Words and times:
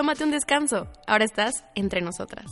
Tómate 0.00 0.24
un 0.24 0.30
descanso. 0.30 0.88
Ahora 1.06 1.26
estás 1.26 1.62
entre 1.74 2.00
nosotras. 2.00 2.46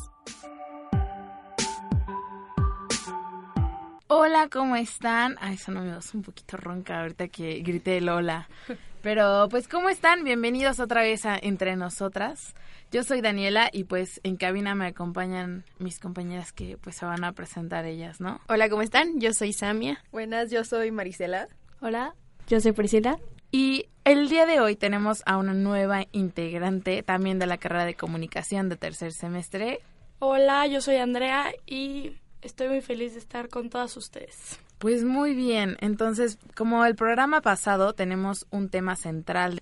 Hola, 4.06 4.48
¿cómo 4.52 4.76
están? 4.76 5.36
Ay, 5.40 5.54
eso 5.54 5.72
no 5.72 5.80
me 5.80 5.88
das 5.88 6.12
un 6.12 6.20
poquito 6.20 6.58
ronca 6.58 7.00
ahorita 7.00 7.28
que 7.28 7.60
grité 7.60 7.96
el 7.96 8.10
hola. 8.10 8.50
Pero, 9.02 9.48
pues, 9.48 9.66
¿cómo 9.66 9.88
están? 9.88 10.24
Bienvenidos 10.24 10.78
otra 10.78 11.00
vez 11.00 11.24
a 11.24 11.38
Entre 11.40 11.74
Nosotras. 11.74 12.52
Yo 12.92 13.02
soy 13.02 13.22
Daniela 13.22 13.70
y, 13.72 13.84
pues, 13.84 14.20
en 14.24 14.36
cabina 14.36 14.74
me 14.74 14.88
acompañan 14.88 15.64
mis 15.78 16.00
compañeras 16.00 16.52
que, 16.52 16.76
pues, 16.76 16.96
se 16.96 17.06
van 17.06 17.24
a 17.24 17.32
presentar 17.32 17.86
ellas, 17.86 18.20
¿no? 18.20 18.42
Hola, 18.50 18.68
¿cómo 18.68 18.82
están? 18.82 19.20
Yo 19.20 19.32
soy 19.32 19.54
Samia. 19.54 20.04
Buenas, 20.12 20.50
yo 20.50 20.64
soy 20.64 20.90
Marisela. 20.90 21.48
Hola, 21.80 22.14
yo 22.46 22.60
soy 22.60 22.72
Priscila. 22.72 23.18
Y 23.50 23.86
el 24.04 24.28
día 24.28 24.46
de 24.46 24.60
hoy 24.60 24.76
tenemos 24.76 25.22
a 25.26 25.36
una 25.36 25.54
nueva 25.54 26.04
integrante 26.12 27.02
también 27.02 27.38
de 27.38 27.46
la 27.46 27.58
carrera 27.58 27.84
de 27.84 27.94
comunicación 27.94 28.68
de 28.68 28.76
tercer 28.76 29.12
semestre. 29.12 29.80
Hola, 30.18 30.66
yo 30.66 30.80
soy 30.80 30.96
Andrea 30.96 31.52
y 31.66 32.12
estoy 32.42 32.68
muy 32.68 32.80
feliz 32.80 33.14
de 33.14 33.20
estar 33.20 33.48
con 33.48 33.70
todas 33.70 33.96
ustedes. 33.96 34.58
Pues 34.78 35.04
muy 35.04 35.34
bien, 35.34 35.76
entonces 35.80 36.38
como 36.54 36.84
el 36.84 36.94
programa 36.94 37.40
pasado 37.40 37.94
tenemos 37.94 38.46
un 38.50 38.68
tema 38.68 38.96
central. 38.96 39.60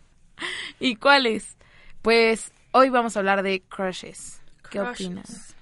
¿Y 0.80 0.96
cuál 0.96 1.26
es? 1.26 1.56
Pues 2.02 2.52
hoy 2.72 2.90
vamos 2.90 3.16
a 3.16 3.20
hablar 3.20 3.42
de 3.42 3.62
crushes. 3.62 4.40
¿Qué 4.70 4.78
Crushes. 4.80 5.06
opinas? 5.06 5.54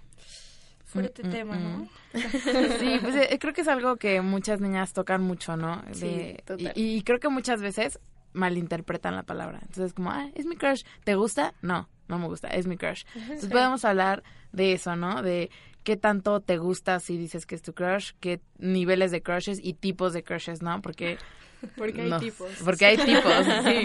Fuerte 0.86 1.22
Mm, 1.25 1.27
mm, 1.27 1.31
tema, 1.31 1.56
¿no? 1.56 1.78
mm. 1.78 1.88
Sí, 2.14 2.98
pues 3.00 3.14
eh, 3.16 3.36
creo 3.41 3.53
que 3.53 3.61
es 3.62 3.69
algo 3.69 3.97
que 3.97 4.20
muchas 4.20 4.61
niñas 4.61 4.92
tocan 4.92 5.22
mucho, 5.22 5.56
¿no? 5.56 5.83
Sí, 5.92 6.36
total. 6.44 6.72
y, 6.77 6.97
y 6.97 7.03
creo 7.03 7.19
que 7.20 7.28
muchas 7.28 7.61
veces 7.61 7.98
malinterpretan 8.34 9.16
la 9.16 9.22
palabra. 9.22 9.60
Entonces, 9.62 9.94
como, 9.94 10.10
ah, 10.10 10.28
es 10.34 10.44
mi 10.44 10.56
crush. 10.56 10.82
¿Te 11.04 11.14
gusta? 11.14 11.54
No, 11.62 11.88
no 12.08 12.18
me 12.18 12.27
gusta, 12.27 12.48
es 12.48 12.66
mi 12.66 12.76
crush. 12.76 13.04
Entonces, 13.14 13.48
podemos 13.48 13.84
hablar 13.84 14.22
de 14.52 14.72
eso, 14.72 14.96
¿no? 14.96 15.22
De 15.22 15.50
qué 15.82 15.96
tanto 15.96 16.41
te 16.41 16.58
gusta 16.58 17.00
si 17.00 17.16
dices 17.16 17.46
que 17.46 17.54
es 17.54 17.62
tu 17.62 17.72
crush, 17.72 18.12
qué 18.20 18.41
niveles 18.58 19.10
de 19.10 19.22
crushes 19.22 19.58
y 19.62 19.74
tipos 19.74 20.12
de 20.12 20.22
crushes, 20.22 20.60
¿no? 20.60 20.82
Porque... 20.82 21.18
Porque 21.78 22.02
hay 22.02 22.10
no, 22.10 22.20
tipos. 22.20 22.50
Porque 22.62 22.84
hay 22.84 22.98
tipos, 22.98 23.32
sí, 23.64 23.82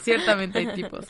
ciertamente 0.00 0.58
hay 0.58 0.66
tipos. 0.74 1.06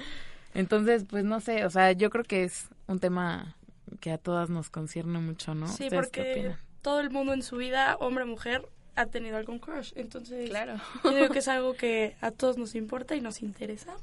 Entonces, 0.54 1.04
pues 1.04 1.24
no 1.24 1.40
sé, 1.40 1.64
o 1.64 1.70
sea, 1.70 1.90
yo 1.90 2.10
creo 2.10 2.22
que 2.22 2.44
es 2.44 2.68
un 2.86 3.00
tema 3.00 3.56
que 3.98 4.12
a 4.12 4.18
todas 4.18 4.48
nos 4.48 4.70
concierne 4.70 5.18
mucho, 5.18 5.56
¿no? 5.56 5.66
Sí, 5.66 5.84
¿Ustedes 5.84 6.10
qué 6.10 6.22
porque 6.22 6.56
todo 6.80 7.00
el 7.00 7.10
mundo 7.10 7.32
en 7.32 7.42
su 7.42 7.56
vida, 7.56 7.96
hombre 7.98 8.24
mujer, 8.24 8.68
ha 8.94 9.06
tenido 9.06 9.36
algún 9.36 9.58
crush. 9.58 9.92
Entonces, 9.94 10.48
Claro. 10.50 10.74
yo 11.04 11.14
digo 11.14 11.28
que 11.30 11.38
es 11.40 11.48
algo 11.48 11.74
que 11.74 12.14
a 12.20 12.30
todos 12.30 12.58
nos 12.58 12.74
importa 12.74 13.16
y 13.16 13.20
nos 13.20 13.42
interesa. 13.42 13.96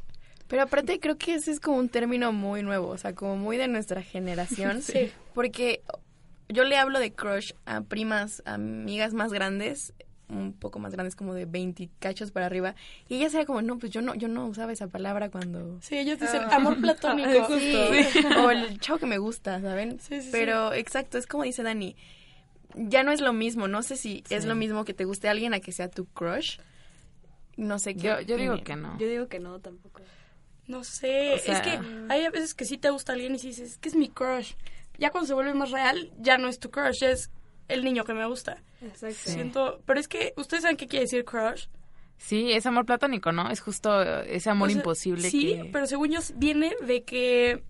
Pero 0.47 0.63
aparte 0.63 0.99
creo 0.99 1.15
que 1.17 1.35
ese 1.35 1.51
es 1.51 1.59
como 1.59 1.77
un 1.77 1.89
término 1.89 2.31
muy 2.31 2.63
nuevo, 2.63 2.87
o 2.87 2.97
sea, 2.97 3.13
como 3.13 3.35
muy 3.37 3.57
de 3.57 3.67
nuestra 3.67 4.01
generación. 4.01 4.81
Sí. 4.81 5.11
Porque 5.35 5.81
yo 6.47 6.63
le 6.63 6.77
hablo 6.77 6.99
de 6.99 7.11
crush 7.13 7.51
a 7.65 7.81
primas, 7.81 8.41
amigas 8.45 9.13
más 9.13 9.31
grandes, 9.31 9.93
un 10.27 10.53
poco 10.53 10.79
más 10.79 10.91
grandes, 10.93 11.15
como 11.15 11.33
de 11.35 11.45
20 11.45 11.89
cachos 11.99 12.31
para 12.31 12.47
arriba. 12.47 12.73
Y 13.07 13.15
ella 13.17 13.29
sea 13.29 13.45
como, 13.45 13.61
no, 13.61 13.77
pues 13.79 13.91
yo 13.91 14.01
no, 14.01 14.15
yo 14.15 14.27
no 14.27 14.45
usaba 14.47 14.71
esa 14.71 14.87
palabra 14.87 15.29
cuando... 15.29 15.79
Sí, 15.81 15.97
ellos 15.97 16.19
dicen 16.19 16.41
amor 16.51 16.79
platónico. 16.81 17.47
Sí, 17.59 17.75
o 18.37 18.49
el 18.51 18.79
chavo 18.79 18.97
que 18.99 19.05
me 19.05 19.17
gusta, 19.19 19.61
¿saben? 19.61 19.99
Sí, 19.99 20.15
sí, 20.15 20.21
sí. 20.23 20.29
Pero 20.31 20.73
exacto, 20.73 21.17
es 21.19 21.25
como 21.27 21.43
dice 21.43 21.61
Dani, 21.63 21.95
ya 22.75 23.03
no 23.03 23.11
es 23.11 23.21
lo 23.21 23.33
mismo, 23.33 23.67
no 23.67 23.81
sé 23.83 23.97
si 23.97 24.23
es 24.29 24.45
lo 24.45 24.55
mismo 24.55 24.85
que 24.85 24.93
te 24.93 25.05
guste 25.05 25.27
alguien 25.29 25.53
a 25.53 25.59
que 25.59 25.71
sea 25.71 25.89
tu 25.89 26.05
crush. 26.05 26.59
No 27.57 27.77
sé 27.79 27.95
qué. 27.95 28.03
Yo, 28.03 28.21
yo 28.21 28.37
digo 28.37 28.63
que 28.63 28.75
no. 28.75 28.97
Yo 28.99 29.07
digo 29.07 29.27
que 29.27 29.39
no, 29.39 29.59
tampoco. 29.59 30.01
No 30.67 30.83
sé, 30.83 31.33
O 31.33 31.37
sea- 31.39 31.57
es 31.57 31.61
que 31.61 31.79
hay 32.09 32.25
a 32.25 32.29
veces 32.29 32.53
que 32.53 32.63
sí 32.65 32.77
te 32.77 32.89
gusta 32.89 33.13
alguien 33.13 33.33
y 33.35 33.39
dices, 33.39 33.59
es 33.71 33.77
que 33.77 33.89
es 33.89 33.95
mi 33.95 34.07
crush. 34.07 34.53
Ya 34.97 35.09
cuando 35.09 35.27
se 35.27 35.33
vuelve 35.33 35.53
más 35.53 35.71
real, 35.71 36.11
ya 36.19 36.37
no 36.37 36.47
es 36.47 36.59
tu 36.59 36.69
crush, 36.69 36.99
ya 37.01 37.09
es 37.09 37.31
el 37.67 37.83
niño 37.83 38.03
que 38.05 38.13
me 38.13 38.25
gusta. 38.27 38.61
Exacto. 38.81 39.17
Sí. 39.23 39.31
Siento, 39.31 39.81
pero 39.85 39.99
es 39.99 40.07
que, 40.07 40.33
¿ustedes 40.37 40.63
saben 40.63 40.77
qué 40.77 40.87
quiere 40.87 41.05
decir 41.05 41.25
crush? 41.25 41.65
Sí, 42.17 42.51
es 42.51 42.65
amor 42.65 42.85
platónico, 42.85 43.31
¿no? 43.31 43.49
Es 43.49 43.61
justo 43.61 44.01
ese 44.03 44.49
amor 44.49 44.67
O 44.67 44.71
sea, 44.71 44.79
imposible 44.79 45.29
Sí, 45.29 45.55
que... 45.55 45.69
pero 45.71 45.87
según 45.87 46.11
yo 46.11 46.19
viene 46.35 46.75
de 46.85 47.03
que 47.03 47.63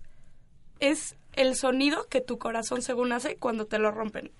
es 0.80 1.16
el 1.34 1.54
sonido 1.54 2.06
que 2.08 2.20
tu 2.20 2.38
corazón 2.38 2.82
según 2.82 3.12
hace 3.12 3.36
cuando 3.36 3.66
te 3.66 3.78
lo 3.78 3.90
rompen. 3.92 4.30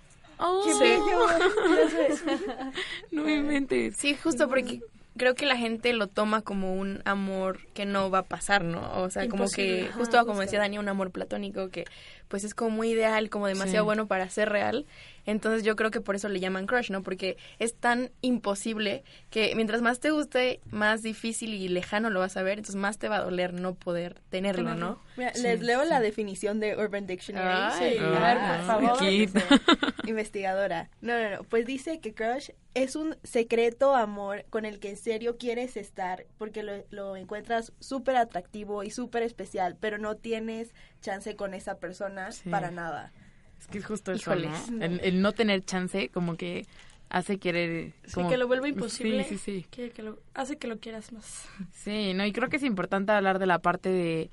¡Oh! 0.41 0.65
Sí. 0.79 0.99
No 3.11 3.25
me 3.25 3.37
inventes. 3.37 3.97
Sí, 3.97 4.15
justo 4.17 4.49
porque 4.49 4.81
creo 5.17 5.35
que 5.35 5.45
la 5.47 5.57
gente 5.57 5.93
lo 5.93 6.07
toma 6.07 6.41
como 6.43 6.75
un 6.75 7.03
amor 7.05 7.61
que 7.75 7.85
no 7.85 8.11
va 8.11 8.21
a 8.21 8.23
pasar, 8.23 8.65
¿no? 8.65 9.03
O 9.03 9.11
sea, 9.11 9.29
como 9.29 9.49
que, 9.51 9.89
Ajá, 9.89 9.99
justo 9.99 10.25
como 10.25 10.41
decía 10.41 10.61
Dani, 10.61 10.79
un 10.79 10.89
amor 10.89 11.11
platónico 11.11 11.69
que 11.69 11.85
pues 12.29 12.45
es 12.45 12.55
como 12.55 12.71
muy 12.71 12.91
ideal, 12.91 13.29
como 13.29 13.47
demasiado 13.49 13.85
Sí. 13.85 13.87
bueno 13.87 14.07
para 14.07 14.31
ser 14.31 14.49
real. 14.49 14.87
Entonces 15.27 15.63
yo 15.65 15.77
creo 15.77 15.91
que 15.91 16.01
por 16.01 16.15
eso 16.17 16.29
le 16.29 16.41
llaman 16.41 16.67
crush, 16.67 16.91
¿no? 16.91 17.03
Porque 17.03 17.37
es 17.59 17.75
tan 17.75 18.11
imposible 18.23 19.05
que 19.31 19.55
mientras 19.55 19.83
más 19.83 20.01
te 20.01 20.11
guste, 20.11 20.61
más 20.71 21.03
difícil 21.03 21.55
y 21.55 21.69
lejano 21.69 22.11
lo 22.11 22.21
vas 22.21 22.37
a 22.37 22.43
ver, 22.43 22.59
entonces 22.59 22.77
más 22.77 22.99
te 22.99 23.09
va 23.09 23.17
a 23.19 23.23
doler 23.23 23.53
no 23.53 23.75
poder 23.75 24.21
tenerlo, 24.31 24.75
¿no? 24.75 25.01
Mira, 25.17 25.35
Sí, 25.35 25.43
les 25.43 25.61
leo 25.61 25.83
sí. 25.83 25.89
la 25.89 26.01
definición 26.01 26.61
de 26.61 26.77
Urban 26.77 27.07
Dictionary. 27.07 27.73
Ay, 27.83 27.99
a 27.99 28.19
ver, 28.19 28.39
por 28.59 28.67
favor. 28.67 28.99
Investigadora. 30.07 30.89
No, 31.01 31.19
no, 31.21 31.37
no. 31.37 31.43
Pues 31.45 31.67
dice 31.67 32.01
que 32.01 32.15
crush 32.15 32.51
es 32.75 32.97
un 32.97 33.17
secreto 33.23 33.95
amor 33.95 34.45
con 34.51 34.65
el 34.65 34.79
que 34.79 34.91
en 34.91 34.97
serio 34.97 35.37
quieres 35.39 35.77
estar 35.77 36.25
porque 36.39 36.63
lo, 36.63 36.73
lo 36.91 37.17
encuentras 37.17 37.73
súper 37.81 38.17
atractivo 38.17 38.83
y 38.83 38.91
súper 38.91 39.23
especial, 39.23 39.77
pero 39.79 39.99
no 39.99 40.17
tienes 40.17 40.73
chance 41.01 41.37
con 41.37 41.55
esa 41.55 41.79
persona 41.79 42.33
Sí. 42.33 42.49
para 42.49 42.71
nada. 42.71 43.13
Es 43.61 43.67
que 43.69 43.79
es 43.79 43.87
justo 43.87 44.11
eso. 44.13 44.33
El, 44.33 45.01
el 45.03 45.21
no 45.23 45.33
tener 45.33 45.63
chance 45.65 46.09
como 46.09 46.37
que 46.37 46.67
hace 47.11 47.39
querer... 47.39 47.93
Sí, 48.07 48.15
como- 48.15 48.29
que 48.31 48.37
lo 48.39 48.47
vuelve 48.47 48.71
imposible. 48.71 49.25
Sí, 49.25 49.37
sí, 49.39 49.61
sí. 49.61 49.67
Que, 49.71 49.91
que 49.91 50.03
lo, 50.03 50.19
hace 50.35 50.57
que 50.57 50.67
lo 50.67 50.79
quieras 50.79 51.13
más. 51.13 51.47
Sí, 51.73 52.15
no, 52.15 52.25
y 52.25 52.33
creo 52.33 52.49
que 52.49 52.57
es 52.57 52.63
importante 52.63 53.13
hablar 53.13 53.39
de 53.39 53.47
la 53.47 53.59
parte 53.61 53.89
de, 53.91 54.31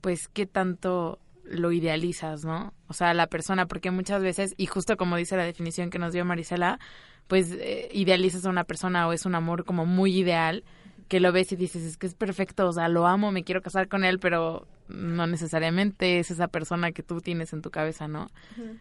pues, 0.00 0.28
qué 0.28 0.46
tanto 0.46 1.18
lo 1.44 1.72
idealizas, 1.72 2.44
¿no? 2.44 2.72
O 2.88 2.92
sea, 2.94 3.12
la 3.14 3.26
persona, 3.26 3.66
porque 3.66 3.90
muchas 3.90 4.22
veces, 4.22 4.54
y 4.56 4.66
justo 4.66 4.96
como 4.96 5.16
dice 5.16 5.36
la 5.36 5.44
definición 5.44 5.90
que 5.90 5.98
nos 5.98 6.12
dio 6.12 6.24
Marisela, 6.24 6.78
pues 7.26 7.50
eh, 7.52 7.88
idealizas 7.92 8.46
a 8.46 8.50
una 8.50 8.64
persona 8.64 9.06
o 9.08 9.12
es 9.12 9.26
un 9.26 9.34
amor 9.34 9.64
como 9.64 9.84
muy 9.84 10.16
ideal, 10.16 10.62
que 11.08 11.18
lo 11.18 11.32
ves 11.32 11.50
y 11.50 11.56
dices, 11.56 11.82
es 11.82 11.96
que 11.96 12.06
es 12.06 12.14
perfecto, 12.14 12.68
o 12.68 12.72
sea, 12.72 12.88
lo 12.88 13.06
amo, 13.08 13.32
me 13.32 13.42
quiero 13.42 13.62
casar 13.62 13.88
con 13.88 14.04
él, 14.04 14.20
pero 14.20 14.68
no 14.90 15.26
necesariamente 15.26 16.18
es 16.18 16.30
esa 16.30 16.48
persona 16.48 16.92
que 16.92 17.02
tú 17.02 17.20
tienes 17.20 17.52
en 17.52 17.62
tu 17.62 17.70
cabeza, 17.70 18.08
¿no? 18.08 18.30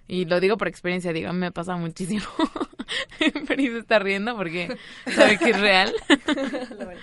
Y 0.07 0.25
lo 0.25 0.39
digo 0.39 0.57
por 0.57 0.67
experiencia, 0.67 1.13
digo, 1.13 1.31
me 1.33 1.51
pasa 1.51 1.75
muchísimo. 1.75 2.25
Pero 3.47 3.61
se 3.61 3.77
está 3.79 3.99
riendo 3.99 4.35
porque 4.35 4.75
sabe 5.15 5.37
que 5.37 5.51
es 5.51 5.59
real. 5.59 5.93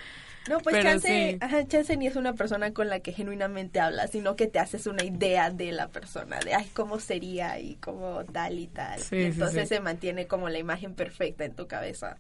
No, 0.49 0.61
pues 0.61 0.77
Pero 0.77 0.91
chance, 0.91 1.09
sí. 1.09 1.39
ajá, 1.41 1.67
chance 1.67 1.97
ni 1.97 2.07
es 2.07 2.17
una 2.17 2.35
persona 2.35 2.73
con 2.73 2.89
la 2.89 3.01
que 3.01 3.13
genuinamente 3.13 3.81
hablas, 3.81 4.11
sino 4.11 4.37
que 4.37 4.47
te 4.47 4.59
haces 4.59 4.87
una 4.87 5.03
idea 5.03 5.51
de 5.51 5.73
la 5.73 5.89
persona, 5.89 6.39
de 6.39 6.55
ay, 6.55 6.71
cómo 6.73 7.01
sería 7.01 7.59
y 7.59 7.75
cómo 7.77 8.25
tal 8.25 8.59
y 8.59 8.69
tal. 8.69 9.01
Sí, 9.01 9.17
y 9.17 9.25
entonces 9.25 9.69
sí. 9.69 9.75
se 9.75 9.81
mantiene 9.81 10.27
como 10.27 10.49
la 10.49 10.59
imagen 10.59 10.95
perfecta 10.95 11.45
en 11.45 11.55
tu 11.55 11.67
cabeza. 11.67 12.19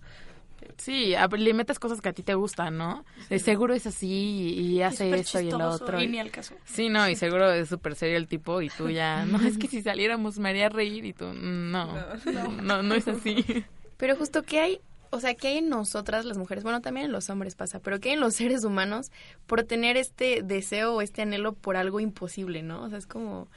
Sí, 0.77 1.15
le 1.39 1.55
metes 1.55 1.79
cosas 1.79 2.01
que 2.01 2.09
a 2.09 2.13
ti 2.13 2.23
te 2.23 2.35
gustan, 2.35 2.77
¿no? 2.77 3.05
De 3.29 3.39
seguro 3.39 3.75
es 3.75 3.87
así 3.87 4.07
y, 4.09 4.77
y 4.77 4.83
hace 4.83 5.11
esto 5.11 5.41
y 5.41 5.45
el 5.47 5.51
chistoso 5.51 5.85
otro. 5.85 6.03
Y 6.03 6.09
ni 6.09 6.19
al 6.19 6.31
caso. 6.31 6.55
Sí, 6.65 6.89
no, 6.89 7.09
y 7.09 7.17
seguro 7.17 7.53
es 7.53 7.69
súper 7.69 7.95
serio 7.95 8.17
el 8.17 8.29
tipo 8.29 8.63
y 8.63 8.69
tú 8.69 8.89
ya, 8.91 9.25
no, 9.27 9.41
es 9.41 9.59
que 9.59 9.69
si 9.69 9.83
saliéramos 9.83 10.39
me 10.39 10.51
haría 10.51 10.69
reír 10.69 11.05
y 11.05 11.13
tú, 11.13 11.33
no, 11.33 11.95
no, 12.63 12.83
no, 12.83 12.95
es 12.95 13.09
así. 13.09 13.45
Pero 13.97 14.17
justo 14.17 14.43
que 14.43 14.61
hay, 14.61 14.81
o 15.11 15.21
sea, 15.21 15.35
que 15.35 15.49
hay 15.49 15.59
en 15.59 15.69
nosotras 15.69 16.25
las 16.25 16.37
mujeres, 16.37 16.65
bueno, 16.65 16.83
también 16.83 17.07
en 17.07 17.13
los 17.13 17.31
hombres 17.31 17.55
pasa, 17.55 17.81
pero 17.81 17.99
que 17.99 18.11
hay 18.11 18.15
en 18.15 18.21
los 18.21 18.35
seres 18.37 18.65
humanos 18.65 19.11
por 19.47 19.63
tener 19.63 19.97
este 19.97 20.43
deseo 20.43 20.95
o 20.95 21.03
este 21.03 21.23
anhelo 21.23 21.55
por 21.55 21.77
algo 21.77 22.01
imposible, 22.01 22.63
¿no? 22.63 22.83
O 22.83 22.89
sea, 22.89 22.99
es 22.99 23.07
como 23.07 23.49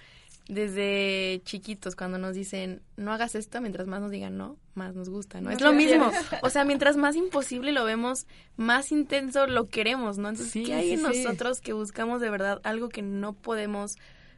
desde 0.49 1.41
chiquitos 1.45 1.95
cuando 1.95 2.17
nos 2.17 2.33
dicen 2.33 2.81
no 2.97 3.13
hagas 3.13 3.35
esto, 3.35 3.61
mientras 3.61 3.87
más 3.87 4.01
nos 4.01 4.09
digan 4.09 4.35
no, 4.35 4.57
más 4.73 4.95
nos 4.95 5.07
gusta, 5.07 5.39
¿no? 5.39 5.51
No 5.51 5.55
es 5.55 5.61
lo 5.61 5.71
mismo. 5.71 6.11
O 6.41 6.49
sea, 6.49 6.65
mientras 6.65 6.97
más 6.97 7.15
imposible 7.15 7.71
lo 7.71 7.85
vemos, 7.85 8.25
más 8.57 8.91
intenso 8.91 9.45
lo 9.45 9.67
queremos, 9.69 10.17
¿no? 10.17 10.27
Entonces, 10.27 10.51
Sí, 10.51 10.63
¿qué 10.63 10.73
hay 10.73 10.91
en 10.93 10.99
sí. 10.99 11.03
nosotros 11.23 11.61
que 11.61 11.73
buscamos 11.73 12.19
de 12.19 12.31
verdad 12.31 12.59
algo 12.63 12.89
que 12.89 13.03
no 13.03 13.33
podemos, 13.33 13.95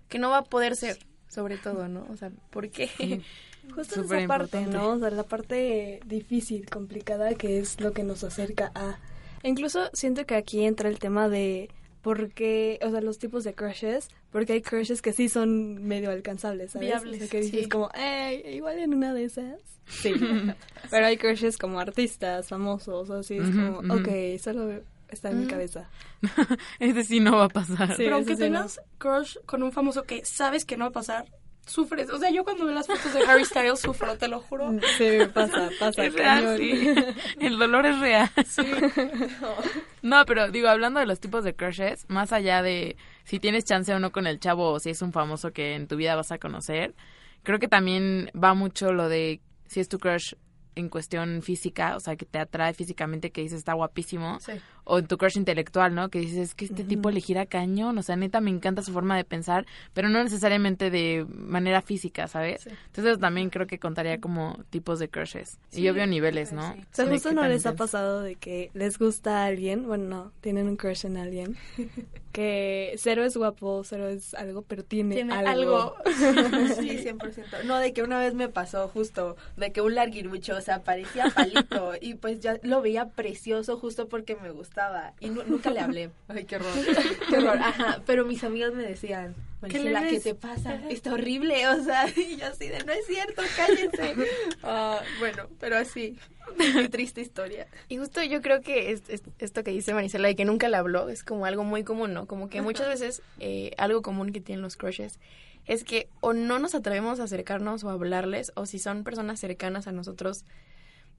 que 0.09 0.19
no 0.19 0.29
va 0.29 0.39
a 0.39 0.43
poder 0.43 0.75
ser, 0.75 0.99
sobre 1.29 1.57
todo, 1.57 1.87
¿no? 1.87 2.05
O 2.09 2.17
sea, 2.17 2.29
¿por 2.49 2.69
qué? 2.69 2.89
Justo 3.73 4.01
Súper 4.01 4.19
esa 4.19 4.27
parte, 4.27 4.57
importante. 4.59 4.77
¿no? 4.77 4.89
O 4.89 4.99
sea, 4.99 5.11
la 5.11 5.23
parte 5.23 6.01
difícil, 6.05 6.69
complicada, 6.69 7.35
que 7.35 7.59
es 7.59 7.79
lo 7.79 7.93
que 7.93 8.03
nos 8.03 8.23
acerca 8.25 8.71
a... 8.75 8.99
Incluso 9.43 9.89
siento 9.93 10.25
que 10.25 10.35
aquí 10.35 10.65
entra 10.65 10.89
el 10.89 10.99
tema 10.99 11.29
de 11.29 11.69
por 12.01 12.31
qué, 12.31 12.79
o 12.83 12.89
sea, 12.89 13.01
los 13.01 13.19
tipos 13.19 13.43
de 13.43 13.53
crushes, 13.53 14.09
porque 14.31 14.53
hay 14.53 14.61
crushes 14.61 15.01
que 15.01 15.13
sí 15.13 15.29
son 15.29 15.83
medio 15.83 16.09
alcanzables, 16.11 16.71
¿sabes? 16.71 16.87
Viables, 16.87 17.15
O 17.15 17.19
sea, 17.19 17.27
que 17.29 17.41
dices 17.41 17.63
sí. 17.63 17.69
como, 17.69 17.89
"Ey, 17.93 18.55
igual 18.55 18.79
en 18.79 18.93
una 18.93 19.13
de 19.13 19.25
esas. 19.25 19.59
Sí. 19.87 20.13
Pero 20.91 21.05
hay 21.05 21.17
crushes 21.17 21.57
como 21.57 21.79
artistas, 21.79 22.47
famosos, 22.49 23.09
o 23.09 23.13
así, 23.19 23.37
es 23.37 23.49
como, 23.49 23.79
ujú. 23.79 23.93
ok, 23.99 24.39
solo 24.39 24.81
está 25.09 25.29
en 25.29 25.37
mi 25.39 25.43
Ujú. 25.43 25.51
cabeza. 25.51 25.89
Ese 26.79 27.03
sí 27.03 27.19
no 27.19 27.37
va 27.37 27.45
a 27.45 27.49
pasar. 27.49 27.89
Sí, 27.95 28.03
Pero 28.03 28.15
aunque 28.15 28.35
sí, 28.35 28.41
no. 28.43 28.47
tengas 28.47 28.81
crush 28.97 29.37
con 29.45 29.63
un 29.63 29.71
famoso 29.71 30.03
que 30.03 30.23
sabes 30.25 30.65
que 30.65 30.77
no 30.77 30.85
va 30.85 30.89
a 30.89 30.93
pasar, 30.93 31.25
sufres. 31.65 32.09
O 32.09 32.17
sea, 32.17 32.29
yo 32.31 32.43
cuando 32.43 32.65
veo 32.65 32.73
las 32.73 32.87
fotos 32.87 33.13
de 33.13 33.23
Harry 33.23 33.45
Styles 33.45 33.79
sufro, 33.79 34.17
te 34.17 34.27
lo 34.27 34.39
juro. 34.39 34.71
Sí, 34.97 35.19
pasa, 35.33 35.69
pasa. 35.79 36.03
Es 36.03 36.13
real, 36.13 36.57
sí. 36.57 36.93
El 37.39 37.57
dolor 37.57 37.85
es 37.85 37.99
real. 37.99 38.29
No, 40.01 40.25
pero 40.25 40.49
digo, 40.49 40.67
hablando 40.67 40.99
de 40.99 41.05
los 41.05 41.19
tipos 41.19 41.43
de 41.43 41.53
crushes, 41.55 42.05
más 42.09 42.33
allá 42.33 42.61
de 42.63 42.97
si 43.23 43.39
tienes 43.39 43.65
chance 43.65 43.93
o 43.93 43.99
no 43.99 44.11
con 44.11 44.25
el 44.25 44.39
chavo 44.39 44.71
o 44.71 44.79
si 44.79 44.89
es 44.89 45.01
un 45.01 45.11
famoso 45.13 45.51
que 45.51 45.75
en 45.75 45.87
tu 45.87 45.95
vida 45.95 46.15
vas 46.15 46.31
a 46.31 46.39
conocer, 46.39 46.95
creo 47.43 47.59
que 47.59 47.67
también 47.67 48.31
va 48.35 48.53
mucho 48.55 48.91
lo 48.93 49.09
de 49.09 49.41
si 49.67 49.79
es 49.79 49.89
tu 49.89 49.99
crush 49.99 50.33
en 50.75 50.89
cuestión 50.89 51.41
física, 51.43 51.95
o 51.95 51.99
sea, 51.99 52.15
que 52.15 52.25
te 52.25 52.39
atrae 52.39 52.73
físicamente, 52.73 53.29
que 53.31 53.41
dices 53.41 53.59
está 53.59 53.73
guapísimo, 53.73 54.39
Sí. 54.39 54.53
O 54.83 54.99
en 54.99 55.07
tu 55.07 55.17
crush 55.17 55.37
intelectual, 55.37 55.93
¿no? 55.95 56.09
Que 56.09 56.19
dices, 56.19 56.37
es 56.37 56.55
que 56.55 56.65
este 56.65 56.83
tipo 56.83 57.11
le 57.11 57.21
gira 57.21 57.45
cañón, 57.45 57.97
o 57.97 58.03
sea, 58.03 58.15
neta 58.15 58.41
me 58.41 58.49
encanta 58.49 58.81
su 58.81 58.91
forma 58.91 59.15
de 59.17 59.23
pensar, 59.23 59.65
pero 59.93 60.09
no 60.09 60.23
necesariamente 60.23 60.89
de 60.89 61.25
manera 61.29 61.81
física, 61.81 62.27
¿sabes? 62.27 62.67
Entonces 62.87 63.19
también 63.19 63.49
creo 63.49 63.67
que 63.67 63.79
contaría 63.79 64.19
como 64.19 64.59
tipos 64.69 64.99
de 64.99 65.09
crushes. 65.09 65.59
y 65.71 65.83
yo 65.83 65.93
veo 65.93 66.07
niveles, 66.07 66.51
¿no? 66.51 66.71
O 66.71 66.75
sea, 66.91 67.07
justo 67.07 67.31
no 67.31 67.47
les 67.47 67.65
ha 67.65 67.75
pasado 67.75 68.21
de 68.21 68.35
que 68.35 68.71
les 68.73 68.97
gusta 68.97 69.43
a 69.43 69.45
alguien, 69.45 69.85
bueno, 69.87 70.05
no, 70.07 70.31
tienen 70.41 70.67
un 70.67 70.77
crush 70.77 71.05
en 71.05 71.17
alguien, 71.17 71.57
que 72.31 72.93
cero 72.97 73.23
es 73.23 73.35
guapo, 73.35 73.83
cero 73.83 74.07
es 74.07 74.33
algo, 74.33 74.61
pero 74.61 74.83
tiene, 74.83 75.15
Tiene 75.15 75.33
algo. 75.33 75.51
algo. 75.51 75.95
Sí, 76.81 76.97
100%. 76.97 77.63
No, 77.65 77.77
de 77.77 77.93
que 77.93 78.03
una 78.03 78.19
vez 78.19 78.33
me 78.33 78.47
pasó 78.47 78.87
justo, 78.87 79.35
de 79.57 79.71
que 79.71 79.81
un 79.81 79.95
larguirucho, 79.95 80.55
o 80.55 80.61
sea, 80.61 80.83
parecía 80.83 81.29
palito, 81.29 81.93
y 81.99 82.15
pues 82.15 82.39
ya 82.39 82.57
lo 82.63 82.81
veía 82.81 83.09
precioso 83.09 83.77
justo 83.77 84.07
porque 84.07 84.35
me 84.35 84.51
gustaba, 84.51 84.70
y 85.19 85.29
nu- 85.29 85.43
nunca 85.45 85.69
le 85.71 85.79
hablé. 85.79 86.09
Ay, 86.27 86.45
qué 86.45 86.55
horror. 86.57 86.71
Qué 87.29 87.37
horror, 87.37 87.57
ajá, 87.57 88.01
pero 88.05 88.25
mis 88.25 88.43
amigos 88.43 88.73
me 88.73 88.83
decían, 88.83 89.35
¿Qué 89.69 89.77
le 89.79 89.91
Marcela, 89.91 90.09
¿qué 90.09 90.19
te 90.19 90.33
pasa? 90.35 90.81
Está 90.89 91.13
horrible, 91.13 91.67
o 91.67 91.83
sea, 91.83 92.07
y 92.15 92.37
yo 92.37 92.47
así 92.47 92.67
de, 92.67 92.83
no 92.83 92.91
es 92.93 93.05
cierto, 93.05 93.41
cállense. 93.55 94.15
Ah, 94.63 94.99
bueno, 95.19 95.47
pero 95.59 95.77
así, 95.77 96.17
qué 96.57 96.89
triste 96.89 97.21
historia. 97.21 97.67
Y 97.87 97.97
justo 97.97 98.23
yo 98.23 98.41
creo 98.41 98.61
que 98.61 98.91
es, 98.91 99.03
es- 99.07 99.21
esto 99.39 99.63
que 99.63 99.71
dice 99.71 99.93
Marisela 99.93 100.27
de 100.29 100.35
que 100.35 100.45
nunca 100.45 100.67
le 100.69 100.77
habló 100.77 101.09
es 101.09 101.23
como 101.23 101.45
algo 101.45 101.63
muy 101.63 101.83
común, 101.83 102.13
¿no? 102.13 102.25
Como 102.25 102.49
que 102.49 102.61
muchas 102.61 102.87
veces 102.87 103.21
eh, 103.39 103.71
algo 103.77 104.01
común 104.01 104.31
que 104.31 104.41
tienen 104.41 104.61
los 104.63 104.77
crushes 104.77 105.19
es 105.67 105.83
que 105.83 106.09
o 106.21 106.33
no 106.33 106.57
nos 106.57 106.73
atrevemos 106.73 107.19
a 107.19 107.23
acercarnos 107.25 107.83
o 107.83 107.89
a 107.89 107.93
hablarles 107.93 108.51
o 108.55 108.65
si 108.65 108.79
son 108.79 109.03
personas 109.03 109.39
cercanas 109.39 109.85
a 109.85 109.91
nosotros, 109.91 110.43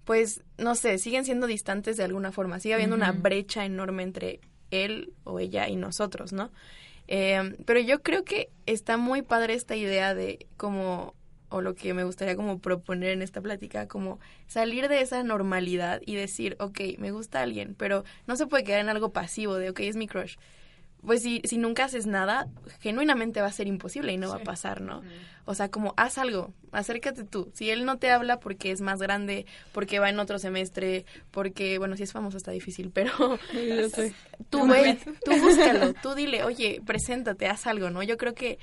pues 0.04 0.42
no 0.58 0.74
sé, 0.74 0.98
siguen 0.98 1.24
siendo 1.24 1.46
distantes 1.46 1.96
de 1.96 2.04
alguna 2.04 2.32
forma. 2.32 2.60
Sigue 2.60 2.74
habiendo 2.74 2.96
una 2.96 3.12
brecha 3.12 3.64
enorme 3.64 4.02
entre 4.02 4.40
él 4.70 5.12
o 5.24 5.38
ella 5.38 5.68
y 5.68 5.76
nosotros, 5.76 6.32
¿no? 6.32 6.50
Eh, 7.08 7.56
pero 7.66 7.80
yo 7.80 8.02
creo 8.02 8.24
que 8.24 8.50
está 8.66 8.96
muy 8.96 9.22
padre 9.22 9.54
esta 9.54 9.76
idea 9.76 10.14
de 10.14 10.46
como 10.56 11.14
o 11.52 11.60
lo 11.60 11.74
que 11.74 11.92
me 11.92 12.04
gustaría 12.04 12.34
como 12.34 12.58
proponer 12.58 13.10
en 13.10 13.22
esta 13.22 13.40
plática, 13.40 13.86
como 13.86 14.18
salir 14.46 14.88
de 14.88 15.02
esa 15.02 15.22
normalidad 15.22 16.00
y 16.04 16.14
decir, 16.14 16.56
ok, 16.58 16.80
me 16.98 17.10
gusta 17.10 17.42
alguien, 17.42 17.74
pero 17.76 18.04
no 18.26 18.36
se 18.36 18.46
puede 18.46 18.64
quedar 18.64 18.80
en 18.80 18.88
algo 18.88 19.12
pasivo 19.12 19.56
de, 19.56 19.68
ok, 19.68 19.80
es 19.80 19.96
mi 19.96 20.06
crush. 20.06 20.36
Pues 21.04 21.22
si, 21.22 21.40
si 21.44 21.58
nunca 21.58 21.84
haces 21.84 22.06
nada, 22.06 22.48
genuinamente 22.80 23.40
va 23.40 23.48
a 23.48 23.52
ser 23.52 23.66
imposible 23.66 24.12
y 24.12 24.18
no 24.18 24.28
va 24.28 24.36
a 24.36 24.44
pasar, 24.44 24.80
¿no? 24.80 25.02
O 25.44 25.54
sea, 25.54 25.68
como 25.68 25.94
haz 25.96 26.18
algo, 26.18 26.52
acércate 26.70 27.24
tú. 27.24 27.50
Si 27.54 27.70
él 27.70 27.84
no 27.84 27.98
te 27.98 28.10
habla 28.10 28.38
porque 28.38 28.70
es 28.70 28.80
más 28.80 29.00
grande, 29.00 29.46
porque 29.72 29.98
va 29.98 30.08
en 30.10 30.20
otro 30.20 30.38
semestre, 30.38 31.04
porque, 31.32 31.78
bueno, 31.78 31.96
si 31.96 32.04
es 32.04 32.12
famoso 32.12 32.36
está 32.36 32.52
difícil, 32.52 32.90
pero 32.94 33.38
Yo 33.52 33.88
tú 34.48 34.68
ve, 34.68 34.98
tú 35.24 35.32
búscalo, 35.40 35.92
tú 35.94 36.14
dile, 36.14 36.44
oye, 36.44 36.80
preséntate, 36.86 37.46
haz 37.48 37.66
algo, 37.66 37.90
¿no? 37.90 38.02
Yo 38.04 38.16
creo 38.16 38.34
que 38.34 38.58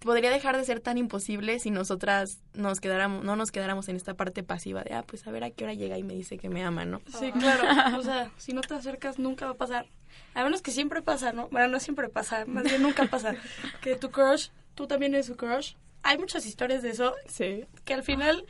podría 0.00 0.30
dejar 0.30 0.56
de 0.56 0.64
ser 0.64 0.80
tan 0.80 0.98
imposible 0.98 1.58
si 1.58 1.70
nosotras 1.70 2.40
nos 2.54 2.80
quedáramos, 2.80 3.24
no 3.24 3.36
nos 3.36 3.50
quedáramos 3.50 3.88
en 3.88 3.96
esta 3.96 4.14
parte 4.14 4.42
pasiva 4.42 4.82
de, 4.82 4.94
ah, 4.94 5.04
pues 5.06 5.26
a 5.26 5.30
ver 5.30 5.44
a 5.44 5.50
qué 5.50 5.64
hora 5.64 5.74
llega 5.74 5.96
y 5.98 6.02
me 6.02 6.14
dice 6.14 6.36
que 6.38 6.48
me 6.48 6.62
ama, 6.62 6.84
¿no? 6.84 7.00
Sí, 7.18 7.32
claro. 7.32 7.98
O 7.98 8.02
sea, 8.02 8.30
si 8.36 8.52
no 8.52 8.60
te 8.60 8.74
acercas, 8.74 9.18
nunca 9.18 9.46
va 9.46 9.52
a 9.52 9.56
pasar. 9.56 9.86
A 10.34 10.44
menos 10.44 10.62
que 10.62 10.70
siempre 10.70 11.02
pasa, 11.02 11.32
¿no? 11.32 11.48
Bueno, 11.48 11.68
no 11.68 11.80
siempre 11.80 12.08
pasa, 12.08 12.44
más 12.46 12.64
bien 12.64 12.82
nunca 12.82 13.06
pasa. 13.06 13.34
Que 13.80 13.96
tu 13.96 14.10
crush, 14.10 14.48
tú 14.74 14.86
también 14.86 15.14
eres 15.14 15.26
su 15.26 15.36
crush. 15.36 15.74
Hay 16.02 16.18
muchas 16.18 16.46
historias 16.46 16.82
de 16.82 16.90
eso 16.90 17.14
Sí. 17.26 17.64
que 17.84 17.94
al 17.94 18.02
final, 18.02 18.44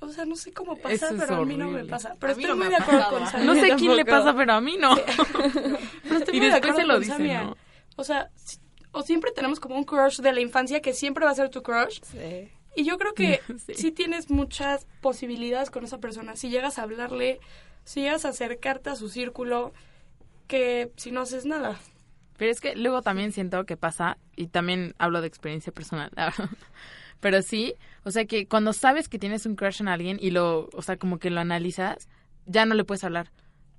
o 0.00 0.08
sea, 0.08 0.24
no 0.24 0.36
sé 0.36 0.52
cómo 0.52 0.76
pasa, 0.76 1.08
es 1.10 1.14
pero 1.18 1.36
a 1.36 1.44
mí 1.44 1.56
no 1.56 1.68
me 1.68 1.84
pasa. 1.84 2.14
Pero 2.18 2.32
estoy 2.32 2.46
no 2.46 2.56
muy 2.56 2.68
de 2.68 2.76
acuerdo 2.76 3.08
con. 3.10 3.26
Samia. 3.26 3.46
No 3.46 3.54
sé 3.54 3.68
quién 3.76 3.96
le 3.96 4.04
pasa, 4.04 4.32
pero 4.36 4.52
a 4.54 4.60
mí 4.60 4.76
no. 4.78 4.94
Pero 6.02 6.18
estoy 6.18 6.36
Y 6.36 6.40
muy 6.40 6.46
de 6.48 6.54
después 6.54 6.72
acuerdo 6.72 6.76
se 6.76 6.86
lo 6.86 6.94
con 6.94 7.02
dicen. 7.02 7.54
O 7.96 8.04
sea, 8.04 8.30
si- 8.36 8.58
o 8.92 9.02
siempre 9.02 9.30
tenemos 9.32 9.60
como 9.60 9.76
un 9.76 9.84
crush 9.84 10.20
de 10.20 10.32
la 10.32 10.40
infancia 10.40 10.80
que 10.80 10.92
siempre 10.92 11.24
va 11.24 11.30
a 11.32 11.34
ser 11.34 11.48
tu 11.50 11.62
crush. 11.62 12.00
Sí. 12.02 12.48
Y 12.76 12.84
yo 12.84 12.98
creo 12.98 13.14
que 13.14 13.40
Sí. 13.66 13.74
sí. 13.74 13.90
tienes 13.92 14.30
muchas 14.30 14.86
posibilidades 15.00 15.70
con 15.70 15.84
esa 15.84 15.98
persona. 15.98 16.36
Si 16.36 16.48
llegas 16.50 16.78
a 16.78 16.82
hablarle, 16.82 17.40
si 17.84 18.02
llegas 18.02 18.24
a 18.24 18.28
acercarte 18.30 18.90
a 18.90 18.96
su 18.96 19.08
círculo, 19.08 19.72
que 20.46 20.90
si 20.96 21.10
no 21.10 21.20
haces 21.22 21.44
nada. 21.44 21.78
Pero 22.36 22.52
es 22.52 22.60
que 22.60 22.76
luego 22.76 23.02
también 23.02 23.32
siento 23.32 23.66
que 23.66 23.76
pasa, 23.76 24.16
y 24.36 24.46
también 24.46 24.94
hablo 24.98 25.20
de 25.20 25.26
experiencia 25.26 25.72
personal, 25.72 26.10
pero 27.20 27.42
sí, 27.42 27.74
o 28.04 28.12
sea 28.12 28.26
que 28.26 28.46
cuando 28.46 28.72
sabes 28.72 29.08
que 29.08 29.18
tienes 29.18 29.44
un 29.44 29.56
crush 29.56 29.80
en 29.80 29.88
alguien 29.88 30.18
y 30.20 30.30
lo, 30.30 30.68
o 30.72 30.82
sea, 30.82 30.96
como 30.98 31.18
que 31.18 31.30
lo 31.30 31.40
analizas, 31.40 32.08
ya 32.46 32.64
no 32.64 32.74
le 32.76 32.84
puedes 32.84 33.02
hablar. 33.02 33.32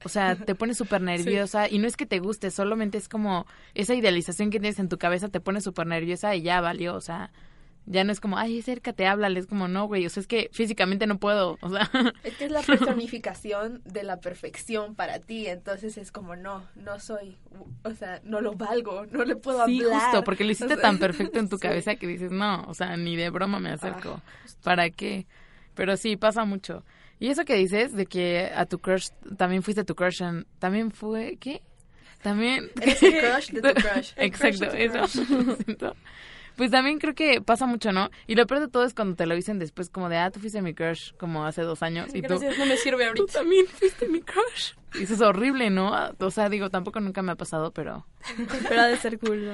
O 0.04 0.10
sea, 0.10 0.36
te 0.38 0.56
pones 0.56 0.78
súper 0.78 1.02
nerviosa 1.02 1.70
y 1.70 1.80
no 1.80 1.88
es 1.88 1.98
que 1.98 2.06
te 2.06 2.20
guste, 2.20 2.52
solamente 2.52 2.98
es 2.98 3.10
como 3.10 3.46
esa 3.74 3.96
idealización 3.96 4.50
que 4.50 4.60
tienes 4.60 4.80
en 4.80 4.90
tu 4.90 4.98
cabeza 4.98 5.30
te 5.30 5.42
pone 5.42 5.62
súper 5.62 5.88
nerviosa 5.88 6.36
y 6.36 6.42
ya 6.44 6.62
valió, 6.62 6.96
o 6.96 7.02
sea, 7.02 7.32
ya 7.86 8.04
no 8.04 8.12
es 8.12 8.20
como, 8.22 8.38
ay, 8.38 8.60
acércate, 8.60 9.08
háblale, 9.08 9.40
es 9.40 9.48
como, 9.48 9.68
no, 9.68 9.88
güey, 9.88 10.06
o 10.06 10.10
sea, 10.10 10.22
es 10.22 10.28
que 10.28 10.50
físicamente 10.54 11.08
no 11.08 11.20
puedo, 11.20 11.58
o 11.62 11.70
sea, 11.70 11.90
Es 12.24 12.36
que 12.36 12.46
es 12.46 12.52
la 12.52 12.62
personificación 12.68 13.82
de 13.86 14.04
la 14.04 14.20
perfección 14.20 14.94
para 14.96 15.20
ti, 15.20 15.48
entonces 15.48 15.98
es 15.98 16.12
como, 16.12 16.36
no, 16.36 16.64
no 16.76 17.00
soy, 17.00 17.38
o 17.84 17.92
sea, 17.94 18.20
no 18.24 18.42
lo 18.42 18.54
valgo, 18.56 19.06
no 19.06 19.24
le 19.24 19.36
puedo 19.38 19.62
Sí, 19.66 19.80
hablar. 19.80 19.92
justo, 19.94 20.24
porque 20.24 20.44
lo 20.44 20.52
hiciste 20.52 20.76
O 20.76 20.78
sea, 20.78 20.82
tan 20.82 20.98
perfecto 21.00 21.40
en 21.40 21.50
tu 21.50 21.58
sí. 21.58 21.62
cabeza 21.62 21.96
que 21.96 22.08
dices, 22.08 22.32
no, 22.32 22.64
o 22.68 22.74
sea, 22.74 22.98
ni 22.98 23.16
de 23.16 23.30
broma 23.30 23.60
me 23.60 23.70
acerco. 23.72 24.22
Ah, 24.24 24.24
¿Para 24.64 24.90
qué? 24.90 25.28
Pero 25.76 25.96
sí, 25.98 26.18
pasa 26.18 26.46
mucho. 26.46 26.84
Y 27.20 27.28
eso 27.30 27.44
que 27.46 27.56
dices 27.56 27.94
de 27.94 28.06
que 28.06 28.50
a 28.56 28.66
tu 28.66 28.80
crush, 28.80 29.10
también 29.38 29.62
fuiste 29.64 29.84
tu 29.84 29.96
crush, 29.96 30.22
en- 30.22 30.46
también 30.60 30.92
fue, 30.92 31.38
¿qué? 31.40 31.62
También... 32.22 32.70
Eres 32.82 33.04
el 33.04 33.20
crush 33.20 33.50
de 33.52 33.62
tu 33.74 33.82
crush. 33.82 34.12
Exacto, 34.18 34.66
eso. 34.66 35.08
Siento. 35.66 35.96
Pues 36.56 36.72
también 36.72 37.00
creo 37.00 37.16
que 37.16 37.40
pasa 37.42 37.66
mucho, 37.66 37.94
¿no? 37.94 38.10
Y 38.28 38.36
lo 38.36 38.46
peor 38.46 38.60
de 38.60 38.68
todo 38.68 38.84
es 38.84 38.94
cuando 38.94 39.16
te 39.16 39.26
lo 39.26 39.34
dicen 39.34 39.60
después 39.60 39.90
como 39.90 40.10
de, 40.10 40.18
ah, 40.18 40.30
tú 40.30 40.42
fuiste 40.42 40.62
mi 40.62 40.74
crush 40.74 41.14
como 41.14 41.46
hace 41.46 41.62
dos 41.62 41.82
años 41.84 42.10
y 42.14 42.22
tú, 42.22 42.28
Gracias, 42.40 42.58
no 42.58 42.66
me 42.66 42.76
sirve 42.76 43.04
tú 43.16 43.22
ahorita. 43.22 43.34
también 43.40 43.66
fuiste 43.68 44.08
mi 44.10 44.20
crush. 44.22 44.74
Y 44.96 45.04
eso 45.04 45.14
es 45.14 45.22
horrible, 45.22 45.70
¿no? 45.70 45.94
O 46.20 46.32
sea, 46.32 46.50
digo, 46.50 46.70
tampoco 46.70 47.00
nunca 47.00 47.22
me 47.22 47.32
ha 47.32 47.36
pasado, 47.36 47.72
pero 47.72 48.06
Pero 48.68 48.82
ha 48.82 48.88
de 48.88 48.98
ser 48.98 49.18
cool, 49.20 49.46
¿no? 49.46 49.54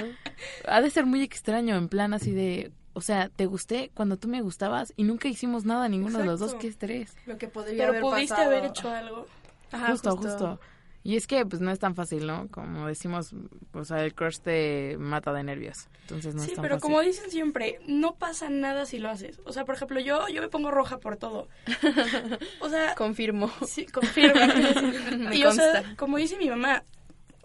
ha 0.67 0.81
de 0.81 0.89
ser 0.89 1.05
muy 1.05 1.21
extraño, 1.21 1.75
en 1.75 1.89
plan 1.89 2.13
así 2.15 2.31
de, 2.31 2.71
o 2.95 3.01
sea, 3.01 3.29
te 3.29 3.45
gusté 3.45 3.91
cuando 3.93 4.17
tú 4.17 4.27
me 4.27 4.41
gustabas 4.41 4.91
y 4.97 5.03
nunca 5.03 5.27
hicimos 5.27 5.65
nada 5.65 5.87
ninguno 5.87 6.17
de 6.17 6.25
los 6.25 6.39
dos, 6.39 6.55
qué 6.55 6.67
estrés. 6.67 7.13
Lo 7.27 7.37
que 7.37 7.47
podría 7.47 7.77
Pero 7.77 7.89
haber 7.89 8.01
pudiste 8.01 8.29
pasado. 8.35 8.49
haber 8.51 8.65
hecho 8.65 8.89
algo. 8.89 9.27
Ajá, 9.71 9.91
justo, 9.91 10.15
justo, 10.17 10.59
Y 11.03 11.17
es 11.17 11.27
que 11.27 11.45
pues 11.45 11.61
no 11.61 11.69
es 11.71 11.77
tan 11.79 11.93
fácil, 11.93 12.25
¿no? 12.25 12.47
Como 12.49 12.87
decimos, 12.87 13.31
o 13.73 13.83
sea, 13.85 14.03
el 14.03 14.15
crush 14.15 14.39
te 14.39 14.95
mata 14.97 15.31
de 15.33 15.43
nervios. 15.43 15.87
Entonces 16.01 16.33
no 16.35 16.41
sí, 16.41 16.49
es 16.49 16.55
tan 16.55 16.61
pero 16.63 16.75
fácil. 16.75 16.81
como 16.91 17.01
dicen 17.01 17.29
siempre, 17.29 17.79
no 17.87 18.15
pasa 18.15 18.49
nada 18.49 18.85
si 18.85 18.97
lo 18.99 19.09
haces. 19.09 19.39
O 19.45 19.51
sea, 19.53 19.65
por 19.65 19.75
ejemplo, 19.75 19.99
yo, 19.99 20.27
yo 20.29 20.41
me 20.41 20.47
pongo 20.49 20.71
roja 20.71 20.97
por 20.99 21.17
todo. 21.17 21.47
O 22.61 22.69
sea, 22.69 22.95
Confirmo. 22.95 23.51
sí, 23.67 23.85
confirma. 23.85 24.47
Me 25.17 25.35
y 25.35 25.43
o 25.45 25.51
sea, 25.51 25.73
consta. 25.81 25.95
como 25.97 26.17
dice 26.17 26.37
mi 26.37 26.49
mamá, 26.49 26.83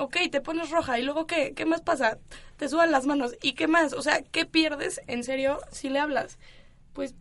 ok, 0.00 0.16
te 0.30 0.40
pones 0.40 0.70
roja 0.70 0.98
y 0.98 1.02
luego 1.02 1.26
¿qué? 1.26 1.52
¿Qué 1.54 1.64
más 1.66 1.80
pasa? 1.82 2.18
Te 2.56 2.68
sudan 2.68 2.90
las 2.90 3.06
manos 3.06 3.36
y 3.42 3.52
¿qué 3.52 3.66
más? 3.68 3.92
O 3.92 4.02
sea, 4.02 4.22
¿qué 4.22 4.46
pierdes 4.46 5.00
en 5.06 5.24
serio 5.24 5.60
si 5.70 5.88
le 5.88 5.98
hablas? 5.98 6.38
Pues 6.92 7.14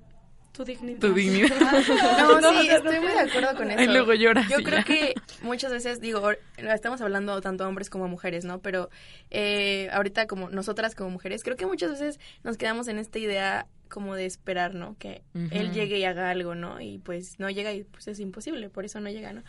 tu 0.52 0.64
dignidad. 0.66 1.00
Tu 1.00 1.14
dignidad. 1.14 1.50
No, 2.18 2.42
No, 2.42 2.50
sí, 2.62 2.68
no, 2.68 2.76
estoy 2.76 2.96
no, 2.96 3.02
muy 3.04 3.12
de 3.12 3.20
acuerdo 3.20 3.56
con 3.56 3.72
eso. 3.72 3.82
Y 3.82 3.88
luego 3.88 4.14
lloras 4.14 4.50
Yo 4.50 4.58
creo 4.58 4.80
ya. 4.80 4.84
que 4.84 5.14
muchas 5.42 5.72
veces, 5.72 6.02
digo, 6.02 6.22
or- 6.22 6.40
estamos 6.58 7.00
hablando 7.02 7.40
tanto 7.42 7.68
hombres 7.68 7.90
como 7.90 8.08
mujeres, 8.08 8.44
¿no? 8.46 8.60
Pero 8.60 8.90
eh, 9.30 9.90
ahorita 9.94 10.28
como 10.28 10.50
nosotras 10.50 10.96
como 10.96 11.10
mujeres, 11.12 11.44
creo 11.44 11.56
que 11.56 11.66
muchas 11.66 11.92
veces 11.92 12.20
nos 12.44 12.58
quedamos 12.58 12.88
en 12.88 12.98
esta 13.00 13.20
idea 13.20 13.68
como 13.90 14.16
de 14.16 14.26
esperar, 14.26 14.74
¿no? 14.76 14.96
Que 15.00 15.22
él 15.52 15.72
llegue 15.72 15.98
y 15.98 16.04
haga 16.06 16.30
algo, 16.30 16.56
¿no? 16.56 16.80
Y 16.82 17.00
pues 17.00 17.40
no 17.40 17.50
llega 17.50 17.72
y 17.74 17.84
pues 17.84 18.08
es 18.08 18.20
imposible, 18.20 18.70
por 18.70 18.86
eso 18.86 19.00
no 19.00 19.10
llega, 19.10 19.32
¿no? 19.34 19.44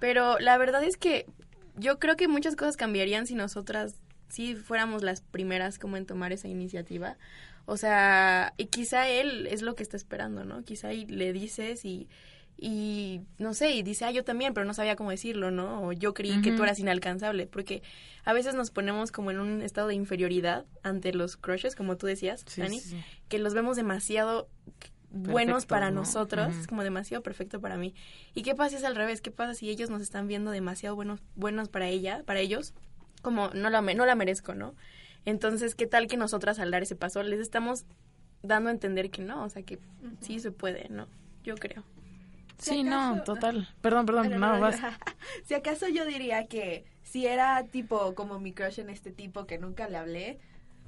Pero 0.00 0.38
la 0.38 0.56
verdad 0.58 0.82
es 0.84 0.96
que 0.96 1.26
yo 1.76 1.98
creo 1.98 2.16
que 2.16 2.28
muchas 2.28 2.56
cosas 2.56 2.76
cambiarían 2.76 3.26
si 3.26 3.34
nosotras 3.34 3.96
sí 4.28 4.54
fuéramos 4.56 5.02
las 5.02 5.20
primeras 5.20 5.78
como 5.78 5.96
en 5.96 6.06
tomar 6.06 6.32
esa 6.32 6.48
iniciativa. 6.48 7.16
O 7.66 7.76
sea, 7.76 8.52
y 8.56 8.66
quizá 8.66 9.08
él 9.08 9.46
es 9.46 9.62
lo 9.62 9.74
que 9.74 9.82
está 9.82 9.96
esperando, 9.96 10.44
¿no? 10.44 10.62
Quizá 10.64 10.92
y 10.92 11.06
le 11.06 11.32
dices 11.32 11.84
y, 11.84 12.08
y 12.58 13.22
no 13.38 13.54
sé, 13.54 13.70
y 13.70 13.82
dice, 13.82 14.04
ah, 14.04 14.10
yo 14.10 14.22
también, 14.22 14.52
pero 14.54 14.66
no 14.66 14.74
sabía 14.74 14.96
cómo 14.96 15.10
decirlo, 15.10 15.50
¿no? 15.50 15.82
O 15.82 15.92
yo 15.92 16.12
creí 16.14 16.42
que 16.42 16.52
tú 16.52 16.62
eras 16.62 16.78
inalcanzable, 16.78 17.46
porque 17.46 17.82
a 18.24 18.32
veces 18.32 18.54
nos 18.54 18.70
ponemos 18.70 19.12
como 19.12 19.30
en 19.30 19.40
un 19.40 19.62
estado 19.62 19.88
de 19.88 19.94
inferioridad 19.94 20.66
ante 20.82 21.12
los 21.14 21.36
crushes, 21.36 21.74
como 21.74 21.96
tú 21.96 22.06
decías, 22.06 22.44
Sí, 22.46 22.60
Dani, 22.60 22.80
sí. 22.80 23.02
que 23.28 23.38
los 23.38 23.54
vemos 23.54 23.76
demasiado 23.76 24.48
buenos 25.14 25.66
para 25.66 25.90
¿no? 25.90 26.00
nosotros, 26.00 26.52
como 26.68 26.82
demasiado 26.82 27.22
perfecto 27.22 27.60
para 27.60 27.76
mí. 27.76 27.94
¿Y 28.34 28.42
qué 28.42 28.54
pasa 28.54 28.70
si 28.70 28.76
es 28.76 28.84
al 28.84 28.96
revés? 28.96 29.20
¿Qué 29.20 29.30
pasa 29.30 29.54
si 29.54 29.70
ellos 29.70 29.90
nos 29.90 30.02
están 30.02 30.26
viendo 30.28 30.50
demasiado 30.50 30.94
buenos 30.96 31.20
buenos 31.36 31.68
para 31.68 31.88
ella, 31.88 32.22
para 32.24 32.40
ellos? 32.40 32.74
Como 33.22 33.48
no 33.50 33.70
la 33.70 33.80
me- 33.82 33.94
no 33.94 34.04
la 34.06 34.14
merezco, 34.14 34.54
¿no? 34.54 34.74
Entonces, 35.24 35.74
¿qué 35.74 35.86
tal 35.86 36.06
que 36.06 36.16
nosotras 36.16 36.58
al 36.58 36.70
dar 36.70 36.82
ese 36.82 36.96
paso 36.96 37.22
les 37.22 37.40
estamos 37.40 37.84
dando 38.42 38.68
a 38.68 38.72
entender 38.72 39.10
que 39.10 39.22
no, 39.22 39.44
o 39.44 39.48
sea, 39.48 39.62
que 39.62 39.78
sí 40.20 40.38
se 40.40 40.50
puede, 40.52 40.88
¿no? 40.90 41.08
Yo 41.44 41.54
creo. 41.54 41.84
Sí, 42.58 42.82
no, 42.82 43.22
total. 43.24 43.68
Perdón, 43.80 44.06
perdón, 44.06 44.28
Bueno, 44.28 44.46
no, 44.46 44.54
no, 44.54 44.60
vas. 44.60 44.76
si 45.44 45.54
acaso 45.54 45.88
yo 45.88 46.04
diría 46.04 46.46
que 46.46 46.84
si 47.02 47.26
era 47.26 47.64
tipo 47.64 48.14
como 48.14 48.38
mi 48.38 48.52
crush 48.52 48.80
en 48.80 48.90
este 48.90 49.12
tipo 49.12 49.46
que 49.46 49.58
nunca 49.58 49.88
le 49.88 49.96
hablé, 49.96 50.38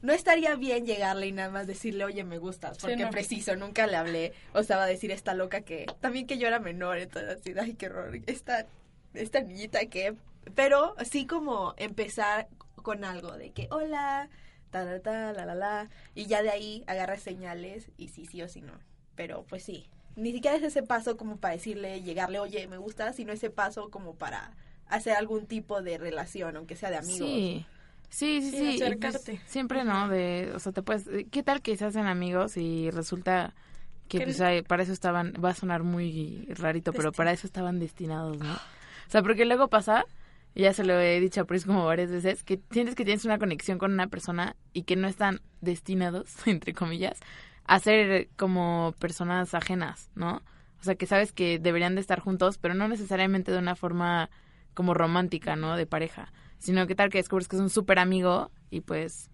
no 0.02 0.12
estaría 0.12 0.54
bien 0.56 0.86
llegarle 0.86 1.26
y 1.26 1.32
nada 1.32 1.50
más 1.50 1.66
decirle, 1.66 2.04
oye, 2.04 2.24
me 2.24 2.38
gustas, 2.38 2.78
porque 2.78 2.96
no. 2.96 3.10
preciso, 3.10 3.56
nunca 3.56 3.86
le 3.86 3.96
hablé. 3.96 4.32
O 4.52 4.62
sea, 4.62 4.76
va 4.76 4.84
a 4.84 4.88
decir 4.88 5.10
esta 5.10 5.34
loca 5.34 5.62
que, 5.62 5.86
también 6.00 6.26
que 6.26 6.38
yo 6.38 6.46
era 6.46 6.58
menor, 6.58 6.98
entonces 6.98 7.38
así, 7.38 7.54
ay, 7.58 7.74
qué 7.74 7.86
horror, 7.86 8.18
esta, 8.26 8.66
esta 9.14 9.40
niñita 9.40 9.86
que... 9.86 10.14
Pero 10.54 10.94
sí 11.04 11.26
como 11.26 11.74
empezar 11.76 12.48
con 12.76 13.04
algo 13.04 13.32
de 13.32 13.50
que, 13.50 13.66
hola, 13.72 14.28
ta, 14.70 14.84
ta, 14.84 15.00
ta, 15.00 15.32
la, 15.32 15.44
la, 15.44 15.54
la, 15.56 15.90
y 16.14 16.26
ya 16.26 16.42
de 16.42 16.50
ahí 16.50 16.84
agarras 16.86 17.20
señales 17.20 17.90
y 17.96 18.08
sí, 18.08 18.26
sí 18.26 18.42
o 18.42 18.48
sí 18.48 18.60
no. 18.60 18.74
Pero 19.16 19.44
pues 19.44 19.64
sí, 19.64 19.88
ni 20.14 20.32
siquiera 20.32 20.56
es 20.56 20.62
ese 20.62 20.82
paso 20.82 21.16
como 21.16 21.38
para 21.38 21.54
decirle, 21.54 22.02
llegarle, 22.02 22.38
oye, 22.38 22.66
me 22.68 22.78
gusta, 22.78 23.12
sino 23.12 23.32
ese 23.32 23.50
paso 23.50 23.90
como 23.90 24.14
para 24.14 24.52
hacer 24.86 25.14
algún 25.16 25.46
tipo 25.46 25.82
de 25.82 25.98
relación, 25.98 26.56
aunque 26.56 26.76
sea 26.76 26.90
de 26.90 26.96
amigos. 26.96 27.28
Sí. 27.28 27.66
Sí, 28.08 28.40
sí, 28.40 28.50
Sí, 28.50 28.58
pues 28.58 28.82
acercarte. 28.82 29.40
siempre 29.46 29.84
no, 29.84 30.08
de, 30.08 30.52
o 30.54 30.58
sea, 30.58 30.72
te 30.72 30.82
puedes, 30.82 31.08
¿qué 31.30 31.42
tal 31.42 31.60
que 31.62 31.76
se 31.76 31.84
hacen 31.84 32.06
amigos 32.06 32.56
y 32.56 32.90
resulta 32.90 33.54
que 34.08 34.20
pues 34.20 34.40
para 34.68 34.82
eso 34.84 34.92
estaban, 34.92 35.32
va 35.44 35.50
a 35.50 35.54
sonar 35.54 35.82
muy 35.82 36.46
rarito, 36.50 36.92
pero 36.92 37.12
para 37.12 37.32
eso 37.32 37.46
estaban 37.46 37.78
destinados, 37.78 38.38
¿no? 38.38 38.52
O 38.54 39.10
sea, 39.10 39.22
porque 39.22 39.44
luego 39.44 39.68
pasa, 39.68 40.04
ya 40.54 40.72
se 40.72 40.84
lo 40.84 40.98
he 40.98 41.20
dicho 41.20 41.40
a 41.40 41.44
Pris 41.44 41.66
como 41.66 41.84
varias 41.84 42.10
veces, 42.10 42.42
que 42.42 42.60
sientes 42.70 42.94
que 42.94 43.04
tienes 43.04 43.24
una 43.24 43.38
conexión 43.38 43.78
con 43.78 43.92
una 43.92 44.06
persona 44.06 44.56
y 44.72 44.82
que 44.82 44.96
no 44.96 45.08
están 45.08 45.40
destinados, 45.60 46.34
entre 46.46 46.72
comillas, 46.72 47.18
a 47.64 47.78
ser 47.80 48.28
como 48.36 48.94
personas 48.98 49.54
ajenas, 49.54 50.10
¿no? 50.14 50.42
O 50.80 50.84
sea, 50.84 50.94
que 50.94 51.06
sabes 51.06 51.32
que 51.32 51.58
deberían 51.58 51.94
de 51.96 52.00
estar 52.00 52.20
juntos, 52.20 52.58
pero 52.58 52.74
no 52.74 52.86
necesariamente 52.86 53.50
de 53.50 53.58
una 53.58 53.74
forma 53.74 54.30
como 54.74 54.94
romántica, 54.94 55.56
¿no? 55.56 55.76
De 55.76 55.86
pareja. 55.86 56.32
Sino 56.66 56.86
que 56.88 56.94
tal 56.96 57.10
que 57.10 57.18
descubres 57.18 57.46
que 57.48 57.54
es 57.56 57.62
un 57.62 57.70
súper 57.70 57.98
amigo 58.00 58.50
y 58.70 58.80
pues 58.80 59.30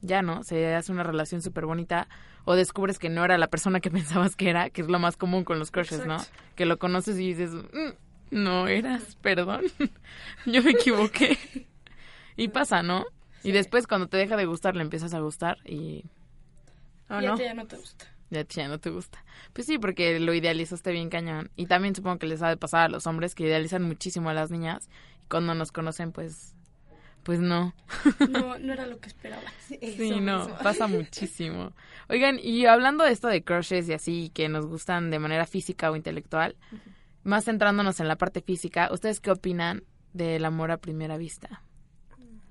ya, 0.00 0.22
¿no? 0.22 0.42
Se 0.42 0.74
hace 0.74 0.90
una 0.90 1.04
relación 1.04 1.40
súper 1.40 1.66
bonita. 1.66 2.08
O 2.44 2.56
descubres 2.56 2.98
que 2.98 3.08
no 3.08 3.24
era 3.24 3.38
la 3.38 3.46
persona 3.48 3.78
que 3.80 3.90
pensabas 3.92 4.34
que 4.36 4.50
era, 4.50 4.70
que 4.70 4.82
es 4.82 4.88
lo 4.88 4.98
más 4.98 5.16
común 5.16 5.44
con 5.44 5.58
los 5.60 5.70
crushes, 5.70 6.04
¿no? 6.04 6.16
Que 6.56 6.66
lo 6.66 6.78
conoces 6.78 7.16
y 7.18 7.32
dices, 7.32 7.52
"Mm, 7.52 7.92
no 8.32 8.66
eras, 8.66 9.16
perdón. 9.22 9.62
Yo 10.46 10.62
me 10.62 10.72
equivoqué. 10.72 11.38
y 12.36 12.48
pasa, 12.48 12.82
¿no? 12.82 13.06
Y 13.44 13.52
después 13.52 13.86
cuando 13.86 14.08
te 14.08 14.16
deja 14.16 14.36
de 14.36 14.46
gustar, 14.46 14.74
le 14.74 14.82
empiezas 14.82 15.14
a 15.14 15.20
gustar 15.20 15.58
y 15.64 16.04
¿O 17.08 17.20
y 17.20 17.26
a 17.26 17.28
no? 17.30 17.36
ti 17.36 17.44
ya 17.44 17.54
no 17.54 17.66
te 17.66 17.76
gusta. 17.76 18.06
ya, 18.30 18.40
a 18.40 18.44
ti 18.44 18.56
ya 18.56 18.68
no 18.68 18.80
te 18.80 18.90
gusta. 18.90 19.24
Pues 19.52 19.66
sí, 19.66 19.78
porque 19.78 20.18
lo 20.18 20.34
idealizaste 20.34 20.90
bien 20.90 21.10
cañón. 21.10 21.50
Y 21.54 21.66
también 21.66 21.94
supongo 21.94 22.18
que 22.18 22.26
les 22.26 22.42
ha 22.42 22.48
de 22.48 22.56
pasar 22.56 22.80
a 22.86 22.88
los 22.88 23.06
hombres 23.06 23.34
que 23.34 23.44
idealizan 23.44 23.82
muchísimo 23.84 24.30
a 24.30 24.34
las 24.34 24.50
niñas. 24.50 24.88
Y 25.22 25.28
cuando 25.28 25.54
nos 25.54 25.72
conocen, 25.72 26.10
pues, 26.12 26.53
pues 27.24 27.40
no. 27.40 27.74
No, 28.28 28.58
no 28.58 28.72
era 28.72 28.86
lo 28.86 29.00
que 29.00 29.08
esperaba. 29.08 29.42
Sí, 29.66 30.20
no, 30.20 30.46
pasa 30.62 30.86
muchísimo. 30.86 31.72
Oigan, 32.08 32.38
y 32.40 32.66
hablando 32.66 33.02
de 33.02 33.12
esto 33.12 33.28
de 33.28 33.42
crushes 33.42 33.88
y 33.88 33.94
así, 33.94 34.30
que 34.32 34.48
nos 34.48 34.66
gustan 34.66 35.10
de 35.10 35.18
manera 35.18 35.46
física 35.46 35.90
o 35.90 35.96
intelectual, 35.96 36.54
más 37.24 37.46
centrándonos 37.46 37.98
en 37.98 38.08
la 38.08 38.16
parte 38.16 38.40
física, 38.42 38.90
¿ustedes 38.92 39.20
qué 39.20 39.30
opinan 39.30 39.82
del 40.12 40.44
amor 40.44 40.70
a 40.70 40.76
primera 40.76 41.16
vista? 41.16 41.62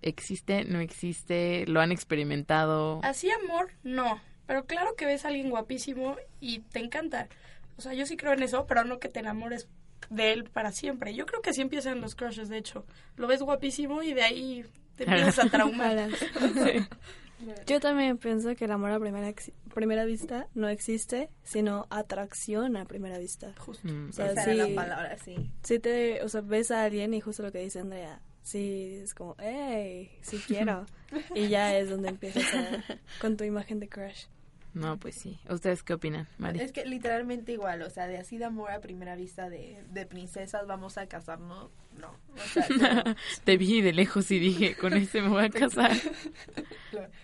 ¿Existe? 0.01 0.65
¿No 0.65 0.80
existe? 0.80 1.65
¿Lo 1.68 1.80
han 1.80 1.92
experimentado? 1.92 3.00
Así 3.03 3.30
amor, 3.32 3.72
no. 3.84 4.20
Pero 4.48 4.65
claro 4.65 4.96
que 4.96 5.06
ves 5.06 5.24
a 5.24 5.30
alguien 5.30 5.50
guapísimo 5.50 6.18
y 6.42 6.60
te 6.60 6.80
encanta. 6.80 7.30
O 7.77 7.82
sea, 7.82 7.94
yo 7.94 8.06
sí 8.06 8.18
creo 8.18 8.34
en 8.34 8.44
eso, 8.44 8.65
pero 8.68 8.84
no 8.84 9.00
que 9.00 9.08
te 9.08 9.20
enamores 9.20 9.70
de 10.13 10.34
él 10.34 10.43
para 10.46 10.72
siempre. 10.72 11.13
Yo 11.13 11.25
creo 11.25 11.41
que 11.41 11.50
así 11.51 11.62
empiezan 11.62 12.01
los 12.01 12.15
crushes, 12.15 12.50
de 12.50 12.58
hecho. 12.58 12.86
Lo 13.17 13.27
ves 13.27 13.41
guapísimo 13.41 14.01
y 14.03 14.13
de 14.13 14.24
ahí 14.24 14.65
te 14.96 15.03
empiezas 15.05 15.39
a 15.46 15.50
traumar. 15.50 16.10
Yo 17.67 17.79
también 17.82 18.17
pienso 18.17 18.55
que 18.55 18.65
el 18.65 18.72
amor 18.72 18.91
a 18.91 19.00
primera, 19.00 19.27
ex- 19.27 19.51
primera 19.74 20.05
vista 20.05 20.48
no 20.53 20.70
existe, 20.70 21.29
sino 21.43 21.88
atracción 21.89 22.77
a 22.77 22.86
primera 22.86 23.17
vista. 23.17 23.53
Justo. 23.58 23.86
Mm, 23.88 24.10
O 24.10 24.13
sea, 24.13 24.32
Esa 24.32 24.43
era 24.51 24.65
sí, 24.65 24.72
la 24.72 24.82
palabra, 24.82 25.17
sí. 25.17 25.51
sí 25.62 25.79
te, 25.79 26.24
o 26.24 26.29
sea, 26.29 26.39
ves 26.41 26.72
a 26.72 26.84
alguien 26.86 27.13
y 27.13 27.20
justo 27.20 27.43
lo 27.43 27.51
que 27.51 27.60
dice 27.60 27.79
Andrea, 27.79 28.22
sí, 28.43 29.00
es 29.03 29.13
como, 29.13 29.36
hey, 29.39 30.10
sí 30.22 30.41
quiero. 30.48 30.86
y 31.36 31.50
ya 31.50 31.75
es 31.77 31.89
donde 31.89 32.10
empiezas 32.10 32.46
a, 32.53 32.84
con 33.20 33.36
tu 33.36 33.43
imagen 33.43 33.79
de 33.82 33.89
crush. 33.89 34.25
No, 34.74 34.98
pues 34.98 35.15
sí. 35.15 35.39
¿Ustedes 35.50 35.84
qué 35.84 35.94
opinan, 35.94 36.27
Mari? 36.39 36.60
Es 36.60 36.72
que 36.72 36.86
literalmente 36.86 37.51
igual, 37.51 37.84
o 37.84 37.89
sea, 37.89 38.08
de 38.08 38.18
así 38.18 38.38
de 38.38 38.46
amor 38.46 38.72
a 38.72 38.82
primera 38.82 39.15
vista 39.15 39.50
de, 39.50 39.84
de 39.92 40.06
princesas 40.06 40.65
vamos 40.65 40.98
a 40.98 41.06
casarnos, 41.06 41.70
no. 42.00 42.15
O 42.36 42.48
sea, 42.51 42.68
no. 43.06 43.15
Te 43.44 43.58
vi 43.58 43.82
de 43.82 43.94
lejos 43.94 44.32
y 44.32 44.39
dije, 44.39 44.75
con 44.75 44.94
ese 44.94 45.22
me 45.22 45.30
voy 45.30 45.46
a 45.46 45.50
casar. 45.50 45.92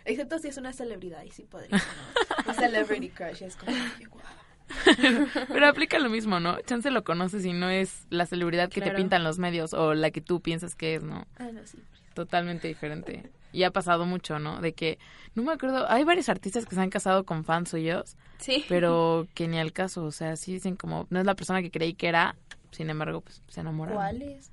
Excepto 0.06 0.38
si 0.38 0.50
es 0.50 0.58
una 0.58 0.74
celebridad 0.74 1.24
y 1.24 1.32
sí 1.32 1.44
podría, 1.44 1.78
¿no? 1.78 2.52
Un 2.52 2.56
celebrity 2.56 3.10
crush 3.10 3.42
es 3.42 3.56
como, 3.56 3.72
guau. 4.10 4.24
Pero 5.48 5.68
aplica 5.68 5.98
lo 5.98 6.10
mismo, 6.10 6.40
¿no? 6.40 6.62
Chance 6.62 6.92
lo 6.92 7.04
conoces 7.04 7.46
y 7.46 7.54
no 7.54 7.70
es 7.70 8.06
la 8.12 8.28
celebridad 8.28 8.70
que 8.70 8.82
te 8.82 8.92
pintan 8.92 9.24
los 9.24 9.40
medios 9.40 9.74
o 9.74 9.96
la 9.96 10.12
que 10.12 10.22
tú 10.22 10.42
piensas 10.42 10.76
que 10.76 10.96
es, 10.96 11.04
¿no? 11.04 11.26
Ah, 11.38 11.50
no, 11.52 11.66
sí. 11.66 11.80
Totalmente 12.14 12.68
diferente. 12.68 13.32
Y 13.52 13.64
ha 13.64 13.72
pasado 13.72 14.06
mucho, 14.06 14.38
¿no? 14.40 14.62
De 14.62 14.74
que, 14.74 15.00
no 15.36 15.44
me 15.44 15.52
acuerdo, 15.52 15.90
hay 15.90 16.04
varios 16.04 16.30
artistas 16.30 16.66
que 16.66 16.76
se 16.76 16.82
han 16.82 16.90
casado 16.90 17.24
con 17.26 17.44
fans 17.44 17.70
suyos, 17.70 18.16
Sí. 18.38 18.64
pero 18.70 19.28
que 19.34 19.48
ni 19.48 19.58
al 19.60 19.74
caso, 19.74 20.04
o 20.06 20.12
sea, 20.12 20.36
sí 20.36 20.54
dicen 20.54 20.76
como, 20.76 21.08
no 21.10 21.20
es 21.20 21.26
la 21.26 21.36
persona 21.36 21.62
que 21.62 21.72
creí 21.72 21.94
que 21.94 22.08
era, 22.08 22.36
sin 22.72 22.90
embargo, 22.90 23.22
pues 23.22 23.42
se 23.48 23.62
enamoraron. 23.62 23.98
¿Cuáles? 23.98 24.52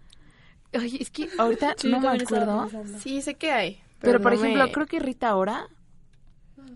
Oye, 0.74 0.98
es 1.02 1.10
que 1.10 1.28
ahorita 1.38 1.74
Sí, 1.78 1.88
no 1.90 2.00
me 2.00 2.08
acuerdo. 2.08 2.68
Sí, 2.98 3.20
sé 3.22 3.34
que 3.34 3.52
hay. 3.52 3.80
pero, 4.00 4.20
por 4.20 4.32
no 4.34 4.38
ejemplo, 4.40 4.64
me- 4.64 4.72
creo 4.72 4.86
que 4.86 4.98
Rita 4.98 5.28
ahora, 5.28 5.68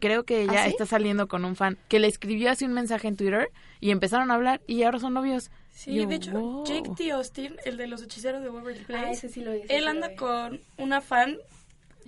creo 0.00 0.24
que 0.24 0.42
ella 0.42 0.62
¿Ah, 0.62 0.64
sí? 0.64 0.70
está 0.70 0.86
saliendo 0.86 1.26
con 1.28 1.44
un 1.44 1.56
fan 1.56 1.76
que 1.88 1.98
le 2.00 2.06
escribió 2.06 2.50
así 2.50 2.64
un 2.64 2.72
mensaje 2.72 3.08
en 3.08 3.16
Twitter 3.16 3.50
y 3.80 3.90
empezaron 3.90 4.30
a 4.30 4.34
hablar 4.34 4.60
y 4.66 4.82
ahora 4.82 4.98
son 4.98 5.14
novios. 5.14 5.50
Sí, 5.72 5.94
Yo, 5.94 6.06
de 6.06 6.16
hecho, 6.16 6.32
wow. 6.32 6.64
Jake 6.64 6.90
T. 6.96 7.10
Austin, 7.12 7.56
el 7.64 7.76
de 7.76 7.86
los 7.86 8.02
hechiceros 8.02 8.42
de 8.42 8.50
Waverly 8.50 8.84
Place, 8.84 9.06
Ah, 9.06 9.10
ese 9.12 9.28
sí 9.28 9.40
lo 9.42 9.52
ese 9.52 9.76
él 9.76 9.88
anda 9.88 10.14
con 10.14 10.60
una 10.78 11.00
fan, 11.00 11.36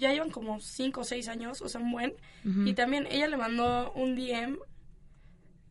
ya 0.02 0.12
llevan 0.12 0.30
como 0.30 0.60
5 0.60 1.00
o 1.00 1.04
6 1.04 1.28
años, 1.28 1.62
o 1.62 1.68
sea, 1.68 1.80
un 1.80 1.92
buen. 1.92 2.14
Y 2.44 2.74
también 2.74 3.06
ella 3.08 3.28
le 3.28 3.36
mandó 3.36 3.92
un 3.92 4.16
DM, 4.16 4.58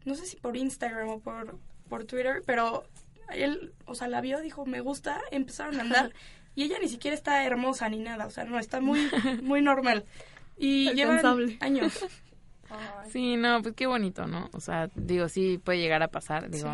no 0.05 0.15
sé 0.15 0.25
si 0.25 0.37
por 0.37 0.55
Instagram 0.55 1.09
o 1.09 1.19
por, 1.19 1.59
por 1.89 2.05
Twitter, 2.05 2.41
pero 2.45 2.85
él, 3.33 3.73
o 3.85 3.93
sea, 3.93 4.07
la 4.07 4.21
vio, 4.21 4.39
dijo, 4.39 4.65
me 4.65 4.79
gusta, 4.79 5.21
empezaron 5.31 5.77
a 5.77 5.81
andar. 5.81 6.13
y 6.55 6.63
ella 6.63 6.77
ni 6.81 6.87
siquiera 6.87 7.13
está 7.13 7.45
hermosa 7.45 7.89
ni 7.89 7.99
nada, 7.99 8.25
o 8.25 8.29
sea, 8.29 8.45
no, 8.45 8.57
está 8.57 8.79
muy, 8.79 9.09
muy 9.43 9.61
normal. 9.61 10.05
Y 10.57 10.93
llevan 10.93 11.57
años. 11.59 12.05
Sí, 13.09 13.35
no, 13.35 13.61
pues 13.61 13.75
qué 13.75 13.85
bonito, 13.85 14.27
¿no? 14.27 14.49
O 14.53 14.61
sea, 14.61 14.89
digo, 14.95 15.27
sí 15.27 15.59
puede 15.61 15.79
llegar 15.79 16.03
a 16.03 16.07
pasar, 16.07 16.49
digo, 16.49 16.71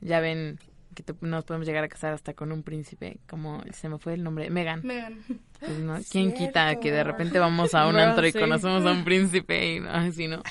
ya 0.00 0.20
ven 0.20 0.58
que 0.94 1.02
te- 1.02 1.14
nos 1.20 1.44
podemos 1.44 1.66
llegar 1.66 1.84
a 1.84 1.88
casar 1.88 2.12
hasta 2.12 2.34
con 2.34 2.52
un 2.52 2.62
príncipe, 2.62 3.18
como 3.28 3.62
se 3.72 3.88
me 3.88 3.98
fue 3.98 4.14
el 4.14 4.22
nombre, 4.22 4.50
Megan. 4.50 4.80
Megan. 4.84 5.20
Pues, 5.60 5.78
¿no? 5.78 5.96
¿Quién 6.10 6.32
quita 6.32 6.78
que 6.80 6.90
de 6.92 7.04
repente 7.04 7.38
vamos 7.38 7.74
a 7.74 7.86
un 7.86 7.94
Bueno, 7.94 8.10
antro 8.10 8.26
y 8.26 8.32
sí. 8.32 8.38
conocemos 8.38 8.84
a 8.86 8.92
un 8.92 9.04
príncipe 9.04 9.74
y 9.76 9.80
no, 9.80 9.90
así, 9.90 10.28
¿no? 10.28 10.42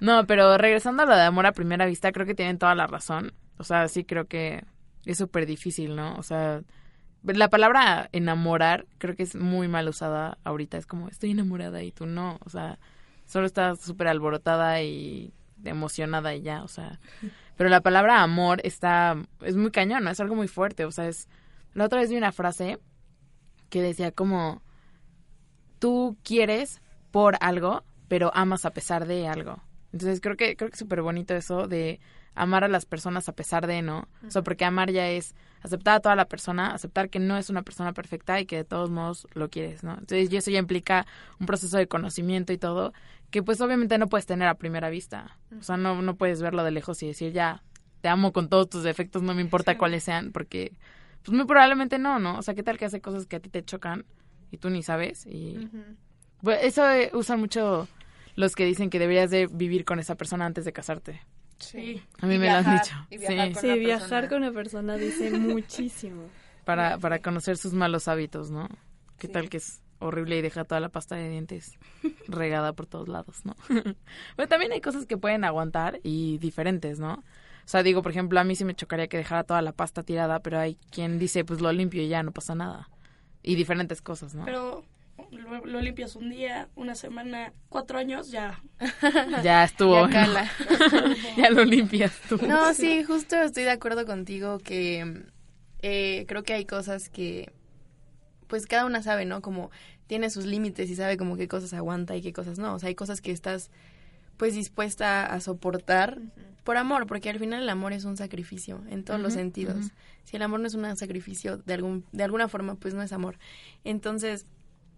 No, 0.00 0.26
pero 0.26 0.56
regresando 0.58 1.02
a 1.02 1.06
lo 1.06 1.14
de 1.14 1.22
amor 1.22 1.46
a 1.46 1.52
primera 1.52 1.86
vista, 1.86 2.10
creo 2.12 2.26
que 2.26 2.34
tienen 2.34 2.58
toda 2.58 2.74
la 2.74 2.86
razón. 2.86 3.32
O 3.58 3.64
sea, 3.64 3.86
sí 3.88 4.04
creo 4.04 4.26
que 4.26 4.64
es 5.04 5.18
súper 5.18 5.44
difícil, 5.46 5.94
¿no? 5.94 6.14
O 6.16 6.22
sea, 6.22 6.62
la 7.22 7.48
palabra 7.48 8.08
enamorar 8.12 8.86
creo 8.98 9.14
que 9.14 9.22
es 9.24 9.34
muy 9.36 9.68
mal 9.68 9.88
usada 9.88 10.38
ahorita. 10.44 10.78
Es 10.78 10.86
como, 10.86 11.08
estoy 11.08 11.32
enamorada 11.32 11.82
y 11.82 11.92
tú 11.92 12.06
no. 12.06 12.38
O 12.44 12.48
sea, 12.48 12.78
solo 13.26 13.44
estás 13.46 13.80
súper 13.80 14.08
alborotada 14.08 14.80
y 14.82 15.32
emocionada 15.64 16.34
y 16.34 16.40
ya, 16.40 16.62
o 16.62 16.68
sea. 16.68 16.98
Pero 17.60 17.68
la 17.68 17.82
palabra 17.82 18.22
amor 18.22 18.62
está, 18.64 19.18
es 19.42 19.54
muy 19.54 19.70
cañón, 19.70 20.02
¿no? 20.02 20.08
Es 20.08 20.18
algo 20.18 20.34
muy 20.34 20.48
fuerte. 20.48 20.86
O 20.86 20.90
sea, 20.90 21.08
es... 21.08 21.28
La 21.74 21.84
otra 21.84 22.00
vez 22.00 22.08
vi 22.08 22.16
una 22.16 22.32
frase 22.32 22.78
que 23.68 23.82
decía 23.82 24.12
como, 24.12 24.62
tú 25.78 26.16
quieres 26.24 26.80
por 27.10 27.36
algo, 27.42 27.84
pero 28.08 28.30
amas 28.34 28.64
a 28.64 28.70
pesar 28.70 29.06
de 29.06 29.28
algo. 29.28 29.62
Entonces 29.92 30.22
creo 30.22 30.38
que 30.38 30.56
creo 30.56 30.70
que 30.70 30.74
es 30.76 30.78
súper 30.78 31.02
bonito 31.02 31.34
eso 31.34 31.68
de 31.68 32.00
amar 32.34 32.64
a 32.64 32.68
las 32.68 32.86
personas 32.86 33.28
a 33.28 33.34
pesar 33.34 33.66
de, 33.66 33.82
¿no? 33.82 34.08
O 34.26 34.30
sea, 34.30 34.40
porque 34.40 34.64
amar 34.64 34.90
ya 34.90 35.10
es 35.10 35.34
aceptar 35.62 35.96
a 35.96 36.00
toda 36.00 36.16
la 36.16 36.26
persona, 36.26 36.72
aceptar 36.72 37.10
que 37.10 37.18
no 37.18 37.36
es 37.36 37.50
una 37.50 37.62
persona 37.62 37.92
perfecta 37.92 38.40
y 38.40 38.46
que 38.46 38.56
de 38.56 38.64
todos 38.64 38.90
modos 38.90 39.26
lo 39.34 39.50
quieres, 39.50 39.82
¿no? 39.82 39.92
Entonces, 39.92 40.32
y 40.32 40.36
eso 40.36 40.50
ya 40.50 40.58
implica 40.58 41.06
un 41.38 41.46
proceso 41.46 41.76
de 41.76 41.86
conocimiento 41.86 42.52
y 42.52 42.58
todo, 42.58 42.92
que 43.30 43.42
pues 43.42 43.60
obviamente 43.60 43.98
no 43.98 44.08
puedes 44.08 44.26
tener 44.26 44.48
a 44.48 44.54
primera 44.54 44.90
vista. 44.90 45.36
O 45.58 45.62
sea, 45.62 45.76
no, 45.76 46.00
no 46.02 46.16
puedes 46.16 46.42
verlo 46.42 46.64
de 46.64 46.70
lejos 46.70 47.02
y 47.02 47.06
decir, 47.06 47.32
ya, 47.32 47.62
te 48.00 48.08
amo 48.08 48.32
con 48.32 48.48
todos 48.48 48.68
tus 48.68 48.82
defectos, 48.82 49.22
no 49.22 49.34
me 49.34 49.42
importa 49.42 49.76
cuáles 49.78 50.04
sean, 50.04 50.32
porque 50.32 50.72
pues 51.22 51.36
muy 51.36 51.46
probablemente 51.46 51.98
no, 51.98 52.18
¿no? 52.18 52.38
O 52.38 52.42
sea, 52.42 52.54
¿qué 52.54 52.62
tal 52.62 52.78
que 52.78 52.86
hace 52.86 53.00
cosas 53.00 53.26
que 53.26 53.36
a 53.36 53.40
ti 53.40 53.50
te 53.50 53.62
chocan 53.62 54.04
y 54.50 54.56
tú 54.56 54.70
ni 54.70 54.82
sabes? 54.82 55.26
Y 55.26 55.68
pues, 56.42 56.60
eso 56.62 56.88
eh, 56.90 57.10
usan 57.12 57.40
mucho 57.40 57.88
los 58.36 58.54
que 58.56 58.64
dicen 58.64 58.90
que 58.90 58.98
deberías 58.98 59.30
de 59.30 59.46
vivir 59.46 59.84
con 59.84 59.98
esa 59.98 60.14
persona 60.14 60.46
antes 60.46 60.64
de 60.64 60.72
casarte. 60.72 61.20
Sí. 61.60 62.02
A 62.20 62.26
mí 62.26 62.34
Y 62.34 62.38
me 62.38 62.46
lo 62.46 62.52
han 62.58 62.72
dicho. 62.78 62.94
y 63.10 63.18
viajar 63.18 63.48
Sí, 63.48 63.52
con 63.54 63.60
Sí, 63.62 63.66
una 63.68 63.76
viajar 63.76 64.00
persona. 64.08 64.28
con 64.28 64.38
una 64.42 64.52
persona 64.52 64.96
dice 64.96 65.30
muchísimo. 65.38 66.22
para, 66.64 66.98
para 66.98 67.20
conocer 67.20 67.56
sus 67.56 67.72
malos 67.72 68.08
hábitos, 68.08 68.50
¿no? 68.50 68.68
¿Qué 69.18 69.26
Sí. 69.26 69.32
tal 69.32 69.48
que 69.48 69.58
es 69.58 69.82
horrible 69.98 70.38
y 70.38 70.42
deja 70.42 70.64
toda 70.64 70.80
la 70.80 70.88
pasta 70.88 71.14
de 71.16 71.28
dientes 71.28 71.78
regada 72.28 72.72
por 72.72 72.86
todos 72.86 73.08
lados, 73.08 73.44
¿no? 73.44 73.54
Pero 74.36 74.48
también 74.48 74.72
hay 74.72 74.80
cosas 74.80 75.06
que 75.06 75.16
pueden 75.18 75.44
aguantar 75.44 76.00
y 76.02 76.38
diferentes, 76.38 76.98
¿no? 76.98 77.14
O 77.14 77.68
sea, 77.70 77.82
digo, 77.82 78.02
por 78.02 78.10
ejemplo, 78.10 78.40
a 78.40 78.44
mí 78.44 78.56
sí 78.56 78.64
me 78.64 78.74
chocaría 78.74 79.06
que 79.08 79.16
dejara 79.18 79.44
toda 79.44 79.62
la 79.62 79.72
pasta 79.72 80.02
tirada, 80.02 80.40
pero 80.40 80.58
hay 80.58 80.76
quien 80.90 81.18
dice, 81.20 81.44
pues 81.44 81.60
lo 81.60 81.70
limpio 81.70 82.02
y 82.02 82.08
ya, 82.08 82.22
no 82.22 82.32
pasa 82.32 82.54
nada. 82.54 82.88
Y 83.42 83.54
diferentes 83.54 84.02
cosas, 84.02 84.34
¿no? 84.34 84.44
Pero 84.44 84.84
lo, 85.30 85.64
lo 85.64 85.80
limpias 85.80 86.16
un 86.16 86.30
día, 86.30 86.68
una 86.74 86.94
semana, 86.94 87.52
cuatro 87.68 87.98
años, 87.98 88.30
ya. 88.30 88.62
Ya 89.42 89.64
estuvo. 89.64 90.06
Ya 90.08 90.10
cala. 90.10 90.50
ya 91.36 91.50
lo 91.50 91.64
limpias 91.64 92.12
tú. 92.28 92.38
No, 92.46 92.72
sí, 92.74 93.04
justo 93.04 93.36
estoy 93.36 93.64
de 93.64 93.70
acuerdo 93.70 94.06
contigo 94.06 94.58
que 94.58 95.24
eh, 95.82 96.24
creo 96.28 96.42
que 96.42 96.54
hay 96.54 96.64
cosas 96.64 97.08
que 97.08 97.52
pues 98.46 98.66
cada 98.66 98.84
una 98.84 99.02
sabe, 99.02 99.24
¿no? 99.24 99.42
Como 99.42 99.70
tiene 100.06 100.28
sus 100.28 100.44
límites 100.44 100.90
y 100.90 100.96
sabe 100.96 101.16
como 101.16 101.36
qué 101.36 101.46
cosas 101.46 101.72
aguanta 101.72 102.16
y 102.16 102.22
qué 102.22 102.32
cosas 102.32 102.58
no. 102.58 102.74
O 102.74 102.78
sea, 102.78 102.88
hay 102.88 102.94
cosas 102.94 103.20
que 103.20 103.30
estás 103.30 103.70
pues 104.36 104.54
dispuesta 104.54 105.26
a 105.26 105.40
soportar 105.40 106.18
por 106.64 106.76
amor, 106.76 107.06
porque 107.06 107.30
al 107.30 107.38
final 107.38 107.62
el 107.62 107.68
amor 107.68 107.92
es 107.92 108.04
un 108.04 108.16
sacrificio 108.16 108.82
en 108.90 109.04
todos 109.04 109.20
los 109.20 109.34
sentidos. 109.34 109.92
Si 110.24 110.36
el 110.36 110.42
amor 110.42 110.60
no 110.60 110.66
es 110.66 110.74
un 110.74 110.96
sacrificio 110.96 111.58
de 111.58 111.74
algún 111.74 112.04
de 112.12 112.24
alguna 112.24 112.48
forma, 112.48 112.74
pues 112.74 112.94
no 112.94 113.02
es 113.02 113.12
amor. 113.12 113.38
Entonces, 113.84 114.46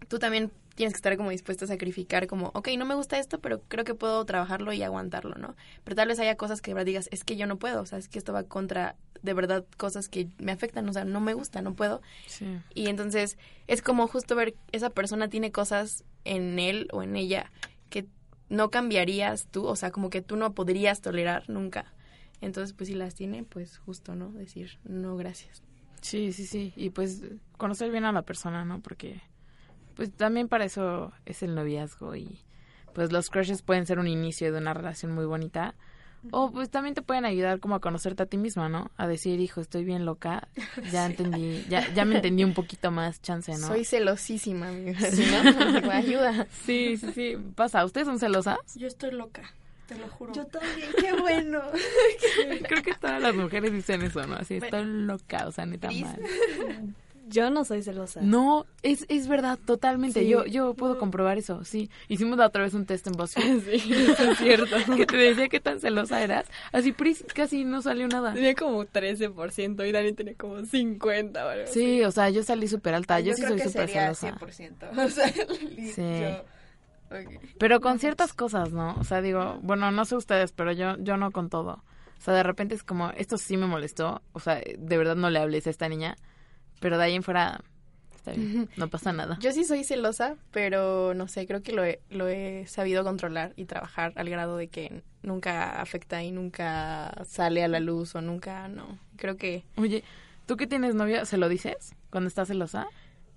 tú 0.08 0.18
también 0.18 0.50
tienes 0.74 0.94
que 0.94 0.98
estar 0.98 1.16
como 1.16 1.30
dispuesta 1.30 1.64
a 1.64 1.68
sacrificar 1.68 2.26
como, 2.26 2.50
ok, 2.54 2.68
no 2.78 2.84
me 2.84 2.94
gusta 2.94 3.18
esto, 3.18 3.40
pero 3.40 3.60
creo 3.68 3.84
que 3.84 3.94
puedo 3.94 4.24
trabajarlo 4.24 4.72
y 4.72 4.82
aguantarlo, 4.82 5.34
¿no? 5.36 5.54
Pero 5.84 5.96
tal 5.96 6.08
vez 6.08 6.18
haya 6.18 6.36
cosas 6.36 6.62
que 6.62 6.70
de 6.70 6.74
verdad 6.74 6.86
digas, 6.86 7.08
es 7.12 7.24
que 7.24 7.36
yo 7.36 7.46
no 7.46 7.58
puedo, 7.58 7.82
o 7.82 7.86
sea, 7.86 7.98
es 7.98 8.08
que 8.08 8.18
esto 8.18 8.32
va 8.32 8.44
contra 8.44 8.96
de 9.22 9.34
verdad 9.34 9.64
cosas 9.76 10.08
que 10.08 10.28
me 10.38 10.52
afectan, 10.52 10.88
o 10.88 10.92
sea, 10.92 11.04
no 11.04 11.20
me 11.20 11.34
gusta, 11.34 11.62
no 11.62 11.74
puedo. 11.74 12.02
Sí. 12.26 12.58
Y 12.74 12.88
entonces 12.88 13.38
es 13.68 13.82
como 13.82 14.08
justo 14.08 14.34
ver 14.34 14.54
esa 14.72 14.90
persona 14.90 15.28
tiene 15.28 15.52
cosas 15.52 16.04
en 16.24 16.58
él 16.58 16.88
o 16.92 17.02
en 17.02 17.16
ella 17.16 17.52
que 17.88 18.06
no 18.48 18.70
cambiarías 18.70 19.46
tú, 19.50 19.66
o 19.66 19.76
sea, 19.76 19.90
como 19.90 20.10
que 20.10 20.22
tú 20.22 20.36
no 20.36 20.54
podrías 20.54 21.00
tolerar 21.00 21.48
nunca. 21.48 21.92
Entonces, 22.40 22.72
pues 22.72 22.88
si 22.88 22.94
las 22.94 23.14
tiene, 23.14 23.44
pues 23.44 23.78
justo, 23.78 24.16
¿no? 24.16 24.32
Decir, 24.32 24.78
no, 24.82 25.16
gracias. 25.16 25.62
Sí, 26.00 26.32
sí, 26.32 26.44
sí. 26.46 26.72
Y 26.74 26.90
pues 26.90 27.22
conocer 27.56 27.92
bien 27.92 28.04
a 28.04 28.10
la 28.10 28.22
persona, 28.22 28.64
¿no? 28.64 28.80
Porque 28.80 29.22
pues 29.94 30.12
también 30.12 30.48
para 30.48 30.64
eso 30.64 31.12
es 31.26 31.42
el 31.42 31.54
noviazgo 31.54 32.14
y 32.16 32.40
pues 32.94 33.12
los 33.12 33.30
crushes 33.30 33.62
pueden 33.62 33.86
ser 33.86 33.98
un 33.98 34.08
inicio 34.08 34.52
de 34.52 34.58
una 34.58 34.74
relación 34.74 35.12
muy 35.12 35.24
bonita. 35.24 35.74
O 36.30 36.52
pues 36.52 36.70
también 36.70 36.94
te 36.94 37.02
pueden 37.02 37.24
ayudar 37.24 37.58
como 37.58 37.74
a 37.74 37.80
conocerte 37.80 38.22
a 38.22 38.26
ti 38.26 38.36
misma, 38.36 38.68
¿no? 38.68 38.92
A 38.96 39.08
decir, 39.08 39.40
hijo, 39.40 39.60
estoy 39.60 39.84
bien 39.84 40.04
loca, 40.04 40.46
ya 40.92 41.06
entendí, 41.06 41.64
ya, 41.68 41.92
ya 41.94 42.04
me 42.04 42.16
entendí 42.16 42.44
un 42.44 42.54
poquito 42.54 42.92
más, 42.92 43.20
chance, 43.20 43.50
¿no? 43.58 43.66
Soy 43.66 43.84
celosísima, 43.84 44.68
amiga. 44.68 45.00
¿sí, 45.10 45.24
no? 45.26 45.72
Digo, 45.72 45.90
ayuda. 45.90 46.46
Sí, 46.64 46.96
sí, 46.96 47.10
sí. 47.12 47.36
Pasa, 47.56 47.84
¿ustedes 47.84 48.06
son 48.06 48.20
celosas? 48.20 48.58
Yo 48.76 48.86
estoy 48.86 49.10
loca, 49.10 49.52
te 49.88 49.96
lo 49.96 50.06
juro. 50.06 50.32
Yo 50.32 50.46
también, 50.46 50.90
qué 51.00 51.12
bueno. 51.12 51.60
Creo 52.68 52.82
que 52.84 52.94
todas 52.94 53.20
las 53.20 53.34
mujeres 53.34 53.72
dicen 53.72 54.02
eso, 54.02 54.24
¿no? 54.24 54.36
Así, 54.36 54.56
estoy 54.56 54.84
loca, 54.84 55.48
o 55.48 55.50
sea, 55.50 55.66
neta 55.66 55.90
mal. 55.90 56.20
Yo 57.28 57.50
no 57.50 57.64
soy 57.64 57.82
celosa. 57.82 58.20
No, 58.22 58.66
es, 58.82 59.06
es 59.08 59.28
verdad, 59.28 59.58
totalmente. 59.64 60.20
Sí. 60.20 60.28
Yo, 60.28 60.44
yo 60.44 60.74
puedo 60.74 60.98
comprobar 60.98 61.38
eso, 61.38 61.64
sí. 61.64 61.90
Hicimos 62.08 62.36
la 62.36 62.46
otra 62.46 62.62
vez 62.64 62.74
un 62.74 62.84
test 62.86 63.06
en 63.06 63.12
BuzzFeed. 63.14 63.62
Sí, 63.64 63.92
eso 64.10 64.30
es 64.32 64.38
cierto. 64.38 64.76
que 64.96 65.06
te 65.06 65.16
decía 65.16 65.48
qué 65.48 65.60
tan 65.60 65.80
celosa 65.80 66.22
eras. 66.22 66.46
Así 66.72 66.92
Pris 66.92 67.24
casi 67.34 67.64
no 67.64 67.80
salió 67.82 68.08
nada. 68.08 68.34
Tenía 68.34 68.54
como 68.54 68.84
13% 68.84 69.88
y 69.88 69.92
Dani 69.92 70.12
tenía 70.12 70.34
como 70.34 70.64
50 70.64 71.44
o 71.44 71.48
algo 71.48 71.64
así. 71.64 71.72
Sí, 71.74 72.04
o 72.04 72.10
sea, 72.10 72.28
yo 72.30 72.42
salí 72.42 72.66
súper 72.68 72.94
alta. 72.94 73.20
Yo, 73.20 73.34
sí 73.34 73.42
creo 73.42 73.56
soy 73.56 73.62
que 73.62 73.68
súper 73.68 73.88
celosa. 73.88 74.38
100%. 74.38 74.88
O 75.06 75.08
sea, 75.08 75.28
Sí. 75.94 76.20
yo-. 76.20 76.44
Pero 77.58 77.80
con 77.80 77.98
ciertas 77.98 78.32
cosas, 78.32 78.72
¿no? 78.72 78.96
O 78.98 79.04
sea, 79.04 79.20
digo, 79.20 79.58
bueno, 79.62 79.90
no 79.90 80.04
sé 80.04 80.16
ustedes, 80.16 80.52
pero 80.52 80.72
yo, 80.72 80.96
yo 80.98 81.16
no 81.16 81.30
con 81.30 81.50
todo. 81.50 81.82
O 82.18 82.24
sea, 82.24 82.34
de 82.34 82.42
repente 82.42 82.74
es 82.74 82.82
como, 82.82 83.10
esto 83.10 83.36
sí 83.36 83.56
me 83.56 83.66
molestó. 83.66 84.22
O 84.32 84.40
sea, 84.40 84.60
de 84.78 84.96
verdad 84.96 85.16
no 85.16 85.28
le 85.28 85.38
hables 85.38 85.66
a 85.66 85.70
esta 85.70 85.88
niña. 85.88 86.16
Pero 86.82 86.98
de 86.98 87.04
ahí 87.04 87.14
en 87.14 87.22
fuera, 87.22 87.62
está 88.14 88.32
bien, 88.32 88.68
no 88.76 88.88
pasa 88.88 89.12
nada. 89.12 89.38
Yo 89.40 89.52
sí 89.52 89.64
soy 89.64 89.84
celosa, 89.84 90.36
pero 90.50 91.14
no 91.14 91.28
sé, 91.28 91.46
creo 91.46 91.62
que 91.62 91.72
lo 91.72 91.84
he, 91.84 92.00
lo 92.10 92.28
he 92.28 92.66
sabido 92.66 93.04
controlar 93.04 93.54
y 93.56 93.64
trabajar 93.64 94.12
al 94.16 94.28
grado 94.28 94.58
de 94.58 94.68
que 94.68 95.02
nunca 95.22 95.80
afecta 95.80 96.22
y 96.22 96.32
nunca 96.32 97.24
sale 97.24 97.64
a 97.64 97.68
la 97.68 97.80
luz 97.80 98.14
o 98.14 98.20
nunca, 98.20 98.68
no. 98.68 98.98
Creo 99.16 99.36
que... 99.36 99.64
Oye, 99.76 100.04
¿tú 100.46 100.56
que 100.56 100.66
tienes 100.66 100.94
novia, 100.94 101.24
se 101.24 101.38
lo 101.38 101.48
dices 101.48 101.94
cuando 102.10 102.28
estás 102.28 102.48
celosa? 102.48 102.88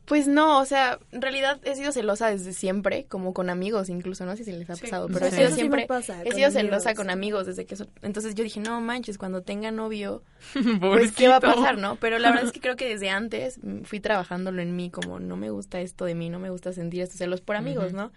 Pues 0.05 0.27
no, 0.27 0.59
o 0.59 0.65
sea, 0.65 0.99
en 1.11 1.21
realidad 1.21 1.59
he 1.63 1.75
sido 1.75 1.91
celosa 1.91 2.29
desde 2.29 2.53
siempre, 2.53 3.05
como 3.05 3.33
con 3.33 3.49
amigos 3.49 3.89
incluso, 3.89 4.23
no 4.25 4.35
sé 4.37 4.43
si 4.43 4.51
les 4.51 4.69
ha 4.69 4.75
Sí. 4.75 4.83
pasado, 4.83 5.07
pero 5.11 5.25
he 5.25 5.31
sido 5.31 5.47
Eso 5.47 5.55
sí 5.55 5.63
me 5.63 5.69
siempre... 5.69 5.87
pasa, 5.87 6.21
he 6.23 6.31
sido 6.31 6.51
celosa 6.51 6.93
con 6.93 7.09
amigos 7.09 7.47
desde 7.47 7.65
que... 7.65 7.73
eso- 7.73 7.87
Entonces 8.03 8.35
yo 8.35 8.43
dije, 8.43 8.59
no 8.59 8.79
manches, 8.81 9.17
cuando 9.17 9.41
tenga 9.41 9.71
novio, 9.71 10.21
pues 10.79 11.11
qué 11.11 11.27
va 11.27 11.37
a 11.37 11.39
pasar, 11.41 11.79
¿no? 11.79 11.95
Pero 11.95 12.19
la 12.19 12.29
verdad 12.29 12.45
es 12.45 12.51
que 12.51 12.59
creo 12.61 12.75
que 12.75 12.87
desde 12.87 13.09
antes 13.09 13.59
fui 13.83 13.99
trabajándolo 13.99 14.61
en 14.61 14.75
mí, 14.75 14.91
como 14.91 15.19
no 15.19 15.37
me 15.37 15.49
gusta 15.49 15.81
esto 15.81 16.05
de 16.05 16.13
mí, 16.13 16.29
no 16.29 16.37
me 16.39 16.51
gusta 16.51 16.71
sentir 16.71 17.01
estos 17.01 17.17
celos 17.17 17.41
por 17.41 17.55
amigos. 17.55 17.93
¿no? 17.93 18.11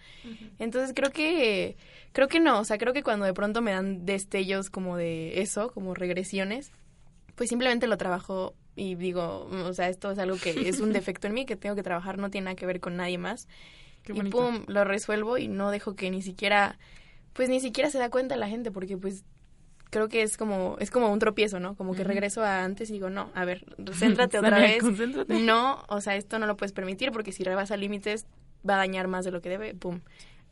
Entonces 0.58 0.92
creo 0.94 1.10
que, 1.10 1.76
creo 2.12 2.28
que 2.28 2.38
no, 2.40 2.60
o 2.60 2.64
sea, 2.64 2.76
creo 2.78 2.92
que 2.92 3.02
cuando 3.02 3.24
de 3.24 3.32
pronto 3.32 3.62
me 3.62 3.70
dan 3.72 4.04
destellos 4.04 4.68
como 4.68 4.96
de 4.98 5.40
eso, 5.40 5.70
como 5.72 5.94
regresiones, 5.94 6.70
pues 7.34 7.48
simplemente 7.48 7.86
lo 7.86 7.96
trabajo 7.96 8.54
y 8.78 8.94
digo, 8.94 9.48
mm, 9.50 9.62
o 9.62 9.74
sea, 9.74 9.88
esto 9.88 10.10
es 10.10 10.18
algo 10.18 10.36
que 10.36 10.68
es 10.68 10.80
un 10.80 10.92
defecto 10.92 11.26
en 11.26 11.34
mí 11.34 11.44
que 11.44 11.56
tengo 11.56 11.74
que 11.74 11.82
trabajar, 11.82 12.16
no 12.16 12.30
tiene 12.30 12.46
nada 12.46 12.54
que 12.54 12.64
ver 12.64 12.80
con 12.80 12.96
nadie 12.96 13.18
más. 13.18 13.48
Qué 14.04 14.12
y 14.14 14.22
pum, 14.30 14.64
lo 14.68 14.84
resuelvo 14.84 15.36
y 15.36 15.48
no 15.48 15.70
dejo 15.70 15.96
que 15.96 16.10
ni 16.10 16.22
siquiera, 16.22 16.78
pues 17.32 17.48
ni 17.48 17.60
siquiera 17.60 17.90
se 17.90 17.98
da 17.98 18.08
cuenta 18.08 18.36
la 18.36 18.48
gente, 18.48 18.70
porque 18.70 18.96
pues 18.96 19.24
creo 19.90 20.08
que 20.08 20.22
es 20.22 20.36
como, 20.36 20.76
es 20.78 20.90
como 20.90 21.12
un 21.12 21.18
tropiezo, 21.18 21.58
¿no? 21.58 21.74
Como 21.74 21.94
que 21.94 22.04
regreso 22.04 22.42
a 22.42 22.62
antes 22.62 22.88
y 22.90 22.94
digo, 22.94 23.10
no, 23.10 23.30
a 23.34 23.44
ver, 23.44 23.64
céntrate 23.94 24.38
otra 24.38 24.60
vez. 24.60 24.80
concéntrate. 24.80 25.34
No, 25.40 25.82
o 25.88 26.00
sea, 26.00 26.14
esto 26.14 26.38
no 26.38 26.46
lo 26.46 26.56
puedes 26.56 26.72
permitir 26.72 27.10
porque 27.10 27.32
si 27.32 27.42
rebasa 27.42 27.76
límites 27.76 28.26
va 28.68 28.74
a 28.74 28.78
dañar 28.78 29.08
más 29.08 29.24
de 29.24 29.32
lo 29.32 29.40
que 29.40 29.48
debe, 29.48 29.74
pum, 29.74 30.00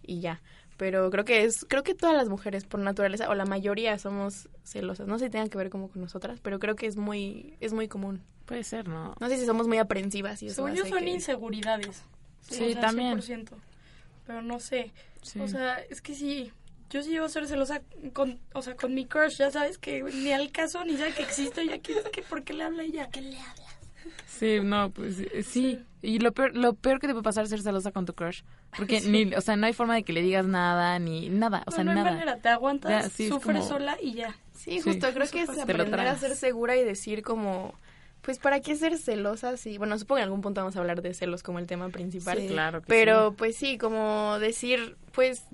y 0.03 0.21
ya. 0.21 0.43
Pero 0.77 1.09
creo 1.11 1.25
que 1.25 1.45
es, 1.45 1.65
creo 1.69 1.83
que 1.83 1.95
todas 1.95 2.15
las 2.17 2.29
mujeres 2.29 2.65
por 2.65 2.81
naturaleza, 2.81 3.31
o 3.31 3.35
la 3.35 3.47
mayoría 3.47 3.99
somos 3.99 4.49
celosas. 4.63 5.07
No 5.09 5.19
sé 5.19 5.27
si 5.27 5.31
tengan 5.31 5.49
que 5.49 5.57
ver 5.57 5.71
como 5.71 5.89
con 5.89 6.03
nosotras, 6.03 6.39
pero 6.43 6.59
creo 6.59 6.77
que 6.77 6.87
es 6.87 6.97
muy, 6.97 7.57
es 7.61 7.73
muy 7.73 7.89
común. 7.89 8.23
Puede 8.45 8.63
ser, 8.63 8.87
¿no? 8.87 9.15
No 9.19 9.29
sé 9.29 9.39
si 9.39 9.47
somos 9.47 9.67
muy 9.69 9.79
aprensivas 9.79 10.43
y 10.43 10.47
eso 10.49 10.57
Según 10.57 10.75
yo 10.75 10.85
son 10.87 10.99
que- 10.99 11.11
inseguridades. 11.11 12.03
Sí, 12.43 12.77
también. 12.81 13.19
100%. 13.21 13.53
Pero 14.27 14.43
no 14.43 14.61
sé. 14.61 14.93
Sí. 15.23 15.41
O 15.41 15.49
sea, 15.49 15.79
es 15.81 16.01
que 16.03 16.15
sí, 16.15 16.53
yo 16.91 17.03
sí 17.03 17.11
llego 17.11 17.25
a 17.25 17.29
ser 17.29 17.47
celosa 17.49 17.81
con, 18.13 18.39
o 18.53 18.63
sea, 18.63 18.77
con 18.77 18.95
mi 18.95 19.07
crush, 19.07 19.39
ya 19.39 19.51
sabes 19.51 19.79
que 19.79 20.03
ni 20.03 20.31
al 20.33 20.53
caso 20.53 20.85
ni 20.85 20.97
sabe 20.97 21.13
que 21.15 21.23
existe, 21.23 21.67
ya 21.67 21.79
que, 21.79 21.95
que 22.13 22.23
¿por 22.23 22.45
qué 22.45 22.53
le 22.53 22.65
habla 22.65 22.83
ella? 22.85 23.09
¿Qué 23.09 23.23
le 23.23 23.39
habla? 23.39 23.65
Sí, 24.27 24.61
no, 24.63 24.91
pues 24.91 25.19
eh, 25.21 25.43
sí. 25.43 25.81
Y 26.03 26.19
lo 26.21 26.33
peor, 26.33 26.55
lo 26.57 26.75
peor 26.75 27.01
que 27.01 27.07
te 27.09 27.15
puede 27.15 27.25
pasar 27.25 27.45
es 27.45 27.51
ser 27.51 27.63
celosa 27.63 27.91
con 27.91 28.05
tu 28.07 28.15
crush. 28.15 28.43
Porque 28.77 29.01
Sí. 29.01 29.11
ni, 29.11 29.35
o 29.35 29.41
sea, 29.41 29.57
no 29.57 29.67
hay 29.67 29.73
forma 29.73 29.95
de 29.95 30.03
que 30.03 30.13
le 30.13 30.23
digas 30.23 30.47
nada, 30.47 30.99
ni 30.99 31.29
nada, 31.29 31.63
o 31.67 31.71
sea, 31.71 31.85
no, 31.85 31.93
no 31.93 31.99
hay 31.99 32.05
nada. 32.05 32.17
manera, 32.17 32.37
te 32.39 32.49
aguantas, 32.49 32.91
Ya, 33.05 33.11
sí, 33.11 33.29
sufres 33.29 33.59
como- 33.59 33.69
sola 33.69 33.97
y 34.03 34.15
ya. 34.15 34.37
Sí, 34.55 34.73
Sí. 34.73 34.81
justo, 34.81 35.09
creo 35.13 35.29
que 35.29 35.43
es 35.43 35.49
aprender 35.51 36.01
a 36.01 36.17
ser 36.17 36.35
segura 36.35 36.77
y 36.77 36.83
decir 36.85 37.23
como, 37.23 37.75
pues, 38.23 38.39
¿para 38.39 38.61
qué 38.61 38.75
ser 38.75 38.99
celosa? 38.99 39.57
Sí, 39.57 39.79
bueno, 39.79 39.99
supongo 39.99 40.17
que 40.17 40.23
en 40.23 40.25
algún 40.25 40.41
punto 40.41 40.61
vamos 40.61 40.75
a 40.77 40.81
hablar 40.81 41.03
de 41.03 41.15
celos 41.15 41.43
como 41.43 41.59
el 41.61 41.67
tema 41.67 41.89
principal. 41.91 42.39
Sí. 42.39 42.49
Claro 42.49 42.81
que 42.81 42.87
Pero, 42.89 43.31
sí. 43.31 43.35
pues 43.39 43.57
sí, 43.57 43.79
como 43.79 44.39
decir, 44.41 44.97
pues, 45.13 45.45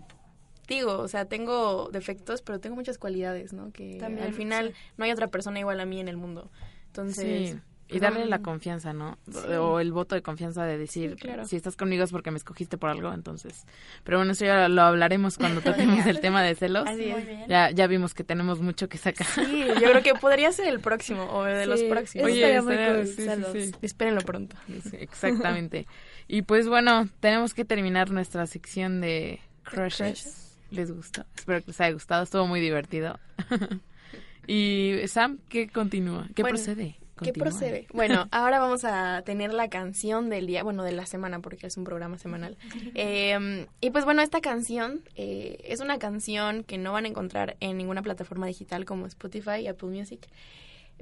digo, 0.68 0.98
o 0.98 1.08
sea, 1.08 1.26
tengo 1.26 1.90
defectos, 1.92 2.40
pero 2.40 2.60
tengo 2.60 2.76
muchas 2.76 2.96
cualidades, 2.96 3.52
¿no? 3.52 3.72
Que 3.72 3.98
También, 3.98 4.26
al 4.26 4.32
final 4.32 4.68
sí. 4.70 4.74
no 4.96 5.04
hay 5.04 5.10
otra 5.12 5.26
persona 5.26 5.58
igual 5.60 5.80
a 5.80 5.84
mí 5.84 6.00
en 6.00 6.08
el 6.08 6.16
mundo. 6.16 6.50
Entonces... 6.86 7.56
Y 7.92 8.00
darle 8.00 8.26
la 8.26 8.40
confianza, 8.40 8.92
¿no? 8.92 9.18
Sí. 9.30 9.38
O 9.58 9.80
el 9.80 9.92
voto 9.92 10.14
de 10.14 10.22
confianza 10.22 10.64
de 10.64 10.78
decir, 10.78 11.10
Sí, 11.10 11.16
claro. 11.16 11.44
si 11.44 11.56
estás 11.56 11.76
conmigo 11.76 12.04
es 12.04 12.10
porque 12.10 12.30
me 12.30 12.36
escogiste 12.38 12.78
por 12.78 12.90
algo, 12.90 13.12
entonces. 13.12 13.66
Pero 14.04 14.18
bueno, 14.18 14.32
eso 14.32 14.44
ya 14.44 14.68
lo 14.68 14.82
hablaremos 14.82 15.38
cuando 15.38 15.60
toquemos 15.62 16.06
el 16.06 16.20
tema 16.20 16.42
de 16.42 16.54
celos. 16.54 16.86
Así. 16.88 17.12
Ya, 17.48 17.70
ya 17.70 17.86
vimos 17.86 18.14
que 18.14 18.24
tenemos 18.24 18.60
mucho 18.60 18.88
que 18.88 18.98
sacar. 18.98 19.26
Sí, 19.26 19.66
yo 19.80 19.90
creo 19.90 20.02
que 20.02 20.14
podría 20.14 20.50
ser 20.52 20.68
el 20.68 20.80
próximo 20.80 21.24
o 21.32 21.44
de 21.44 21.66
los 21.66 21.82
próximos. 21.82 22.28
estaría 22.28 22.62
muy 22.62 22.74
estaría- 22.74 22.94
cool, 22.96 23.06
sí, 23.06 23.14
sí, 23.14 23.22
celos. 23.24 23.52
sí. 23.52 23.72
Espérenlo 23.82 24.20
pronto. 24.22 24.56
Sí, 24.88 24.96
exactamente. 25.00 25.86
Y 26.28 26.42
pues 26.42 26.68
bueno, 26.68 27.08
tenemos 27.20 27.52
que 27.54 27.64
terminar 27.64 28.10
nuestra 28.10 28.46
sección 28.46 29.00
de 29.00 29.40
crushes. 29.64 29.96
crushes. 29.98 30.58
¿Les 30.70 30.90
gustó? 30.90 31.26
Espero 31.36 31.60
que 31.60 31.66
les 31.66 31.80
haya 31.82 31.92
gustado, 31.92 32.22
estuvo 32.22 32.46
muy 32.46 32.60
divertido. 32.60 33.18
y 34.46 34.96
Sam, 35.06 35.38
¿qué 35.48 35.68
continúa? 35.68 36.26
¿Qué 36.34 36.42
Bueno, 36.42 36.56
procede? 36.56 36.96
¿Qué 37.22 37.32
procede? 37.32 37.86
Bueno, 37.92 38.28
ahora 38.30 38.58
vamos 38.58 38.84
a 38.84 39.22
tener 39.24 39.52
la 39.52 39.68
canción 39.68 40.30
del 40.30 40.46
día, 40.46 40.62
bueno, 40.62 40.82
de 40.82 40.92
la 40.92 41.06
semana, 41.06 41.40
porque 41.40 41.66
es 41.66 41.76
un 41.76 41.84
programa 41.84 42.18
semanal. 42.18 42.56
Eh, 42.94 43.66
y 43.80 43.90
pues 43.90 44.04
bueno, 44.04 44.22
esta 44.22 44.40
canción 44.40 45.00
eh, 45.16 45.60
es 45.64 45.80
una 45.80 45.98
canción 45.98 46.62
que 46.62 46.78
no 46.78 46.92
van 46.92 47.04
a 47.06 47.08
encontrar 47.08 47.56
en 47.60 47.78
ninguna 47.78 48.02
plataforma 48.02 48.46
digital 48.46 48.84
como 48.84 49.06
Spotify 49.06 49.60
y 49.62 49.66
Apple 49.66 49.88
Music, 49.88 50.28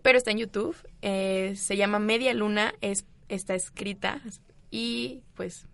pero 0.02 0.16
está 0.16 0.30
en 0.30 0.38
YouTube. 0.38 0.76
Eh, 1.02 1.54
se 1.56 1.76
llama 1.76 1.98
Media 1.98 2.32
Luna, 2.32 2.74
es, 2.80 3.06
está 3.28 3.54
escrita 3.54 4.20
y 4.70 5.22
pues 5.34 5.66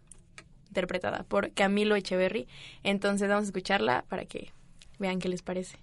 interpretada 0.69 1.25
por 1.25 1.53
Camilo 1.53 1.97
Echeverry. 1.97 2.47
Entonces 2.83 3.29
vamos 3.29 3.45
a 3.45 3.47
escucharla 3.47 4.05
para 4.09 4.25
que 4.25 4.53
vean 4.99 5.19
qué 5.19 5.29
les 5.29 5.43
parece. 5.43 5.79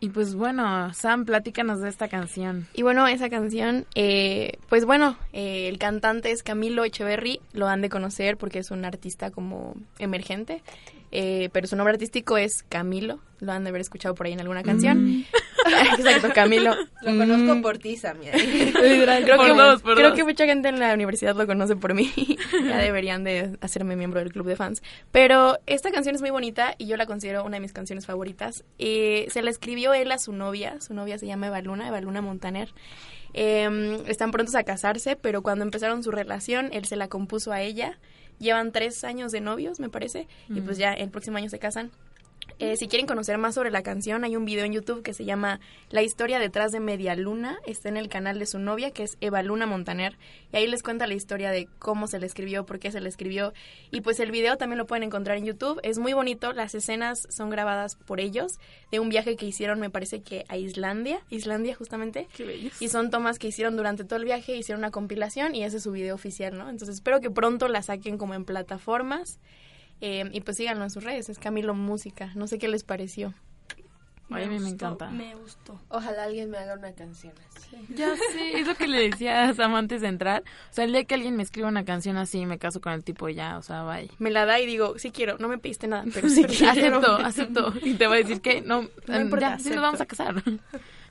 Y 0.00 0.10
pues 0.10 0.34
bueno, 0.34 0.92
Sam, 0.94 1.24
platícanos 1.24 1.80
de 1.80 1.88
esta 1.88 2.08
canción. 2.08 2.68
Y 2.74 2.82
bueno, 2.82 3.06
esa 3.08 3.28
canción, 3.28 3.86
eh, 3.94 4.58
pues 4.68 4.84
bueno, 4.84 5.16
eh, 5.32 5.68
el 5.68 5.78
cantante 5.78 6.30
es 6.30 6.42
Camilo 6.42 6.84
Echeverry, 6.84 7.40
lo 7.52 7.66
han 7.66 7.80
de 7.82 7.88
conocer 7.88 8.36
porque 8.36 8.60
es 8.60 8.70
un 8.70 8.84
artista 8.84 9.30
como 9.30 9.74
emergente, 9.98 10.62
eh, 11.10 11.48
pero 11.52 11.66
su 11.66 11.74
nombre 11.74 11.94
artístico 11.94 12.36
es 12.36 12.62
Camilo, 12.68 13.18
lo 13.40 13.52
han 13.52 13.64
de 13.64 13.70
haber 13.70 13.80
escuchado 13.80 14.14
por 14.14 14.26
ahí 14.26 14.32
en 14.32 14.40
alguna 14.40 14.62
canción. 14.62 15.04
Mm. 15.04 15.24
Exacto, 15.98 16.28
Camilo. 16.34 16.74
Lo 17.02 17.16
conozco 17.16 17.54
Mm. 17.56 17.62
por 17.62 17.78
ti, 17.78 17.96
Samia. 17.96 18.32
Creo, 18.72 19.36
Por 19.36 19.46
que, 19.46 19.52
dos, 19.54 19.82
por 19.82 19.94
creo 19.96 20.08
dos. 20.10 20.16
que 20.16 20.24
mucha 20.24 20.44
gente 20.46 20.68
en 20.68 20.78
la 20.80 20.92
universidad 20.94 21.34
lo 21.36 21.46
conoce 21.46 21.76
por 21.76 21.94
mí. 21.94 22.12
ya 22.64 22.78
deberían 22.78 23.24
de 23.24 23.56
hacerme 23.60 23.96
miembro 23.96 24.20
del 24.20 24.32
club 24.32 24.46
de 24.46 24.56
fans. 24.56 24.82
Pero 25.12 25.58
esta 25.66 25.90
canción 25.90 26.14
es 26.14 26.20
muy 26.20 26.30
bonita 26.30 26.74
y 26.78 26.86
yo 26.86 26.96
la 26.96 27.06
considero 27.06 27.44
una 27.44 27.56
de 27.56 27.60
mis 27.60 27.72
canciones 27.72 28.06
favoritas. 28.06 28.64
Eh, 28.78 29.26
se 29.30 29.42
la 29.42 29.50
escribió 29.50 29.94
él 29.94 30.10
a 30.12 30.18
su 30.18 30.32
novia. 30.32 30.80
Su 30.80 30.94
novia 30.94 31.18
se 31.18 31.26
llama 31.26 31.48
Evaluna, 31.48 31.88
Evaluna 31.88 32.20
Montaner. 32.20 32.72
Eh, 33.34 33.98
están 34.06 34.30
prontos 34.30 34.54
a 34.54 34.64
casarse, 34.64 35.16
pero 35.16 35.42
cuando 35.42 35.64
empezaron 35.64 36.02
su 36.02 36.10
relación, 36.10 36.70
él 36.72 36.84
se 36.86 36.96
la 36.96 37.08
compuso 37.08 37.52
a 37.52 37.60
ella. 37.60 37.98
Llevan 38.38 38.70
tres 38.72 39.02
años 39.04 39.32
de 39.32 39.40
novios, 39.40 39.80
me 39.80 39.88
parece. 39.88 40.28
Y 40.48 40.60
pues 40.60 40.78
ya 40.78 40.92
el 40.92 41.10
próximo 41.10 41.38
año 41.38 41.48
se 41.50 41.58
casan. 41.58 41.90
Eh, 42.60 42.76
si 42.76 42.88
quieren 42.88 43.06
conocer 43.06 43.38
más 43.38 43.54
sobre 43.54 43.70
la 43.70 43.84
canción, 43.84 44.24
hay 44.24 44.34
un 44.34 44.44
video 44.44 44.64
en 44.64 44.72
YouTube 44.72 45.04
que 45.04 45.14
se 45.14 45.24
llama 45.24 45.60
La 45.90 46.02
historia 46.02 46.40
detrás 46.40 46.72
de 46.72 46.80
Media 46.80 47.14
Luna. 47.14 47.60
Está 47.64 47.88
en 47.88 47.96
el 47.96 48.08
canal 48.08 48.40
de 48.40 48.46
su 48.46 48.58
novia, 48.58 48.90
que 48.90 49.04
es 49.04 49.16
Eva 49.20 49.44
Luna 49.44 49.66
Montaner. 49.66 50.18
Y 50.52 50.56
ahí 50.56 50.66
les 50.66 50.82
cuenta 50.82 51.06
la 51.06 51.14
historia 51.14 51.52
de 51.52 51.68
cómo 51.78 52.08
se 52.08 52.18
le 52.18 52.26
escribió, 52.26 52.66
por 52.66 52.80
qué 52.80 52.90
se 52.90 53.00
le 53.00 53.08
escribió. 53.08 53.52
Y 53.92 54.00
pues 54.00 54.18
el 54.18 54.32
video 54.32 54.56
también 54.56 54.78
lo 54.78 54.86
pueden 54.86 55.04
encontrar 55.04 55.36
en 55.36 55.44
YouTube. 55.44 55.78
Es 55.84 55.98
muy 55.98 56.14
bonito. 56.14 56.52
Las 56.52 56.74
escenas 56.74 57.28
son 57.30 57.48
grabadas 57.48 57.94
por 57.94 58.18
ellos 58.18 58.58
de 58.90 58.98
un 58.98 59.08
viaje 59.08 59.36
que 59.36 59.46
hicieron, 59.46 59.78
me 59.78 59.90
parece 59.90 60.22
que 60.22 60.44
a 60.48 60.56
Islandia. 60.56 61.20
Islandia, 61.30 61.76
justamente. 61.76 62.26
Y 62.80 62.88
son 62.88 63.10
tomas 63.10 63.38
que 63.38 63.46
hicieron 63.46 63.76
durante 63.76 64.02
todo 64.02 64.18
el 64.18 64.24
viaje, 64.24 64.56
hicieron 64.56 64.80
una 64.80 64.90
compilación 64.90 65.54
y 65.54 65.62
ese 65.62 65.76
es 65.76 65.84
su 65.84 65.92
video 65.92 66.16
oficial, 66.16 66.58
¿no? 66.58 66.68
Entonces 66.68 66.96
espero 66.96 67.20
que 67.20 67.30
pronto 67.30 67.68
la 67.68 67.82
saquen 67.82 68.18
como 68.18 68.34
en 68.34 68.44
plataformas. 68.44 69.38
Eh, 70.00 70.28
y 70.32 70.40
pues 70.40 70.56
síganlo 70.56 70.84
en 70.84 70.90
sus 70.90 71.04
redes, 71.04 71.28
es 71.28 71.38
Camilo 71.38 71.74
Música. 71.74 72.30
No 72.34 72.46
sé 72.46 72.58
qué 72.58 72.68
les 72.68 72.84
pareció. 72.84 73.34
Ay, 74.30 74.44
a 74.44 74.46
mí 74.46 74.58
me 74.58 74.68
gustó, 74.70 74.86
encanta. 74.86 75.10
Me 75.10 75.34
gustó. 75.36 75.80
Ojalá 75.88 76.24
alguien 76.24 76.50
me 76.50 76.58
haga 76.58 76.74
una 76.74 76.92
canción 76.92 77.32
así. 77.56 77.76
Ya 77.94 78.14
sé, 78.14 78.60
es 78.60 78.66
lo 78.66 78.74
que 78.74 78.86
le 78.86 79.08
decía 79.08 79.48
a 79.48 79.54
Sam 79.54 79.74
antes 79.74 80.02
de 80.02 80.08
entrar. 80.08 80.42
O 80.70 80.74
sea, 80.74 80.84
el 80.84 80.92
día 80.92 81.04
que 81.04 81.14
alguien 81.14 81.34
me 81.34 81.42
escriba 81.42 81.66
una 81.66 81.86
canción 81.86 82.18
así, 82.18 82.44
me 82.44 82.58
caso 82.58 82.82
con 82.82 82.92
el 82.92 83.04
tipo 83.04 83.30
ya, 83.30 83.56
o 83.56 83.62
sea, 83.62 83.84
bye. 83.84 84.10
Me 84.18 84.30
la 84.30 84.44
da 84.44 84.60
y 84.60 84.66
digo, 84.66 84.98
sí 84.98 85.12
quiero, 85.12 85.38
no 85.38 85.48
me 85.48 85.56
pediste 85.56 85.88
nada, 85.88 86.04
pero 86.12 86.28
sí 86.28 86.44
quiero. 86.44 86.98
acepto, 86.98 87.16
acepto. 87.16 87.74
Y 87.82 87.94
te 87.94 88.06
va 88.06 88.14
a 88.14 88.18
decir 88.18 88.42
que 88.42 88.60
no, 88.60 88.88
No 89.06 89.20
importa, 89.20 89.56
ya, 89.56 89.58
sí 89.58 89.70
nos 89.70 89.80
vamos 89.80 90.00
a 90.02 90.06
casar. 90.06 90.42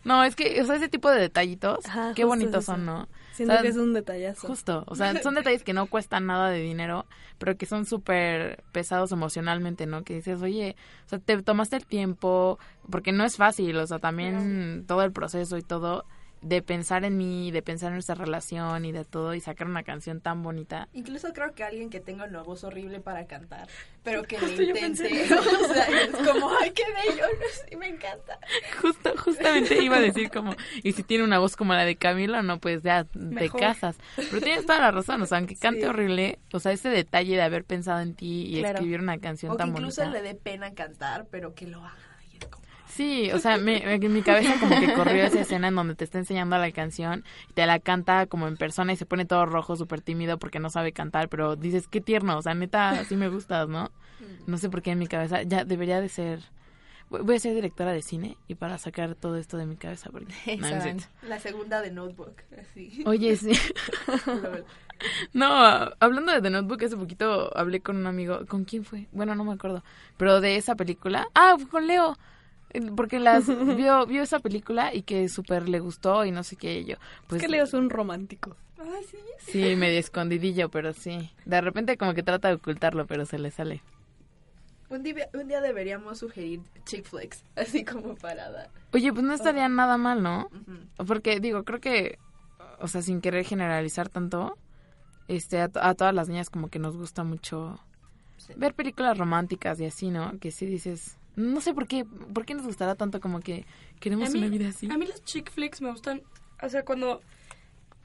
No, 0.08 0.24
es 0.24 0.38
que, 0.38 0.62
o 0.62 0.66
sea, 0.66 0.76
ese 0.78 0.88
tipo 0.88 1.12
de 1.12 1.20
detallitos, 1.20 1.86
Ajá, 1.86 2.14
qué 2.16 2.24
bonitos 2.24 2.64
eso. 2.64 2.72
son, 2.72 2.86
¿no? 2.86 3.10
Siento 3.34 3.54
O 3.54 3.56
sea, 3.58 3.62
que 3.62 3.68
es 3.68 3.76
un 3.76 3.94
detallazo. 3.94 4.48
Justo, 4.48 4.86
o 4.88 4.96
sea, 4.96 5.22
son 5.22 5.36
detalles 5.36 5.64
que 5.64 5.74
no 5.74 5.88
cuestan 5.88 6.26
nada 6.26 6.50
de 6.50 6.60
dinero, 6.62 7.06
pero 7.38 7.58
que 7.58 7.66
son 7.66 7.86
súper 7.86 8.64
pesados 8.72 9.12
emocionalmente, 9.12 9.86
¿no? 9.86 10.06
Que 10.06 10.16
dices, 10.16 10.42
oye, 10.42 10.78
o 11.06 11.10
sea, 11.10 11.20
te 11.20 11.42
tomaste 11.44 11.76
el 11.76 11.86
tiempo, 11.86 12.58
porque 12.90 13.12
no 13.12 13.26
es 13.26 13.36
fácil, 13.36 13.76
o 13.78 13.86
sea, 13.86 14.00
también 14.00 14.86
todo 14.88 15.04
el 15.04 15.12
proceso 15.12 15.58
y 15.58 15.62
todo, 15.62 16.06
de 16.42 16.62
pensar 16.62 17.04
en 17.06 17.18
mí, 17.18 17.52
de 17.52 17.62
pensar 17.62 17.88
en 17.90 17.94
nuestra 17.96 18.16
relación 18.16 18.86
y 18.86 18.92
de 18.92 19.06
todo, 19.06 19.34
y 19.34 19.42
sacar 19.42 19.68
una 19.68 19.84
canción 19.84 20.22
tan 20.22 20.44
bonita. 20.44 20.88
Incluso 20.94 21.34
creo 21.34 21.54
que 21.54 21.64
alguien 21.64 21.90
que 21.90 22.00
tenga 22.00 22.26
una 22.26 22.44
voz 22.44 22.64
horrible 22.64 23.00
para 23.00 23.26
cantar, 23.28 23.68
pero 24.04 24.24
que 24.24 24.38
Justo 24.38 24.62
le 24.62 24.70
intente. 24.70 25.26
o 25.34 25.74
sea, 25.74 25.86
es 26.04 26.12
como, 26.16 26.50
ay, 26.62 26.72
qué 26.72 26.84
bello, 26.94 27.24
sí, 27.70 27.76
me 27.76 27.88
encanta. 27.88 28.40
Justo, 28.82 29.14
justamente 29.18 29.82
iba 29.84 29.98
a 29.98 30.02
decir 30.02 30.30
como, 30.30 30.56
y 30.84 30.94
si 30.94 31.04
tiene 31.04 31.24
una 31.24 31.40
voz 31.40 31.56
como 31.56 31.74
la 31.74 31.86
de 31.86 31.96
Camilo, 31.96 32.42
no, 32.44 32.60
pues 32.60 32.84
ya 32.84 33.04
te 33.06 33.50
casas. 33.50 33.98
Pero 34.16 34.40
tienes 34.42 34.66
toda 34.66 34.80
la 34.80 34.92
razón, 34.92 35.22
o 35.22 35.26
sea, 35.26 35.38
aunque 35.38 35.56
cante 35.56 35.88
horrible, 35.88 36.40
o 36.54 36.60
sea, 36.60 36.72
ese 36.72 36.90
detalle 36.90 37.36
de 37.36 37.42
haber 37.42 37.64
pensado 37.64 38.00
en 38.02 38.14
ti 38.16 38.46
y 38.48 38.60
Claro. 38.60 38.78
escribir 38.80 39.00
una 39.02 39.18
canción 39.20 39.52
O 39.52 39.56
que 39.56 39.60
tan 39.60 39.70
incluso 39.70 40.02
bonita. 40.02 40.20
le 40.22 40.28
dé 40.28 40.36
pena 40.36 40.74
cantar, 40.74 41.26
pero 41.30 41.54
que 41.56 41.68
lo 41.68 41.80
haga. 41.80 41.96
Sí, 42.98 43.32
o 43.32 43.38
sea, 43.38 43.60
me, 43.60 43.94
en 43.94 44.12
mi 44.12 44.24
cabeza 44.24 44.60
como 44.60 44.80
que 44.80 44.92
corrió 44.96 45.24
esa 45.24 45.42
escena 45.42 45.68
en 45.68 45.76
donde 45.76 45.94
te 45.94 46.04
está 46.04 46.18
enseñando 46.18 46.58
la 46.58 46.72
canción 46.72 47.24
y 47.48 47.54
te 47.54 47.64
la 47.68 47.78
canta 47.78 48.26
como 48.26 48.48
en 48.48 48.58
persona 48.58 48.92
y 48.92 48.96
se 48.96 49.06
pone 49.06 49.26
todo 49.26 49.46
rojo, 49.46 49.76
súper 49.76 50.02
tímido 50.02 50.40
porque 50.40 50.60
no 50.60 50.72
sabe 50.72 50.94
cantar, 50.94 51.30
pero 51.30 51.56
dices, 51.56 51.88
qué 51.88 52.02
tierno, 52.02 52.40
o 52.40 52.42
sea, 52.42 52.56
neta, 52.56 53.06
sí 53.06 53.16
me 53.16 53.30
gustas, 53.30 53.70
¿no? 53.70 53.92
No 54.48 54.58
sé 54.58 54.72
por 54.72 54.82
qué 54.82 54.92
en 54.92 55.00
mi 55.00 55.06
cabeza, 55.06 55.44
ya 55.44 55.64
debería 55.64 56.02
de 56.02 56.10
ser... 56.10 56.40
Voy 57.10 57.36
a 57.36 57.40
ser 57.40 57.54
directora 57.54 57.94
de 57.94 58.02
cine 58.02 58.36
y 58.48 58.56
para 58.56 58.80
sacar 58.80 59.14
todo 59.14 59.38
esto 59.38 59.58
de 59.58 59.68
mi 59.68 59.78
cabeza, 59.78 60.10
porque... 60.10 60.58
no. 60.58 60.68
La 61.30 61.40
segunda 61.40 61.82
de 61.84 61.92
Notebook, 61.92 62.42
así. 62.60 63.04
Oye, 63.06 63.36
sí. 63.36 63.52
No, 65.32 65.48
hablando 66.00 66.32
de 66.32 66.42
The 66.42 66.50
Notebook, 66.50 66.84
hace 66.84 66.98
poquito 66.98 67.56
hablé 67.56 67.82
con 67.82 67.98
un 67.98 68.08
amigo. 68.08 68.48
¿Con 68.48 68.66
quién 68.66 68.84
fue? 68.84 69.08
Bueno, 69.12 69.36
no 69.36 69.44
me 69.44 69.54
acuerdo. 69.54 69.84
Pero 70.18 70.42
de 70.42 70.56
esa 70.56 70.74
película. 70.74 71.28
Ah, 71.36 71.56
con 71.70 71.86
Leo. 71.86 72.18
Porque 72.96 73.20
las 73.20 73.48
vio, 73.78 74.06
vio 74.06 74.24
esa 74.24 74.40
película 74.40 74.94
y 74.94 75.02
que 75.04 75.30
súper 75.30 75.68
le 75.70 75.80
gustó 75.80 76.26
y 76.26 76.32
no 76.32 76.44
sé 76.44 76.56
qué. 76.56 76.80
y 76.82 76.86
yo, 76.86 76.96
pues 77.28 77.42
es 77.42 77.46
que 77.48 77.52
Leo 77.52 77.64
es 77.64 77.74
un 77.74 77.90
romántico. 77.90 78.56
Ay, 78.80 79.04
sí. 79.10 79.18
sí, 79.40 79.76
medio 79.76 80.00
escondidillo, 80.00 80.70
pero 80.70 80.94
sí. 80.94 81.32
De 81.46 81.60
repente 81.62 81.98
como 81.98 82.14
que 82.14 82.24
trata 82.24 82.50
de 82.50 82.56
ocultarlo, 82.56 83.08
pero 83.08 83.26
se 83.26 83.40
le 83.40 83.50
sale. 83.52 83.82
Un 84.90 85.04
día, 85.04 85.28
un 85.34 85.48
día 85.48 85.60
deberíamos 85.62 86.20
sugerir 86.20 86.62
chick 86.86 87.06
flicks, 87.06 87.44
así 87.56 87.84
como 87.84 88.16
para 88.16 88.50
dar. 88.52 88.70
Oye, 88.94 89.12
pues 89.12 89.24
no 89.26 89.34
estaría 89.34 89.68
nada 89.68 89.98
mal, 89.98 90.22
¿no? 90.24 90.50
Porque 91.06 91.40
digo, 91.40 91.64
creo 91.64 91.80
que, 91.82 92.20
o 92.80 92.88
sea, 92.88 93.02
sin 93.02 93.20
querer 93.20 93.44
generalizar 93.46 94.08
tanto, 94.10 94.58
este, 95.28 95.60
a, 95.60 95.68
to- 95.68 95.82
a 95.82 95.94
todas 95.96 96.14
las 96.14 96.30
niñas 96.30 96.50
como 96.50 96.70
que 96.70 96.80
nos 96.80 96.96
gusta 96.96 97.24
mucho 97.24 97.80
Sí. 98.38 98.54
ver 98.56 98.76
películas 98.76 99.18
románticas 99.18 99.80
y 99.82 99.86
así, 99.86 100.10
¿no? 100.12 100.38
Que 100.40 100.52
sí 100.52 100.68
dices, 100.68 101.18
no 101.38 101.62
sé 101.62 101.74
por 101.74 101.88
qué, 101.88 102.04
por 102.04 102.46
qué 102.46 102.56
nos 102.56 102.66
gustará 102.66 102.96
tanto 102.96 103.22
como 103.22 103.40
que 103.40 103.66
queremos 104.00 104.32
mí, 104.32 104.40
una 104.40 104.48
vida 104.50 104.70
así. 104.70 104.90
a 104.92 104.98
mí 104.98 105.06
las 105.06 105.24
chick 105.24 105.52
flicks 105.52 105.82
me 105.82 105.92
gustan, 105.92 106.24
o 106.62 106.68
sea, 106.68 106.84
cuando, 106.84 107.22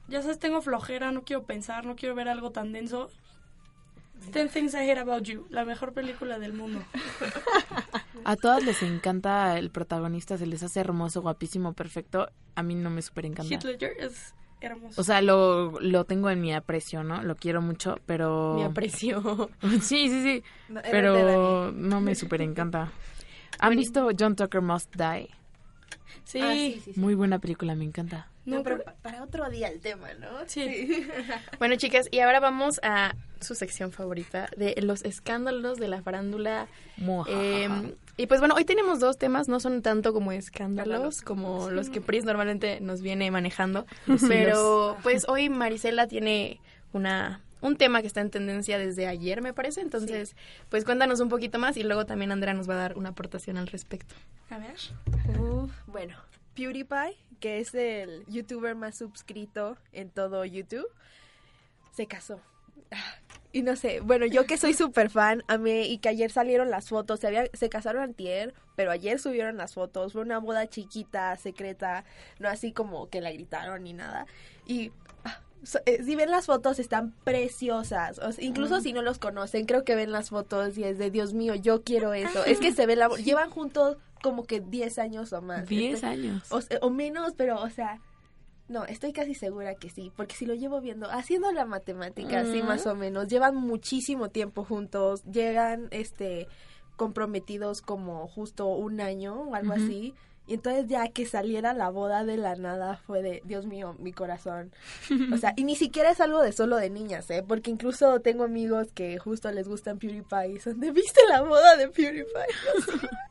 ya 0.07 0.21
sabes, 0.21 0.37
tengo 0.37 0.61
flojera, 0.61 1.11
no 1.11 1.23
quiero 1.23 1.43
pensar, 1.43 1.85
no 1.85 1.95
quiero 1.95 2.15
ver 2.15 2.29
algo 2.29 2.51
tan 2.51 2.71
denso. 2.71 3.09
Ten 4.31 4.47
Things 4.47 4.73
I 4.73 4.89
Hate 4.89 4.99
About 4.99 5.23
You, 5.23 5.47
la 5.49 5.65
mejor 5.65 5.93
película 5.93 6.39
del 6.39 6.53
mundo. 6.53 6.81
A 8.23 8.35
todas 8.37 8.63
les 8.63 8.81
encanta 8.83 9.57
el 9.57 9.69
protagonista, 9.69 10.37
se 10.37 10.45
les 10.45 10.63
hace 10.63 10.79
hermoso, 10.79 11.21
guapísimo, 11.21 11.73
perfecto. 11.73 12.29
A 12.55 12.63
mí 12.63 12.75
no 12.75 12.89
me 12.89 13.01
súper 13.01 13.25
encanta. 13.25 13.53
Heath 13.53 13.63
Ledger 13.65 13.93
es 13.99 14.33
hermoso. 14.61 15.01
O 15.01 15.03
sea, 15.03 15.21
lo, 15.21 15.77
lo 15.81 16.05
tengo 16.05 16.29
en 16.29 16.39
mi 16.39 16.53
aprecio, 16.53 17.03
¿no? 17.03 17.21
Lo 17.21 17.35
quiero 17.35 17.61
mucho, 17.61 17.97
pero... 18.05 18.53
Me 18.55 18.63
apreció. 18.63 19.49
sí, 19.81 20.07
sí, 20.07 20.23
sí. 20.23 20.43
No, 20.69 20.81
Pero 20.89 21.73
no 21.73 21.99
me 21.99 22.15
súper 22.15 22.41
encanta. 22.43 22.93
¿Han 23.59 23.75
visto 23.75 24.09
John 24.17 24.35
Tucker 24.35 24.61
Must 24.61 24.93
Die? 24.95 25.29
sí, 26.25 26.39
Ah, 26.41 26.53
sí, 26.53 26.81
sí, 26.83 26.93
sí. 26.93 26.99
Muy 26.99 27.15
buena 27.15 27.39
película, 27.39 27.75
me 27.75 27.83
encanta. 27.85 28.27
No, 28.45 28.57
No, 28.57 28.63
pero 28.63 28.77
pero- 28.77 28.85
pa- 28.85 29.01
para 29.01 29.23
otro 29.23 29.49
día 29.49 29.67
el 29.69 29.79
tema, 29.79 30.13
¿no? 30.15 30.27
Sí. 30.47 31.05
Bueno, 31.59 31.75
chicas, 31.75 32.07
y 32.11 32.19
ahora 32.19 32.39
vamos 32.39 32.79
a 32.83 33.15
su 33.39 33.55
sección 33.55 33.91
favorita 33.91 34.47
de 34.57 34.75
los 34.81 35.03
escándalos 35.03 35.77
de 35.77 35.87
la 35.87 36.01
farándula. 36.01 36.67
Eh, 37.27 37.69
y 38.17 38.27
pues 38.27 38.39
bueno, 38.39 38.55
hoy 38.55 38.63
tenemos 38.65 38.99
dos 38.99 39.17
temas, 39.17 39.47
no 39.47 39.59
son 39.59 39.81
tanto 39.81 40.13
como 40.13 40.31
escándalos 40.31 41.21
como 41.21 41.69
los 41.69 41.89
que 41.89 41.99
Pris 42.01 42.23
normalmente 42.25 42.79
nos 42.81 43.01
viene 43.01 43.31
manejando, 43.31 43.85
pero 44.27 44.97
pues 45.03 45.25
hoy 45.27 45.49
Marisela 45.49 46.07
tiene 46.07 46.59
una 46.93 47.41
un 47.63 47.77
tema 47.77 48.01
que 48.01 48.07
está 48.07 48.21
en 48.21 48.29
tendencia 48.29 48.77
desde 48.77 49.07
ayer, 49.07 49.41
me 49.41 49.53
parece, 49.53 49.81
entonces 49.81 50.35
pues 50.69 50.83
cuéntanos 50.83 51.21
un 51.21 51.29
poquito 51.29 51.59
más 51.59 51.77
y 51.77 51.83
luego 51.83 52.05
también 52.05 52.31
Andrea 52.31 52.53
nos 52.53 52.69
va 52.69 52.73
a 52.75 52.77
dar 52.77 52.97
una 52.97 53.09
aportación 53.09 53.57
al 53.57 53.67
respecto. 53.67 54.13
A 54.49 54.57
ver. 54.59 54.75
Uf, 55.39 55.71
bueno, 55.87 56.15
PewDiePie, 56.55 57.17
que 57.39 57.59
es 57.59 57.73
el 57.73 58.25
youtuber 58.27 58.75
más 58.75 58.97
suscrito 58.97 59.77
en 59.93 60.09
todo 60.09 60.43
YouTube, 60.43 60.87
se 61.91 62.05
casó. 62.05 62.41
Y 63.53 63.61
no 63.61 63.75
sé, 63.75 64.01
bueno, 64.01 64.25
yo 64.25 64.45
que 64.45 64.57
soy 64.57 64.73
súper 64.73 65.09
fan, 65.09 65.43
a 65.47 65.57
mí, 65.57 65.83
y 65.83 65.99
que 65.99 66.09
ayer 66.09 66.31
salieron 66.31 66.69
las 66.69 66.89
fotos, 66.89 67.21
se, 67.21 67.27
había, 67.27 67.45
se 67.53 67.69
casaron 67.69 68.03
antier, 68.03 68.53
pero 68.75 68.91
ayer 68.91 69.19
subieron 69.19 69.55
las 69.55 69.73
fotos, 69.73 70.11
fue 70.11 70.21
una 70.21 70.39
boda 70.39 70.67
chiquita, 70.67 71.37
secreta, 71.37 72.03
no 72.39 72.49
así 72.49 72.73
como 72.73 73.09
que 73.09 73.21
la 73.21 73.31
gritaron 73.31 73.83
ni 73.83 73.93
nada. 73.93 74.25
Y 74.65 74.91
ah, 75.23 75.39
so- 75.63 75.79
eh, 75.85 76.03
si 76.03 76.15
ven 76.15 76.29
las 76.31 76.45
fotos, 76.45 76.79
están 76.79 77.11
preciosas. 77.23 78.19
O 78.19 78.31
sea, 78.31 78.43
incluso 78.43 78.81
si 78.81 78.93
no 78.93 79.01
los 79.01 79.19
conocen, 79.19 79.65
creo 79.65 79.83
que 79.83 79.95
ven 79.95 80.11
las 80.11 80.29
fotos 80.29 80.77
y 80.77 80.83
es 80.83 80.97
de 80.97 81.11
Dios 81.11 81.33
mío, 81.33 81.55
yo 81.55 81.83
quiero 81.83 82.13
eso. 82.13 82.43
Es 82.45 82.59
que 82.59 82.71
se 82.73 82.85
ve 82.85 82.95
la. 82.95 83.09
Llevan 83.09 83.49
juntos 83.49 83.97
como 84.21 84.43
que 84.43 84.59
10 84.61 84.99
años 84.99 85.33
o 85.33 85.41
más. 85.41 85.67
Diez 85.67 85.95
Este, 85.95 86.05
años. 86.07 86.51
O, 86.51 86.59
o 86.81 86.89
menos, 86.89 87.33
pero, 87.37 87.61
o 87.61 87.69
sea. 87.69 87.99
No, 88.69 88.85
estoy 88.85 89.11
casi 89.11 89.35
segura 89.35 89.75
que 89.75 89.89
sí, 89.89 90.11
porque 90.15 90.35
si 90.35 90.45
lo 90.45 90.53
llevo 90.55 90.79
viendo, 90.79 91.11
haciendo 91.11 91.51
la 91.51 91.65
matemática, 91.65 92.39
así 92.39 92.61
más 92.63 92.85
o 92.87 92.95
menos, 92.95 93.27
llevan 93.27 93.57
muchísimo 93.57 94.29
tiempo 94.29 94.63
juntos, 94.63 95.21
llegan, 95.25 95.89
este, 95.91 96.47
comprometidos 96.95 97.81
como 97.81 98.25
justo 98.29 98.67
un 98.67 99.01
año 99.01 99.35
o 99.41 99.55
algo 99.55 99.73
así, 99.73 100.13
Y 100.45 100.55
entonces 100.55 100.87
ya 100.87 101.07
que 101.07 101.25
saliera 101.25 101.73
la 101.73 101.89
boda 101.89 102.25
de 102.25 102.37
la 102.37 102.55
nada 102.55 102.97
fue 102.97 103.21
de, 103.21 103.41
Dios 103.45 103.65
mío, 103.65 103.95
mi 103.99 104.11
corazón. 104.11 104.71
O 105.33 105.37
sea, 105.37 105.53
y 105.55 105.63
ni 105.63 105.75
siquiera 105.75 106.11
es 106.11 106.19
algo 106.19 106.41
de 106.41 106.51
solo 106.51 106.75
de 106.75 106.89
niñas, 106.89 107.29
¿eh? 107.31 107.43
Porque 107.47 107.71
incluso 107.71 108.19
tengo 108.19 108.43
amigos 108.43 108.87
que 108.93 109.17
justo 109.19 109.51
les 109.51 109.67
gustan 109.67 109.99
PewDiePie 109.99 110.53
y 110.55 110.59
son 110.59 110.79
de, 110.79 110.91
¿viste 110.91 111.21
la 111.29 111.41
boda 111.41 111.77
de 111.77 111.87
PewDiePie? 111.87 112.23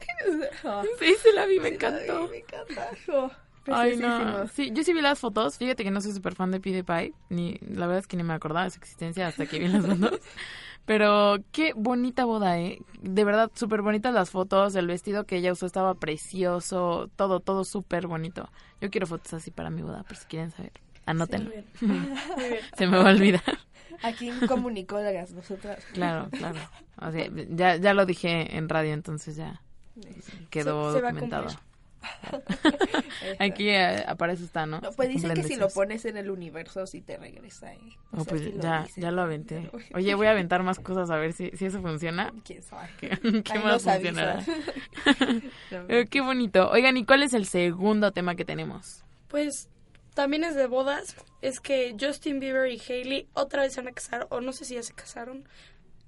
Oh, 0.65 0.83
Sí, 1.01 1.15
sí 1.21 1.29
la 1.35 1.47
vi, 1.47 1.59
me 1.59 1.71
encantó. 1.71 2.29
me 2.29 2.39
encanta. 2.39 2.91
Oh, 3.13 3.31
Ay, 3.67 3.97
no. 3.97 4.47
Sí, 4.49 4.71
yo 4.73 4.83
sí 4.83 4.93
vi 4.93 5.01
las 5.01 5.19
fotos. 5.19 5.57
Fíjate 5.57 5.85
que 5.85 5.91
no 5.91 6.01
soy 6.01 6.13
súper 6.13 6.35
fan 6.35 6.51
de 6.51 6.61
PewDiePie. 6.61 7.15
Ni, 7.29 7.59
la 7.61 7.87
verdad 7.87 7.99
es 7.99 8.07
que 8.07 8.17
ni 8.17 8.23
me 8.23 8.35
acordaba 8.35 8.65
de 8.65 8.71
su 8.71 8.79
existencia 8.79 9.27
hasta 9.27 9.47
que 9.47 9.59
vi 9.59 9.69
las 9.69 9.87
fotos. 9.87 10.21
Pero 10.85 11.37
qué 11.53 11.73
bonita 11.77 12.25
boda, 12.25 12.59
¿eh? 12.59 12.81
De 13.01 13.25
verdad, 13.25 13.51
súper 13.55 13.83
bonitas 13.83 14.13
las 14.13 14.31
fotos. 14.31 14.75
El 14.75 14.87
vestido 14.89 15.25
que 15.25 15.37
ella 15.37 15.53
usó 15.53 15.67
estaba 15.67 15.95
precioso. 15.95 17.09
Todo, 17.17 17.41
todo 17.41 17.65
súper 17.65 18.07
bonito. 18.09 18.49
Yo 18.81 18.91
quiero 18.91 19.07
fotos 19.07 19.33
así 19.35 19.51
para 19.51 19.71
mi 19.71 19.83
boda, 19.83 20.03
por 20.03 20.17
si 20.17 20.27
quieren 20.27 20.51
saber. 20.51 20.73
Anótenlo. 21.07 21.51
Se 22.77 22.87
me 22.87 22.97
va 22.99 23.09
a 23.11 23.13
olvidar. 23.13 23.43
Aquí 24.03 24.29
en 24.29 24.47
comunicólogas 24.47 25.33
nosotras. 25.33 25.85
Claro, 25.93 26.29
claro. 26.31 26.59
O 27.01 27.11
sea, 27.13 27.29
ya, 27.51 27.77
ya 27.77 27.95
lo 27.95 28.07
dije 28.07 28.57
en 28.57 28.69
radio, 28.69 28.93
entonces 28.95 29.37
ya 29.37 29.61
quedó 30.51 30.93
Se- 30.93 30.99
se 30.99 31.03
documentado. 31.05 31.49
Aquí 33.39 33.69
eh, 33.69 34.05
aparece 34.07 34.45
está, 34.45 34.67
¿no? 34.67 34.81
No, 34.81 34.93
pues 34.93 35.11
Cumplen 35.11 35.35
que 35.35 35.43
si 35.43 35.57
lo 35.57 35.69
pones 35.69 36.05
en 36.05 36.17
el 36.17 36.31
universo 36.31 36.87
sí 36.87 37.01
te 37.01 37.17
regresa. 37.17 37.73
¿eh? 37.73 37.79
O 38.13 38.21
Oh, 38.21 38.25
sea, 38.25 38.31
pues 38.31 38.43
ya, 38.61 38.83
dicen. 38.83 39.03
ya 39.03 39.11
lo 39.11 39.23
aventé. 39.23 39.71
Oye, 39.95 40.15
voy 40.15 40.27
a 40.27 40.31
aventar 40.33 40.63
más 40.63 40.79
cosas 40.79 41.11
a 41.11 41.17
ver 41.17 41.33
si, 41.33 41.51
si 41.51 41.67
eso 41.67 41.81
funciona. 41.81 42.33
¿Quién 42.45 42.63
sabe? 42.63 42.89
¿Qué, 43.01 43.59
más 43.59 43.83
funcionará? 43.83 44.43
Eh, 45.89 46.07
qué 46.11 46.21
bonito. 46.21 46.69
Oigan, 46.71 46.97
¿y 46.97 47.05
cuál 47.05 47.23
es 47.23 47.35
el 47.35 47.47
segundo 47.47 48.13
tema 48.13 48.35
que 48.35 48.45
tenemos? 48.45 49.05
Pues 49.29 49.69
también 50.15 50.45
es 50.45 50.55
de 50.55 50.67
bodas. 50.67 51.17
Es 51.41 51.61
que 51.61 51.97
Justin 51.99 52.41
Bieber 52.41 52.71
y 52.71 52.81
Hailey 52.81 53.29
otra 53.35 53.63
vez 53.63 53.75
se 53.75 53.81
van 53.81 53.89
a 53.89 53.93
casar. 53.93 54.27
O 54.31 54.41
no 54.41 54.53
sé 54.53 54.65
si 54.65 54.75
ya 54.75 54.83
se 54.83 54.93
casaron. 54.95 55.49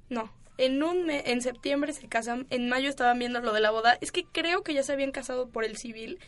No. 0.09 0.31
En 0.57 0.83
un 0.83 1.05
me- 1.07 1.31
en 1.33 1.43
septiembre 1.43 1.93
se 1.93 2.07
casan. 2.09 2.47
En 2.51 2.69
mayo 2.69 2.89
estaban 2.89 3.19
viendo 3.19 3.41
lo 3.41 3.53
de 3.53 3.61
la 3.61 3.71
boda. 3.73 3.99
Es 4.01 4.13
que 4.13 4.25
creo 4.25 4.63
que 4.63 4.73
ya 4.75 4.83
se 4.83 4.93
habían 4.93 5.11
casado 5.11 5.49
por 5.49 5.65
el 5.65 5.77
civil. 5.77 6.19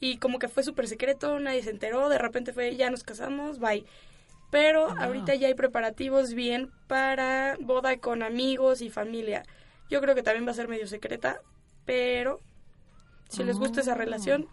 Y 0.00 0.18
como 0.18 0.38
que 0.38 0.48
fue 0.48 0.62
súper 0.64 0.88
secreto. 0.88 1.38
Nadie 1.38 1.62
se 1.62 1.70
enteró. 1.70 2.08
De 2.08 2.18
repente 2.18 2.52
fue 2.52 2.74
ya 2.76 2.90
nos 2.90 3.04
casamos. 3.04 3.58
Bye. 3.60 3.84
Pero 4.50 4.88
ahorita 4.98 5.34
ya 5.34 5.46
hay 5.48 5.54
preparativos 5.54 6.32
bien 6.34 6.70
para 6.86 7.56
boda 7.60 7.98
con 7.98 8.22
amigos 8.22 8.80
y 8.80 8.90
familia. 8.90 9.44
Yo 9.90 10.00
creo 10.00 10.14
que 10.14 10.22
también 10.22 10.46
va 10.46 10.50
a 10.52 10.54
ser 10.54 10.68
medio 10.68 10.86
secreta. 10.88 11.40
Pero 11.84 12.40
si 13.28 13.44
les 13.44 13.58
gusta 13.58 13.80
esa 13.82 13.94
relación, 13.94 14.46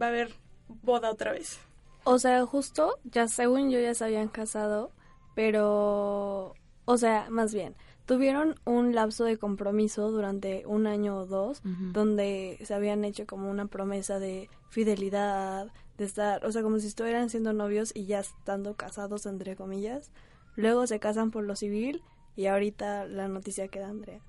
va 0.00 0.06
a 0.06 0.08
haber 0.10 0.32
boda 0.68 1.10
otra 1.10 1.32
vez. 1.32 1.58
O 2.04 2.18
sea, 2.18 2.44
justo, 2.46 2.98
ya 3.04 3.26
según 3.28 3.70
yo 3.70 3.80
ya 3.80 3.94
se 3.94 4.04
habían 4.04 4.28
casado, 4.28 4.92
pero, 5.34 6.54
o 6.84 6.96
sea, 6.98 7.26
más 7.30 7.54
bien, 7.54 7.74
tuvieron 8.06 8.56
un 8.64 8.94
lapso 8.94 9.24
de 9.24 9.38
compromiso 9.38 10.10
durante 10.10 10.64
un 10.66 10.86
año 10.86 11.16
o 11.16 11.26
dos, 11.26 11.62
donde 11.64 12.58
se 12.62 12.74
habían 12.74 13.04
hecho 13.04 13.26
como 13.26 13.50
una 13.50 13.66
promesa 13.66 14.18
de 14.18 14.50
fidelidad, 14.70 15.72
de 15.98 16.04
estar, 16.04 16.44
o 16.44 16.52
sea, 16.52 16.62
como 16.62 16.78
si 16.78 16.86
estuvieran 16.86 17.30
siendo 17.30 17.52
novios 17.52 17.92
y 17.94 18.06
ya 18.06 18.20
estando 18.20 18.74
casados, 18.74 19.26
entre 19.26 19.56
comillas. 19.56 20.10
Luego 20.56 20.86
se 20.86 21.00
casan 21.00 21.30
por 21.30 21.44
lo 21.44 21.56
civil 21.56 22.02
y 22.36 22.46
ahorita 22.46 23.06
la 23.06 23.28
noticia 23.28 23.68
queda 23.68 23.88
Andrea. 23.88 24.20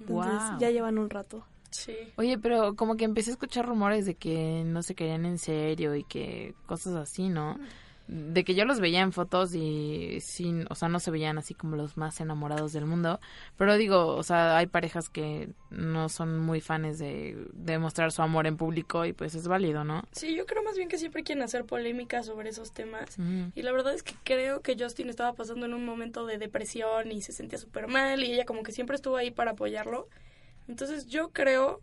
Entonces 0.00 0.42
Guau. 0.42 0.58
ya 0.58 0.70
llevan 0.70 0.98
un 0.98 1.10
rato. 1.10 1.44
Sí. 1.70 1.94
Oye, 2.16 2.38
pero 2.38 2.74
como 2.74 2.96
que 2.96 3.04
empecé 3.04 3.30
a 3.30 3.34
escuchar 3.34 3.66
rumores 3.66 4.04
de 4.06 4.14
que 4.14 4.64
no 4.64 4.82
se 4.82 4.94
querían 4.94 5.24
en 5.24 5.38
serio 5.38 5.94
y 5.94 6.04
que 6.04 6.54
cosas 6.66 6.94
así, 6.94 7.28
¿no? 7.28 7.58
De 8.12 8.42
que 8.42 8.56
yo 8.56 8.64
los 8.64 8.80
veía 8.80 9.02
en 9.02 9.12
fotos 9.12 9.54
y 9.54 10.18
sin, 10.20 10.66
o 10.68 10.74
sea, 10.74 10.88
no 10.88 10.98
se 10.98 11.12
veían 11.12 11.38
así 11.38 11.54
como 11.54 11.76
los 11.76 11.96
más 11.96 12.20
enamorados 12.20 12.72
del 12.72 12.84
mundo. 12.84 13.20
Pero 13.56 13.76
digo, 13.76 14.16
o 14.16 14.22
sea, 14.24 14.56
hay 14.56 14.66
parejas 14.66 15.08
que 15.08 15.50
no 15.70 16.08
son 16.08 16.40
muy 16.40 16.60
fans 16.60 16.98
de, 16.98 17.46
de 17.52 17.78
mostrar 17.78 18.10
su 18.10 18.22
amor 18.22 18.48
en 18.48 18.56
público 18.56 19.04
y 19.04 19.12
pues 19.12 19.36
es 19.36 19.46
válido, 19.46 19.84
¿no? 19.84 20.02
Sí, 20.10 20.34
yo 20.34 20.44
creo 20.44 20.64
más 20.64 20.76
bien 20.76 20.88
que 20.88 20.98
siempre 20.98 21.22
quieren 21.22 21.44
hacer 21.44 21.64
polémica 21.66 22.24
sobre 22.24 22.50
esos 22.50 22.72
temas. 22.72 23.16
Y 23.54 23.62
la 23.62 23.70
verdad 23.70 23.94
es 23.94 24.02
que 24.02 24.14
creo 24.24 24.60
que 24.60 24.76
Justin 24.76 25.08
estaba 25.08 25.34
pasando 25.34 25.66
en 25.66 25.74
un 25.74 25.84
momento 25.84 26.26
de 26.26 26.38
depresión 26.38 27.12
y 27.12 27.22
se 27.22 27.32
sentía 27.32 27.58
súper 27.58 27.86
mal 27.86 28.24
y 28.24 28.32
ella 28.32 28.44
como 28.44 28.64
que 28.64 28.72
siempre 28.72 28.96
estuvo 28.96 29.16
ahí 29.16 29.30
para 29.30 29.52
apoyarlo. 29.52 30.08
Entonces 30.66 31.06
yo 31.06 31.30
creo 31.30 31.80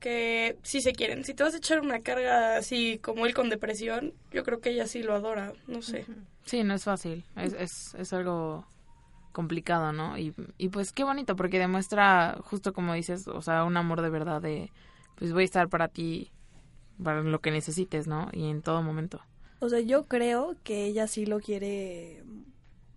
que 0.00 0.56
sí 0.62 0.80
se 0.80 0.92
quieren. 0.92 1.24
Si 1.24 1.34
te 1.34 1.42
vas 1.42 1.54
a 1.54 1.58
echar 1.58 1.80
una 1.80 2.00
carga 2.00 2.56
así 2.56 2.98
como 2.98 3.26
él 3.26 3.34
con 3.34 3.50
depresión, 3.50 4.14
yo 4.32 4.44
creo 4.44 4.60
que 4.60 4.70
ella 4.70 4.86
sí 4.86 5.02
lo 5.02 5.14
adora, 5.14 5.52
no 5.66 5.82
sé. 5.82 6.06
Sí, 6.44 6.64
no 6.64 6.74
es 6.74 6.84
fácil. 6.84 7.24
Es, 7.36 7.52
es, 7.52 7.94
es 7.94 8.12
algo 8.12 8.64
complicado, 9.32 9.92
¿no? 9.92 10.18
Y, 10.18 10.34
y 10.56 10.68
pues 10.68 10.92
qué 10.92 11.04
bonito, 11.04 11.36
porque 11.36 11.58
demuestra, 11.58 12.38
justo 12.42 12.72
como 12.72 12.94
dices, 12.94 13.28
o 13.28 13.42
sea, 13.42 13.64
un 13.64 13.76
amor 13.76 14.02
de 14.02 14.10
verdad 14.10 14.40
de, 14.42 14.72
pues 15.16 15.32
voy 15.32 15.42
a 15.42 15.44
estar 15.44 15.68
para 15.68 15.88
ti, 15.88 16.30
para 17.02 17.22
lo 17.22 17.40
que 17.40 17.50
necesites, 17.50 18.06
¿no? 18.06 18.28
Y 18.32 18.48
en 18.48 18.62
todo 18.62 18.82
momento. 18.82 19.20
O 19.60 19.68
sea, 19.68 19.80
yo 19.80 20.06
creo 20.06 20.56
que 20.64 20.86
ella 20.86 21.06
sí 21.06 21.26
lo 21.26 21.40
quiere 21.40 22.22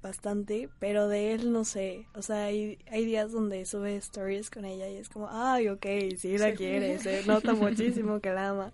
bastante, 0.02 0.70
pero 0.80 1.08
de 1.08 1.34
él 1.34 1.52
no 1.52 1.64
sé. 1.66 2.08
O 2.16 2.22
sea, 2.22 2.46
hay, 2.46 2.78
hay 2.90 3.06
días 3.06 3.32
donde 3.32 3.66
sube 3.66 3.96
stories 3.98 4.50
con 4.50 4.66
ella 4.66 4.90
y 4.90 4.96
es 4.98 5.10
como, 5.10 5.28
ay, 5.32 5.68
ok, 5.70 5.86
sí 6.18 6.38
la 6.38 6.52
Sí. 6.52 6.58
quiere, 6.58 7.00
se 7.00 7.24
nota 7.26 7.54
muchísimo 7.54 8.20
que 8.20 8.32
la 8.32 8.50
ama. 8.50 8.74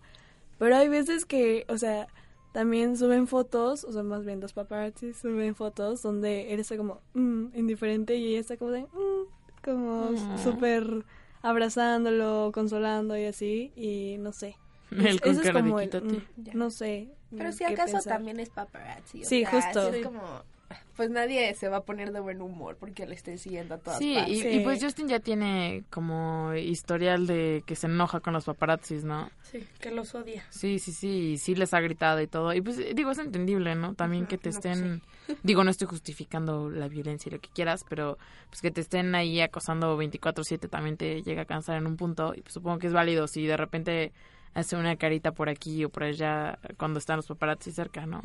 Pero 0.57 0.75
hay 0.75 0.87
veces 0.89 1.25
que, 1.25 1.65
o 1.69 1.77
sea, 1.77 2.07
también 2.53 2.97
suben 2.97 3.27
fotos, 3.27 3.83
o 3.83 3.91
sea, 3.91 4.03
más 4.03 4.25
bien 4.25 4.39
los 4.39 4.53
paparazzi 4.53 5.13
suben 5.13 5.53
fotos 5.55 6.01
donde 6.01 6.53
él 6.53 6.59
está 6.59 6.77
como, 6.77 7.01
mm, 7.13 7.47
indiferente 7.55 8.15
y 8.15 8.27
ella 8.31 8.39
está 8.39 8.57
como 8.57 8.71
de, 8.71 8.81
mm, 8.83 9.27
como 9.63 10.11
Mm. 10.11 10.37
súper 10.37 11.05
abrazándolo, 11.41 12.51
consolando 12.53 13.17
y 13.17 13.25
así, 13.25 13.71
y 13.75 14.17
no 14.19 14.31
sé. 14.31 14.55
Con 14.89 15.05
Ese 15.05 15.29
es 15.29 15.37
de 15.43 15.53
como 15.53 15.79
el, 15.79 15.89
mm, 15.89 16.57
no 16.57 16.69
sé. 16.71 17.09
Pero 17.35 17.49
mm, 17.49 17.53
si 17.53 17.63
acaso 17.65 17.91
pensar. 17.93 18.13
también 18.13 18.39
es 18.39 18.49
paparazzi. 18.49 19.23
o 19.23 19.27
Sí, 19.27 19.41
sea, 19.43 19.51
justo. 19.51 19.91
sí 19.91 19.97
es 19.99 20.05
como, 20.05 20.21
pues 20.95 21.09
nadie 21.09 21.53
se 21.53 21.69
va 21.69 21.77
a 21.77 21.83
poner 21.83 22.11
de 22.11 22.19
buen 22.19 22.41
humor 22.41 22.75
porque 22.79 23.05
le 23.05 23.15
estén 23.15 23.37
siguiendo 23.37 23.75
a 23.75 23.77
todas 23.77 23.99
Sí, 23.99 24.15
partes. 24.15 24.33
y, 24.37 24.41
Sí. 24.41 24.47
y 24.49 24.59
pues 24.61 24.83
Justin 24.83 25.07
ya 25.07 25.19
tiene 25.19 25.83
como 25.89 26.53
historial 26.55 27.27
de 27.27 27.63
que 27.65 27.75
se 27.75 27.87
enoja 27.87 28.19
con 28.19 28.33
los 28.33 28.45
paparazzis, 28.45 29.03
¿no? 29.03 29.29
Sí, 29.43 29.65
que 29.79 29.91
los 29.91 30.13
odia. 30.15 30.43
Sí, 30.49 30.79
sí, 30.79 30.91
sí, 30.91 31.31
y 31.33 31.37
sí 31.37 31.55
les 31.55 31.73
ha 31.73 31.79
gritado 31.79 32.19
y 32.21 32.27
todo. 32.27 32.53
Y 32.53 32.61
pues 32.61 32.77
digo, 32.95 33.11
es 33.11 33.19
entendible, 33.19 33.75
¿no? 33.75 33.93
También 33.93 34.25
que 34.25 34.37
te 34.37 34.49
estén, 34.49 35.01
digo, 35.43 35.63
no 35.63 35.69
estoy 35.71 35.87
justificando 35.87 36.69
la 36.69 36.87
violencia 36.87 37.29
y 37.29 37.33
lo 37.33 37.39
que 37.39 37.49
quieras, 37.49 37.85
pero 37.87 38.17
pues 38.49 38.61
que 38.61 38.71
te 38.71 38.81
estén 38.81 39.13
ahí 39.15 39.39
acosando 39.39 39.97
24/7 39.97 40.67
también 40.67 40.97
te 40.97 41.21
llega 41.21 41.43
a 41.43 41.45
cansar 41.45 41.77
en 41.77 41.87
un 41.87 41.95
punto 41.95 42.33
y 42.35 42.41
pues 42.41 42.53
supongo 42.53 42.79
que 42.79 42.87
es 42.87 42.93
válido 42.93 43.27
si 43.27 43.45
de 43.45 43.55
repente 43.57 44.11
hace 44.53 44.75
una 44.75 44.95
carita 44.95 45.31
por 45.33 45.49
aquí 45.49 45.85
o 45.85 45.89
por 45.89 46.03
allá 46.03 46.57
cuando 46.77 46.97
están 46.97 47.17
los 47.17 47.27
paparazzi 47.27 47.71
cerca, 47.71 48.05
¿no? 48.07 48.21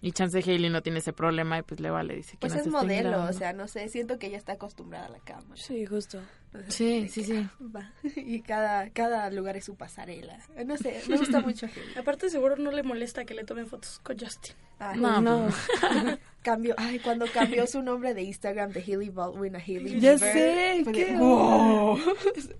Y 0.00 0.12
Chance 0.12 0.38
Haley 0.38 0.70
no 0.70 0.82
tiene 0.82 1.00
ese 1.00 1.12
problema 1.12 1.58
y 1.58 1.62
pues 1.62 1.80
le 1.80 1.90
vale, 1.90 2.14
dice 2.14 2.32
que 2.32 2.38
Pues 2.38 2.54
no 2.54 2.60
es 2.60 2.66
modelo, 2.68 3.24
o 3.24 3.32
sea, 3.32 3.52
no 3.52 3.66
sé, 3.66 3.88
siento 3.88 4.18
que 4.18 4.28
ella 4.28 4.38
está 4.38 4.52
acostumbrada 4.52 5.06
a 5.06 5.10
la 5.10 5.18
cámara. 5.18 5.56
Sí, 5.56 5.86
justo. 5.86 6.20
Sí, 6.68 7.08
sí, 7.08 7.24
sí. 7.24 7.46
Va. 7.74 7.92
Y 8.16 8.40
cada, 8.40 8.88
cada 8.90 9.30
lugar 9.30 9.56
es 9.56 9.64
su 9.66 9.74
pasarela. 9.76 10.38
No 10.64 10.76
sé, 10.76 11.02
me 11.08 11.16
gusta 11.18 11.40
mucho. 11.40 11.66
Aparte 11.96 12.30
seguro 12.30 12.56
no 12.56 12.70
le 12.70 12.82
molesta 12.82 13.24
que 13.24 13.34
le 13.34 13.44
tomen 13.44 13.66
fotos 13.66 14.00
con 14.02 14.18
Justin. 14.18 14.54
Ay, 14.78 14.98
No, 15.00 15.20
No. 15.20 15.48
Cambió, 16.42 16.74
ay, 16.78 17.00
cuando 17.00 17.26
cambió 17.26 17.66
su 17.66 17.82
nombre 17.82 18.14
de 18.14 18.22
Instagram 18.22 18.70
de 18.70 18.80
Hailey 18.80 19.10
Baldwin 19.10 19.56
a 19.56 19.58
Hailey 19.58 20.00
Ya 20.00 20.14
Bieber, 20.14 20.32
sé, 20.32 20.84
qué 20.92 21.16
wow, 21.16 21.98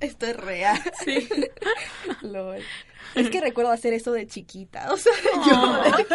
esto 0.01 0.27
es 0.27 0.37
real. 0.37 0.79
Lol. 2.23 2.63
Es 3.15 3.31
que 3.31 3.41
recuerdo 3.41 3.71
hacer 3.71 3.95
eso 3.95 4.13
de 4.13 4.27
chiquita, 4.27 4.93
o 4.93 4.97
sea, 4.97 5.13
yo 5.49 5.83
de 5.97 6.05
que, 6.05 6.15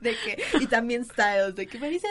de 0.00 0.16
que- 0.24 0.42
y 0.64 0.66
también 0.66 1.04
Styles, 1.04 1.54
de 1.54 1.66
que 1.66 1.78
me 1.78 1.90
dice 1.90 2.06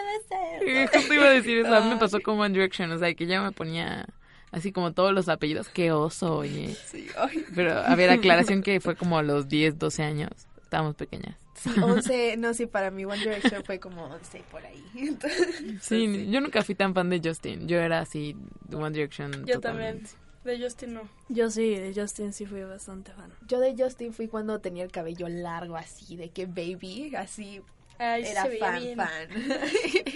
Eh, 0.62 0.86
Justo 0.94 1.14
iba 1.14 1.26
a 1.26 1.30
decir 1.32 1.58
eso, 1.60 1.74
a 1.74 1.82
mí 1.82 1.90
me 1.90 1.98
pasó 1.98 2.20
con 2.22 2.40
One 2.40 2.54
Direction, 2.54 2.92
o 2.92 3.00
sea, 3.00 3.14
que 3.16 3.26
ya 3.26 3.42
me 3.42 3.52
ponía 3.52 4.06
así 4.54 4.72
como 4.72 4.94
todos 4.94 5.12
los 5.14 5.28
apellidos, 5.28 5.68
qué 5.70 5.92
oso, 5.92 6.38
oye. 6.38 6.76
Sí, 6.86 7.08
ay, 7.18 7.44
Pero, 7.54 7.78
a 7.78 7.96
ver, 7.96 8.10
aclaración 8.10 8.62
que 8.64 8.80
fue 8.80 8.96
como 8.96 9.18
a 9.18 9.24
los 9.24 9.50
10, 9.50 9.78
12 9.78 10.04
años, 10.04 10.30
estábamos 10.62 10.96
pequeñas. 10.96 11.36
sí, 11.56 11.70
11, 11.82 12.38
no, 12.38 12.54
sí, 12.54 12.66
para 12.66 12.90
mí 12.92 13.04
One 13.06 13.18
Direction 13.20 13.64
fue 13.64 13.80
como 13.80 14.06
11 14.06 14.44
por 14.50 14.66
ahí. 14.66 14.84
Entonces, 14.96 15.82
Sí, 15.82 16.30
yo 16.30 16.40
nunca 16.42 16.64
fui 16.64 16.76
tan 16.76 16.94
fan 16.94 17.10
de 17.10 17.22
Justin, 17.24 17.68
yo 17.68 17.78
era 17.80 18.00
así, 18.00 18.36
de 18.70 18.76
One 18.78 18.92
Direction. 18.92 19.32
Yo 19.46 19.56
totalmente. 19.56 20.10
también. 20.10 20.24
De 20.44 20.60
Justin 20.62 20.94
no. 20.96 21.02
Yo 21.30 21.50
sí, 21.50 21.70
de 21.74 21.94
Justin 21.96 22.34
sí 22.34 22.46
fui 22.46 22.62
bastante 22.64 23.14
fan. 23.14 23.32
Yo 23.48 23.60
de 23.62 23.76
Justin 23.78 24.12
fui 24.14 24.28
cuando 24.28 24.60
tenía 24.60 24.84
el 24.84 24.92
cabello 24.92 25.30
largo 25.30 25.78
así, 25.78 26.18
de 26.18 26.32
que 26.32 26.48
baby, 26.48 27.14
así, 27.16 27.62
Ay, 27.98 28.24
era 28.26 28.44
se 28.44 28.58
fan, 28.58 28.80
bien. 28.82 28.98
fan. 28.98 29.28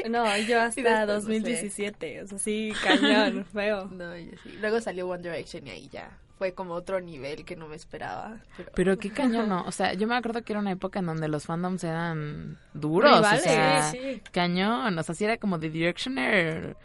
No, 0.12 0.38
yo 0.38 0.62
hasta 0.62 1.06
después, 1.06 1.08
no 1.08 1.22
sé. 1.22 1.40
2017, 1.40 2.22
o 2.24 2.28
sea, 2.28 2.40
sí, 2.40 2.74
cañón, 2.84 3.46
feo. 3.54 3.86
No, 3.86 4.16
yo 4.18 4.32
sí. 4.44 4.58
Luego 4.60 4.82
salió 4.82 5.08
One 5.08 5.24
Direction 5.24 5.68
y 5.68 5.70
ahí 5.72 5.90
ya 5.92 6.18
fue 6.38 6.54
como 6.54 6.74
otro 6.76 7.02
nivel 7.02 7.46
que 7.46 7.56
no 7.56 7.68
me 7.68 7.76
esperaba. 7.76 8.38
Pero, 8.56 8.72
Pero 8.76 8.98
qué 8.98 9.10
cañón, 9.14 9.50
¿no? 9.50 9.64
O 9.66 9.72
sea, 9.72 9.94
yo 9.94 10.08
me 10.08 10.16
acuerdo 10.16 10.44
que 10.44 10.54
era 10.54 10.60
una 10.60 10.72
época 10.72 11.00
en 11.00 11.08
donde 11.08 11.28
los 11.28 11.46
fandoms 11.46 11.84
eran 11.84 12.58
duros, 12.74 13.18
Rivales, 13.18 13.42
o 13.42 13.44
sea, 13.44 13.92
sí, 13.92 13.98
sí. 14.02 14.22
cañón, 14.32 14.98
o 14.98 15.04
sea, 15.04 15.16
sí 15.16 15.26
era 15.26 15.38
como 15.38 15.58
de 15.58 15.70
Directioner, 15.70 16.78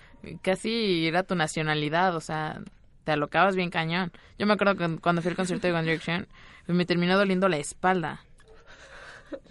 casi 0.43 1.07
era 1.07 1.23
tu 1.23 1.35
nacionalidad, 1.35 2.17
o 2.17 2.21
sea, 2.21 2.63
te 3.05 3.13
alocabas 3.13 3.55
bien 3.57 3.71
cañón. 3.71 4.13
Yo 4.39 4.47
me 4.47 4.55
acuerdo 4.55 4.77
que 4.77 4.99
cuando 5.01 5.23
fui 5.23 5.31
al 5.31 5.37
concierto 5.37 5.67
de 5.67 5.73
One 5.75 5.83
Direction, 5.83 6.27
me 6.67 6.87
terminó 6.87 7.19
doliendo 7.19 7.49
la 7.49 7.59
espalda. 7.59 8.25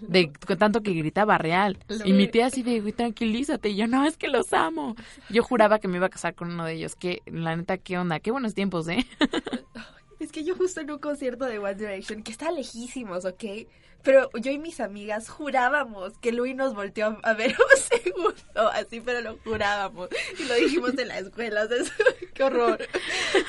De 0.00 0.30
tanto 0.58 0.82
que 0.82 0.92
gritaba 0.92 1.38
real. 1.38 1.78
Y 2.04 2.12
mi 2.12 2.28
tía 2.28 2.46
así 2.46 2.62
de, 2.62 2.80
güey, 2.80 2.92
tranquilízate. 2.92 3.70
Y 3.70 3.76
yo, 3.76 3.86
no, 3.86 4.06
es 4.06 4.16
que 4.16 4.28
los 4.28 4.52
amo. 4.52 4.96
Yo 5.30 5.42
juraba 5.42 5.78
que 5.78 5.88
me 5.88 5.96
iba 5.96 6.06
a 6.06 6.10
casar 6.10 6.34
con 6.34 6.50
uno 6.52 6.64
de 6.64 6.74
ellos. 6.74 6.94
Que, 6.96 7.22
la 7.26 7.56
neta, 7.56 7.78
qué 7.78 7.98
onda. 7.98 8.20
Qué 8.20 8.30
buenos 8.30 8.54
tiempos, 8.54 8.88
¿eh? 8.88 9.06
Es 10.20 10.30
que 10.30 10.44
yo 10.44 10.54
justo 10.54 10.80
en 10.80 10.88
un 10.92 11.00
concierto 11.00 11.46
de 11.46 11.58
One 11.58 11.74
Direction, 11.74 12.22
que 12.22 12.30
está 12.30 12.52
lejísimos, 12.52 13.24
¿ok? 13.24 13.42
Pero 14.04 14.30
yo 14.34 14.52
y 14.52 14.58
mis 14.58 14.78
amigas 14.78 15.28
jurábamos 15.28 16.16
que 16.18 16.30
Louis 16.30 16.54
nos 16.54 16.74
volteó 16.74 17.18
a 17.24 17.34
ver 17.34 17.50
un 17.58 18.00
segundo, 18.00 18.70
así, 18.72 19.00
pero 19.00 19.20
lo 19.20 19.38
jurábamos. 19.44 20.08
Y 20.38 20.44
lo 20.44 20.54
dijimos 20.54 20.96
en 20.96 21.08
la 21.08 21.18
escuela, 21.18 21.64
o 21.64 21.68
sea, 21.68 21.76
es- 21.76 21.92
qué 22.34 22.44
horror. 22.44 22.78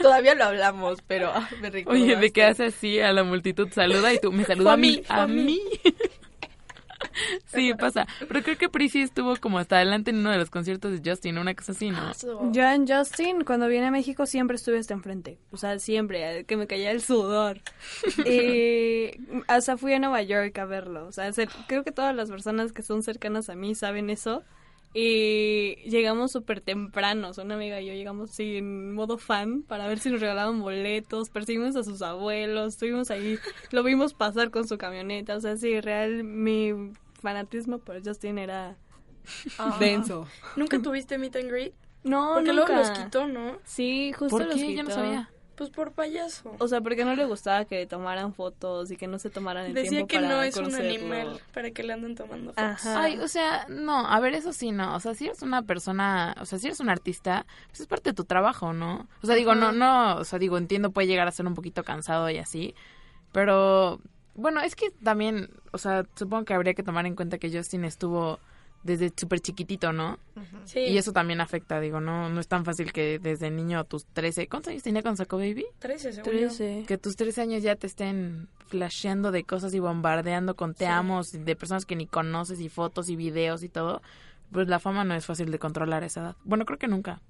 Todavía 0.01 0.33
lo 0.33 0.45
hablamos, 0.45 0.97
pero 1.05 1.31
ah, 1.33 1.47
me 1.61 1.69
recuerdo. 1.69 2.01
Oye, 2.01 2.15
de 2.15 2.31
qué 2.31 2.43
hace 2.43 2.65
así 2.65 2.99
a 2.99 3.13
la 3.13 3.23
multitud, 3.23 3.69
saluda 3.71 4.11
y 4.11 4.19
tú, 4.19 4.31
me 4.31 4.43
saluda 4.43 4.71
a 4.71 4.73
a 4.73 4.77
mí, 4.77 5.01
a 5.09 5.27
mí. 5.27 5.61
sí, 7.45 7.73
pasa. 7.73 8.07
Pero 8.27 8.41
creo 8.43 8.57
que 8.57 8.69
Prissy 8.69 9.01
estuvo 9.01 9.35
como 9.37 9.59
hasta 9.59 9.77
adelante 9.77 10.11
en 10.11 10.17
uno 10.17 10.31
de 10.31 10.37
los 10.37 10.49
conciertos 10.49 10.91
de 11.01 11.09
Justin, 11.09 11.37
una 11.37 11.53
cosa 11.53 11.71
así, 11.73 11.89
¿no? 11.89 12.11
Yo 12.51 12.63
en 12.63 12.87
Justin, 12.87 13.43
cuando 13.43 13.67
vine 13.67 13.85
a 13.87 13.91
México, 13.91 14.25
siempre 14.25 14.55
estuve 14.55 14.79
hasta 14.79 14.93
enfrente. 14.93 15.37
O 15.51 15.57
sea, 15.57 15.79
siempre, 15.79 16.39
eh, 16.39 16.43
que 16.45 16.57
me 16.57 16.67
caía 16.67 16.91
el 16.91 17.01
sudor. 17.01 17.61
y 18.25 19.11
hasta 19.47 19.77
fui 19.77 19.93
a 19.93 19.99
Nueva 19.99 20.21
York 20.21 20.57
a 20.59 20.65
verlo. 20.65 21.05
O 21.07 21.11
sea, 21.11 21.31
se- 21.33 21.47
creo 21.67 21.83
que 21.83 21.91
todas 21.91 22.15
las 22.15 22.29
personas 22.29 22.71
que 22.71 22.81
son 22.83 23.03
cercanas 23.03 23.49
a 23.49 23.55
mí 23.55 23.75
saben 23.75 24.09
eso. 24.09 24.43
Y 24.93 25.75
llegamos 25.89 26.31
súper 26.31 26.61
tempranos. 26.61 27.37
Una 27.39 27.55
amiga 27.55 27.81
y 27.81 27.87
yo 27.87 27.93
llegamos 27.93 28.31
así 28.31 28.57
en 28.57 28.93
modo 28.93 29.17
fan 29.17 29.63
para 29.63 29.87
ver 29.87 29.99
si 29.99 30.09
nos 30.11 30.21
regalaban 30.21 30.61
boletos. 30.61 31.29
Perseguimos 31.29 31.75
a 31.75 31.83
sus 31.83 32.01
abuelos. 32.01 32.73
Estuvimos 32.73 33.09
ahí. 33.11 33.39
Lo 33.71 33.83
vimos 33.83 34.13
pasar 34.13 34.51
con 34.51 34.67
su 34.67 34.77
camioneta. 34.77 35.35
O 35.35 35.41
sea, 35.41 35.57
sí, 35.57 35.81
real, 35.81 36.23
mi 36.23 36.73
fanatismo 37.21 37.79
por 37.79 38.03
Justin 38.05 38.37
era 38.37 38.77
Ah. 39.57 39.77
denso. 39.79 40.27
¿Nunca 40.57 40.79
tuviste 40.81 41.17
meet 41.17 41.35
and 41.37 41.49
greet? 41.49 41.73
No, 42.03 42.33
Porque 42.35 42.51
nunca. 42.51 42.73
luego 42.73 42.75
los 42.89 42.91
quitó, 42.91 43.27
¿no? 43.27 43.57
Sí, 43.63 44.11
justo 44.11 44.37
¿Por 44.37 44.45
los 44.45 44.55
qué? 44.55 44.75
Yo 44.75 44.83
no 44.83 44.89
quitó. 44.89 44.95
sabía. 45.01 45.29
Pues 45.55 45.69
por 45.69 45.91
payaso. 45.91 46.55
O 46.57 46.67
sea, 46.67 46.81
porque 46.81 47.05
no 47.05 47.15
le 47.15 47.25
gustaba 47.25 47.65
que 47.65 47.85
tomaran 47.85 48.33
fotos 48.33 48.89
y 48.91 48.97
que 48.97 49.07
no 49.07 49.19
se 49.19 49.29
tomaran 49.29 49.67
el 49.67 49.73
Decía 49.73 49.89
tiempo 49.89 50.07
que 50.07 50.15
para 50.15 50.27
no 50.27 50.41
es 50.41 50.57
un 50.57 50.73
animal 50.73 51.39
para 51.53 51.69
que 51.71 51.83
le 51.83 51.93
anden 51.93 52.15
tomando 52.15 52.53
fotos. 52.53 52.63
Ajá. 52.63 53.03
Ay, 53.03 53.19
o 53.19 53.27
sea, 53.27 53.67
no, 53.69 54.07
a 54.07 54.19
ver, 54.19 54.33
eso 54.33 54.51
sí, 54.51 54.71
no. 54.71 54.95
O 54.95 54.99
sea, 54.99 55.13
si 55.13 55.25
eres 55.25 55.41
una 55.43 55.61
persona, 55.61 56.35
o 56.41 56.45
sea, 56.45 56.57
si 56.57 56.67
eres 56.67 56.79
un 56.79 56.89
artista, 56.89 57.45
pues 57.67 57.81
es 57.81 57.87
parte 57.87 58.09
de 58.09 58.15
tu 58.15 58.25
trabajo, 58.25 58.73
¿no? 58.73 59.07
O 59.21 59.27
sea, 59.27 59.35
digo, 59.35 59.53
no, 59.53 59.71
no, 59.71 60.15
o 60.15 60.23
sea, 60.23 60.39
digo, 60.39 60.57
entiendo, 60.57 60.91
puede 60.91 61.07
llegar 61.07 61.27
a 61.27 61.31
ser 61.31 61.45
un 61.45 61.53
poquito 61.53 61.83
cansado 61.83 62.29
y 62.29 62.37
así, 62.37 62.73
pero, 63.31 63.99
bueno, 64.35 64.61
es 64.61 64.75
que 64.75 64.91
también, 65.03 65.49
o 65.71 65.77
sea, 65.77 66.05
supongo 66.15 66.45
que 66.45 66.53
habría 66.53 66.73
que 66.73 66.83
tomar 66.83 67.05
en 67.05 67.15
cuenta 67.15 67.37
que 67.37 67.51
Justin 67.55 67.83
estuvo 67.83 68.39
desde 68.83 69.11
súper 69.15 69.39
chiquitito, 69.39 69.93
¿no? 69.93 70.19
Sí. 70.65 70.79
Y 70.79 70.97
eso 70.97 71.13
también 71.13 71.41
afecta, 71.41 71.79
digo, 71.79 72.01
no 72.01 72.29
no 72.29 72.39
es 72.39 72.47
tan 72.47 72.65
fácil 72.65 72.91
que 72.91 73.17
desde 73.19 73.49
niño 73.49 73.79
a 73.79 73.83
tus 73.83 74.05
13, 74.05 74.47
¿cuántos 74.47 74.71
años 74.71 74.83
tenía 74.83 75.01
cuando 75.01 75.17
sacó 75.17 75.37
Baby? 75.37 75.65
13, 75.79 76.13
según 76.13 76.33
yo. 76.33 76.39
Trece. 76.39 76.83
Que 76.87 76.97
tus 76.97 77.15
13 77.15 77.41
años 77.41 77.63
ya 77.63 77.75
te 77.75 77.87
estén 77.87 78.49
flasheando 78.67 79.31
de 79.31 79.43
cosas 79.43 79.73
y 79.73 79.79
bombardeando 79.79 80.55
con 80.55 80.73
te 80.73 80.85
amos 80.85 81.31
de 81.31 81.55
personas 81.55 81.85
que 81.85 81.95
ni 81.95 82.07
conoces 82.07 82.59
y 82.59 82.69
fotos 82.69 83.09
y 83.09 83.15
videos 83.15 83.63
y 83.63 83.69
todo, 83.69 84.01
pues 84.51 84.67
la 84.67 84.79
fama 84.79 85.03
no 85.03 85.15
es 85.15 85.25
fácil 85.25 85.51
de 85.51 85.59
controlar 85.59 86.03
a 86.03 86.07
esa 86.07 86.21
edad. 86.21 86.35
Bueno, 86.43 86.65
creo 86.65 86.77
que 86.77 86.87
nunca. 86.87 87.21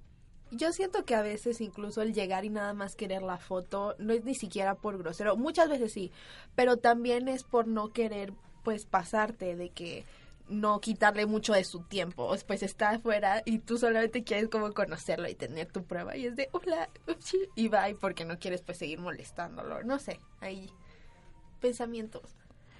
Yo 0.51 0.71
siento 0.71 1.03
que 1.03 1.15
a 1.15 1.23
veces 1.23 1.61
incluso 1.61 2.01
el 2.01 2.13
llegar 2.13 2.45
y 2.45 2.49
nada 2.49 2.73
más 2.73 2.95
querer 2.95 3.23
la 3.23 3.37
foto 3.37 3.95
no 3.97 4.13
es 4.13 4.23
ni 4.23 4.35
siquiera 4.35 4.75
por 4.75 4.97
grosero, 4.99 5.35
muchas 5.35 5.67
veces 5.67 5.91
sí, 5.91 6.11
pero 6.55 6.77
también 6.77 7.27
es 7.27 7.43
por 7.43 7.67
no 7.67 7.91
querer 7.91 8.33
pues 8.63 8.85
pasarte 8.85 9.55
de 9.55 9.69
que 9.69 10.05
no 10.53 10.79
quitarle 10.79 11.25
mucho 11.25 11.53
de 11.53 11.63
su 11.63 11.83
tiempo, 11.83 12.33
pues 12.47 12.63
está 12.63 12.91
afuera 12.91 13.41
y 13.45 13.59
tú 13.59 13.77
solamente 13.77 14.23
quieres 14.23 14.49
como 14.49 14.71
conocerlo 14.73 15.27
y 15.27 15.35
tener 15.35 15.71
tu 15.71 15.83
prueba 15.83 16.15
y 16.15 16.25
es 16.25 16.35
de 16.35 16.49
hola, 16.51 16.89
upsi", 17.07 17.37
y 17.55 17.67
bye 17.67 17.95
porque 17.99 18.25
no 18.25 18.39
quieres 18.39 18.61
pues 18.61 18.77
seguir 18.77 18.99
molestándolo, 18.99 19.83
no 19.83 19.99
sé, 19.99 20.19
ahí 20.39 20.69
pensamientos. 21.59 22.35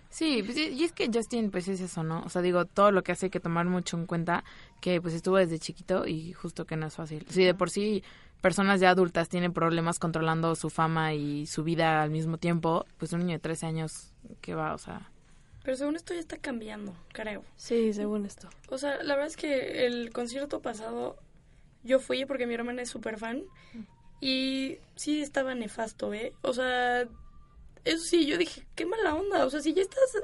Sí, 0.10 0.44
pues, 0.44 0.56
y 0.58 0.84
es 0.84 0.92
que 0.92 1.10
Justin 1.12 1.50
pues 1.50 1.68
es 1.68 1.82
eso, 1.82 2.04
¿no? 2.04 2.22
O 2.22 2.30
sea, 2.30 2.44
digo, 2.44 2.66
todo 2.66 2.92
lo 2.92 3.02
que 3.02 3.14
hace 3.14 3.26
hay 3.26 3.30
que 3.32 3.40
tomar 3.40 3.66
mucho 3.66 3.98
en 3.98 4.06
cuenta 4.06 4.44
que 4.80 5.02
pues 5.02 5.16
estuvo 5.16 5.38
desde 5.38 5.58
chiquito 5.58 6.06
y 6.06 6.34
justo 6.34 6.66
que 6.66 6.76
no 6.76 6.86
es 6.86 6.96
fácil. 6.96 7.26
Si 7.30 7.44
de 7.44 7.56
por 7.56 7.72
sí 7.72 8.04
personas 8.40 8.80
ya 8.80 8.92
adultas 8.92 9.30
tienen 9.30 9.54
problemas 9.54 9.98
controlando 9.98 10.54
su 10.56 10.70
fama 10.70 11.14
y 11.16 11.48
su 11.48 11.64
vida 11.64 12.04
al 12.04 12.12
mismo 12.12 12.38
tiempo, 12.38 12.86
pues 13.00 13.12
un 13.14 13.22
niño 13.22 13.32
de 13.32 13.40
13 13.40 13.66
años, 13.66 14.14
¿qué 14.42 14.54
va? 14.54 14.76
O 14.76 14.78
sea, 14.78 15.10
Pero 15.64 15.78
según 15.78 15.96
esto 15.96 16.14
ya 16.14 16.20
está 16.20 16.38
cambiando, 16.38 16.94
creo. 17.14 17.44
Sí, 17.56 17.94
según 17.94 18.26
esto. 18.26 18.50
O 18.70 18.78
sea, 18.78 19.02
la 19.04 19.16
verdad 19.16 19.30
es 19.30 19.38
que 19.38 19.86
el 19.86 20.12
concierto 20.12 20.62
pasado 20.62 21.18
yo 21.84 22.00
fui 22.00 22.26
porque 22.26 22.48
mi 22.48 22.54
hermana 22.54 22.82
es 22.82 22.90
súper 22.90 23.18
fan 23.18 23.44
y 24.20 24.78
sí 24.96 25.22
estaba 25.22 25.56
nefasto, 25.56 26.14
¿eh? 26.14 26.34
O 26.42 26.54
sea, 26.54 27.08
eso 27.86 28.04
sí, 28.04 28.26
yo 28.26 28.38
dije, 28.38 28.66
qué 28.76 28.86
mala 28.86 29.16
onda. 29.16 29.46
O 29.46 29.50
sea, 29.50 29.62
si 29.62 29.74
ya 29.74 29.82
estás 29.82 30.24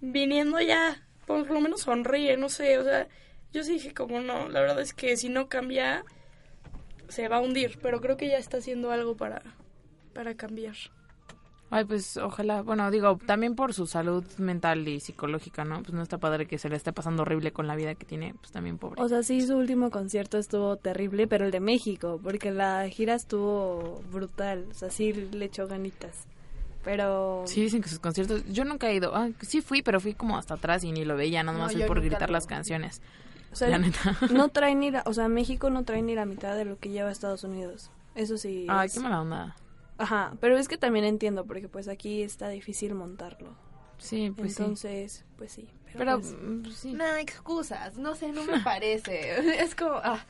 viniendo 0.00 0.60
ya, 0.60 1.06
por 1.26 1.48
lo 1.50 1.60
menos 1.60 1.82
sonríe, 1.82 2.36
no 2.36 2.48
sé. 2.48 2.78
O 2.78 2.84
sea, 2.84 3.08
yo 3.52 3.62
sí 3.62 3.74
dije, 3.74 3.94
como 3.94 4.20
no, 4.20 4.48
la 4.48 4.60
verdad 4.60 4.80
es 4.80 4.92
que 4.92 5.16
si 5.16 5.28
no 5.28 5.48
cambia, 5.48 6.04
se 7.08 7.28
va 7.28 7.36
a 7.36 7.40
hundir. 7.40 7.78
Pero 7.80 8.00
creo 8.00 8.16
que 8.16 8.28
ya 8.28 8.38
está 8.38 8.58
haciendo 8.58 8.90
algo 8.90 9.16
para, 9.16 9.42
para 10.14 10.34
cambiar. 10.34 10.76
Ay, 11.70 11.84
pues 11.84 12.16
ojalá, 12.16 12.62
bueno, 12.62 12.90
digo, 12.90 13.18
también 13.26 13.54
por 13.54 13.74
su 13.74 13.86
salud 13.86 14.24
mental 14.38 14.88
y 14.88 15.00
psicológica, 15.00 15.64
¿no? 15.64 15.82
Pues 15.82 15.92
no 15.92 16.02
está 16.02 16.16
padre 16.16 16.46
que 16.46 16.56
se 16.56 16.70
le 16.70 16.76
esté 16.76 16.94
pasando 16.94 17.22
horrible 17.22 17.52
con 17.52 17.66
la 17.66 17.76
vida 17.76 17.94
que 17.94 18.06
tiene, 18.06 18.34
pues 18.40 18.50
también 18.52 18.78
pobre. 18.78 19.02
O 19.02 19.08
sea, 19.08 19.22
sí, 19.22 19.46
su 19.46 19.54
último 19.56 19.90
concierto 19.90 20.38
estuvo 20.38 20.76
terrible, 20.76 21.26
pero 21.26 21.44
el 21.44 21.50
de 21.50 21.60
México, 21.60 22.18
porque 22.22 22.50
la 22.52 22.88
gira 22.88 23.14
estuvo 23.14 24.00
brutal. 24.10 24.64
O 24.70 24.74
sea, 24.74 24.90
sí 24.90 25.12
le 25.12 25.44
echó 25.44 25.66
ganitas. 25.68 26.24
Pero... 26.84 27.42
Sí, 27.46 27.60
dicen 27.62 27.82
que 27.82 27.90
sus 27.90 27.98
conciertos, 27.98 28.44
yo 28.46 28.64
nunca 28.64 28.88
he 28.88 28.94
ido, 28.94 29.14
ah, 29.14 29.28
sí 29.42 29.60
fui, 29.60 29.82
pero 29.82 30.00
fui 30.00 30.14
como 30.14 30.38
hasta 30.38 30.54
atrás 30.54 30.84
y 30.84 30.92
ni 30.92 31.04
lo 31.04 31.16
veía, 31.16 31.42
nada 31.42 31.58
No, 31.58 31.64
más 31.64 31.74
fui 31.74 31.82
por 31.82 32.00
gritar 32.00 32.30
lo- 32.30 32.34
las 32.34 32.46
canciones. 32.46 33.02
O 33.52 33.56
sea, 33.56 33.68
La 33.68 33.78
neta. 33.78 34.16
no 34.32 34.48
trae 34.48 34.74
ni 34.74 34.90
la... 34.90 35.02
O 35.04 35.12
sea, 35.12 35.28
México 35.28 35.68
no 35.68 35.84
trae 35.84 36.00
ni 36.00 36.14
la 36.14 36.24
mitad 36.24 36.56
de 36.56 36.64
lo 36.64 36.78
que 36.78 36.88
lleva 36.88 37.10
Estados 37.10 37.44
Unidos. 37.44 37.90
Eso 38.14 38.38
sí. 38.38 38.64
Ay, 38.70 38.86
es- 38.86 38.94
qué 38.94 39.00
mala 39.00 39.20
onda. 39.20 39.54
Ajá, 39.98 40.36
pero 40.40 40.56
es 40.56 40.68
que 40.68 40.78
también 40.78 41.04
entiendo, 41.04 41.44
porque 41.44 41.68
pues 41.68 41.88
aquí 41.88 42.22
está 42.22 42.48
difícil 42.48 42.94
montarlo. 42.94 43.50
Sí, 43.98 44.32
pues 44.36 44.54
sí. 44.54 44.62
Entonces, 44.62 45.24
pues 45.36 45.52
sí. 45.52 45.68
Pero, 45.96 46.20
pues, 46.20 46.32
mm, 46.32 46.62
pues, 46.62 46.74
sí. 46.76 46.92
No, 46.92 47.16
excusas, 47.16 47.96
no 47.96 48.14
sé, 48.14 48.32
no 48.32 48.44
me 48.44 48.60
parece. 48.60 49.38
Es 49.58 49.74
como, 49.74 49.94
ah, 49.96 50.24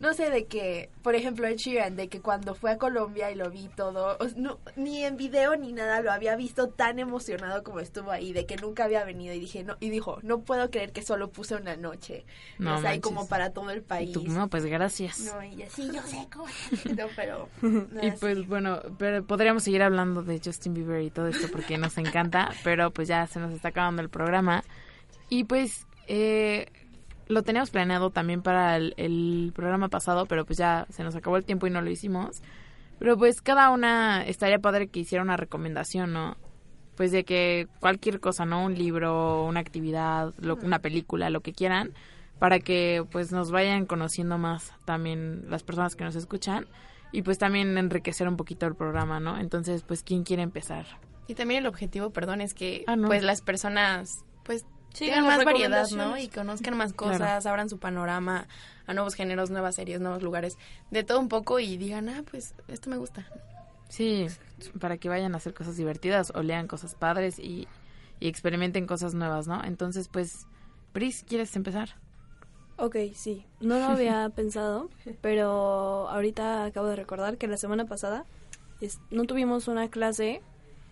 no 0.00 0.14
sé 0.14 0.30
de 0.30 0.46
que, 0.46 0.90
por 1.02 1.14
ejemplo, 1.14 1.46
Ed 1.46 1.56
Sheeran, 1.56 1.96
de 1.96 2.08
que 2.08 2.20
cuando 2.20 2.54
fue 2.54 2.72
a 2.72 2.78
Colombia 2.78 3.30
y 3.30 3.34
lo 3.34 3.50
vi 3.50 3.68
todo, 3.68 4.16
o 4.18 4.26
no, 4.36 4.58
ni 4.76 5.04
en 5.04 5.16
video 5.16 5.56
ni 5.56 5.72
nada 5.72 6.00
lo 6.00 6.12
había 6.12 6.36
visto 6.36 6.68
tan 6.68 6.98
emocionado 6.98 7.62
como 7.62 7.80
estuvo 7.80 8.10
ahí, 8.10 8.32
de 8.32 8.46
que 8.46 8.56
nunca 8.56 8.84
había 8.84 9.04
venido 9.04 9.34
y 9.34 9.40
dije, 9.40 9.64
no, 9.64 9.76
y 9.80 9.90
dijo, 9.90 10.18
no 10.22 10.40
puedo 10.40 10.70
creer 10.70 10.92
que 10.92 11.02
solo 11.02 11.30
puse 11.30 11.54
una 11.54 11.76
noche. 11.76 12.24
No 12.58 12.76
o 12.76 12.80
sea, 12.80 13.00
como 13.00 13.28
para 13.28 13.50
todo 13.50 13.70
el 13.70 13.82
país. 13.82 14.12
tú, 14.12 14.24
no, 14.24 14.48
pues 14.48 14.66
gracias. 14.66 15.20
No, 15.20 15.42
y 15.42 15.62
así, 15.62 15.90
yo 15.92 16.02
sé 16.02 16.26
cómo. 16.32 16.46
No, 16.96 17.06
pero. 17.14 17.48
Y 18.02 18.10
pues 18.12 18.46
bueno, 18.46 18.80
pero 18.98 19.24
podríamos 19.24 19.62
seguir 19.64 19.82
hablando 19.82 20.22
de 20.22 20.40
Justin 20.42 20.74
Bieber 20.74 21.02
y 21.02 21.10
todo 21.10 21.26
esto 21.28 21.48
porque 21.50 21.78
nos 21.78 21.98
encanta, 21.98 22.52
pero 22.64 22.90
pues 22.90 23.08
ya 23.08 23.26
se 23.26 23.40
nos 23.40 23.52
está 23.52 23.68
acabando 23.68 24.02
el 24.02 24.08
programa. 24.08 24.62
Y 25.28 25.44
pues 25.44 25.86
eh, 26.08 26.66
lo 27.28 27.42
teníamos 27.42 27.70
planeado 27.70 28.10
también 28.10 28.42
para 28.42 28.76
el, 28.76 28.94
el 28.96 29.52
programa 29.54 29.88
pasado, 29.88 30.26
pero 30.26 30.44
pues 30.44 30.58
ya 30.58 30.86
se 30.90 31.02
nos 31.04 31.16
acabó 31.16 31.36
el 31.36 31.44
tiempo 31.44 31.66
y 31.66 31.70
no 31.70 31.80
lo 31.82 31.90
hicimos. 31.90 32.42
Pero 32.98 33.16
pues 33.18 33.42
cada 33.42 33.70
una 33.70 34.24
estaría 34.24 34.58
padre 34.58 34.88
que 34.88 35.00
hiciera 35.00 35.22
una 35.22 35.36
recomendación, 35.36 36.12
¿no? 36.12 36.36
Pues 36.96 37.12
de 37.12 37.24
que 37.24 37.68
cualquier 37.80 38.20
cosa, 38.20 38.46
¿no? 38.46 38.64
Un 38.64 38.74
libro, 38.74 39.44
una 39.44 39.60
actividad, 39.60 40.32
lo- 40.40 40.56
una 40.62 40.78
película, 40.78 41.28
lo 41.28 41.40
que 41.42 41.52
quieran, 41.52 41.92
para 42.38 42.58
que 42.58 43.04
pues 43.10 43.32
nos 43.32 43.50
vayan 43.50 43.84
conociendo 43.86 44.38
más 44.38 44.72
también 44.86 45.44
las 45.50 45.62
personas 45.62 45.94
que 45.96 46.04
nos 46.04 46.16
escuchan 46.16 46.66
y 47.12 47.22
pues 47.22 47.36
también 47.38 47.76
enriquecer 47.76 48.28
un 48.28 48.36
poquito 48.36 48.66
el 48.66 48.74
programa, 48.74 49.20
¿no? 49.20 49.38
Entonces, 49.38 49.82
pues, 49.82 50.02
¿quién 50.02 50.22
quiere 50.24 50.42
empezar? 50.42 50.86
Y 51.28 51.34
también 51.34 51.60
el 51.60 51.66
objetivo, 51.66 52.10
perdón, 52.10 52.40
es 52.40 52.54
que 52.54 52.84
Ah, 52.86 52.96
no. 52.96 53.08
pues 53.08 53.22
las 53.22 53.42
personas 53.42 54.24
pues 54.44 54.64
Sigan 54.96 55.20
tengan 55.20 55.36
más 55.36 55.44
variedad, 55.44 55.88
¿no? 55.90 56.16
Y 56.18 56.28
conozcan 56.28 56.76
más 56.76 56.92
cosas, 56.92 57.18
Claro. 57.18 57.50
abran 57.50 57.68
su 57.68 57.78
panorama 57.78 58.46
a 58.86 58.94
nuevos 58.94 59.14
géneros, 59.14 59.50
nuevas 59.50 59.74
series, 59.74 60.00
nuevos 60.00 60.22
lugares, 60.22 60.56
de 60.90 61.04
todo 61.04 61.18
un 61.20 61.28
poco 61.28 61.58
y 61.58 61.76
digan, 61.76 62.08
ah, 62.08 62.22
pues 62.30 62.54
esto 62.68 62.88
me 62.90 62.96
gusta. 62.96 63.26
Sí, 63.88 64.26
para 64.80 64.96
que 64.96 65.08
vayan 65.08 65.34
a 65.34 65.36
hacer 65.36 65.54
cosas 65.54 65.76
divertidas 65.76 66.32
o 66.34 66.42
lean 66.42 66.66
cosas 66.66 66.94
padres 66.94 67.38
y, 67.38 67.68
y 68.20 68.28
experimenten 68.28 68.86
cosas 68.86 69.14
nuevas, 69.14 69.46
¿no? 69.46 69.62
Entonces, 69.64 70.08
pues, 70.08 70.46
Pris, 70.92 71.24
¿quieres 71.28 71.54
empezar? 71.56 71.90
Ok, 72.78 72.96
sí. 73.14 73.44
No 73.60 73.78
lo 73.78 73.86
había 73.86 74.28
pensado, 74.34 74.90
pero 75.20 76.08
ahorita 76.08 76.64
acabo 76.64 76.88
de 76.88 76.96
recordar 76.96 77.36
que 77.38 77.46
la 77.48 77.56
semana 77.56 77.84
pasada 77.84 78.24
es- 78.80 78.98
no 79.10 79.24
tuvimos 79.24 79.68
una 79.68 79.88
clase 79.88 80.42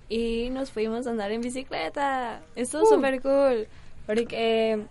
y 0.09 0.51
nos 0.51 0.71
fuimos 0.71 1.07
a 1.07 1.11
andar 1.11 1.31
en 1.33 1.41
bicicleta. 1.41 2.43
Estuvo 2.55 2.83
Uh. 2.83 2.95
súper 2.95 3.21
cool. 3.23 3.67
Porque 4.07 4.87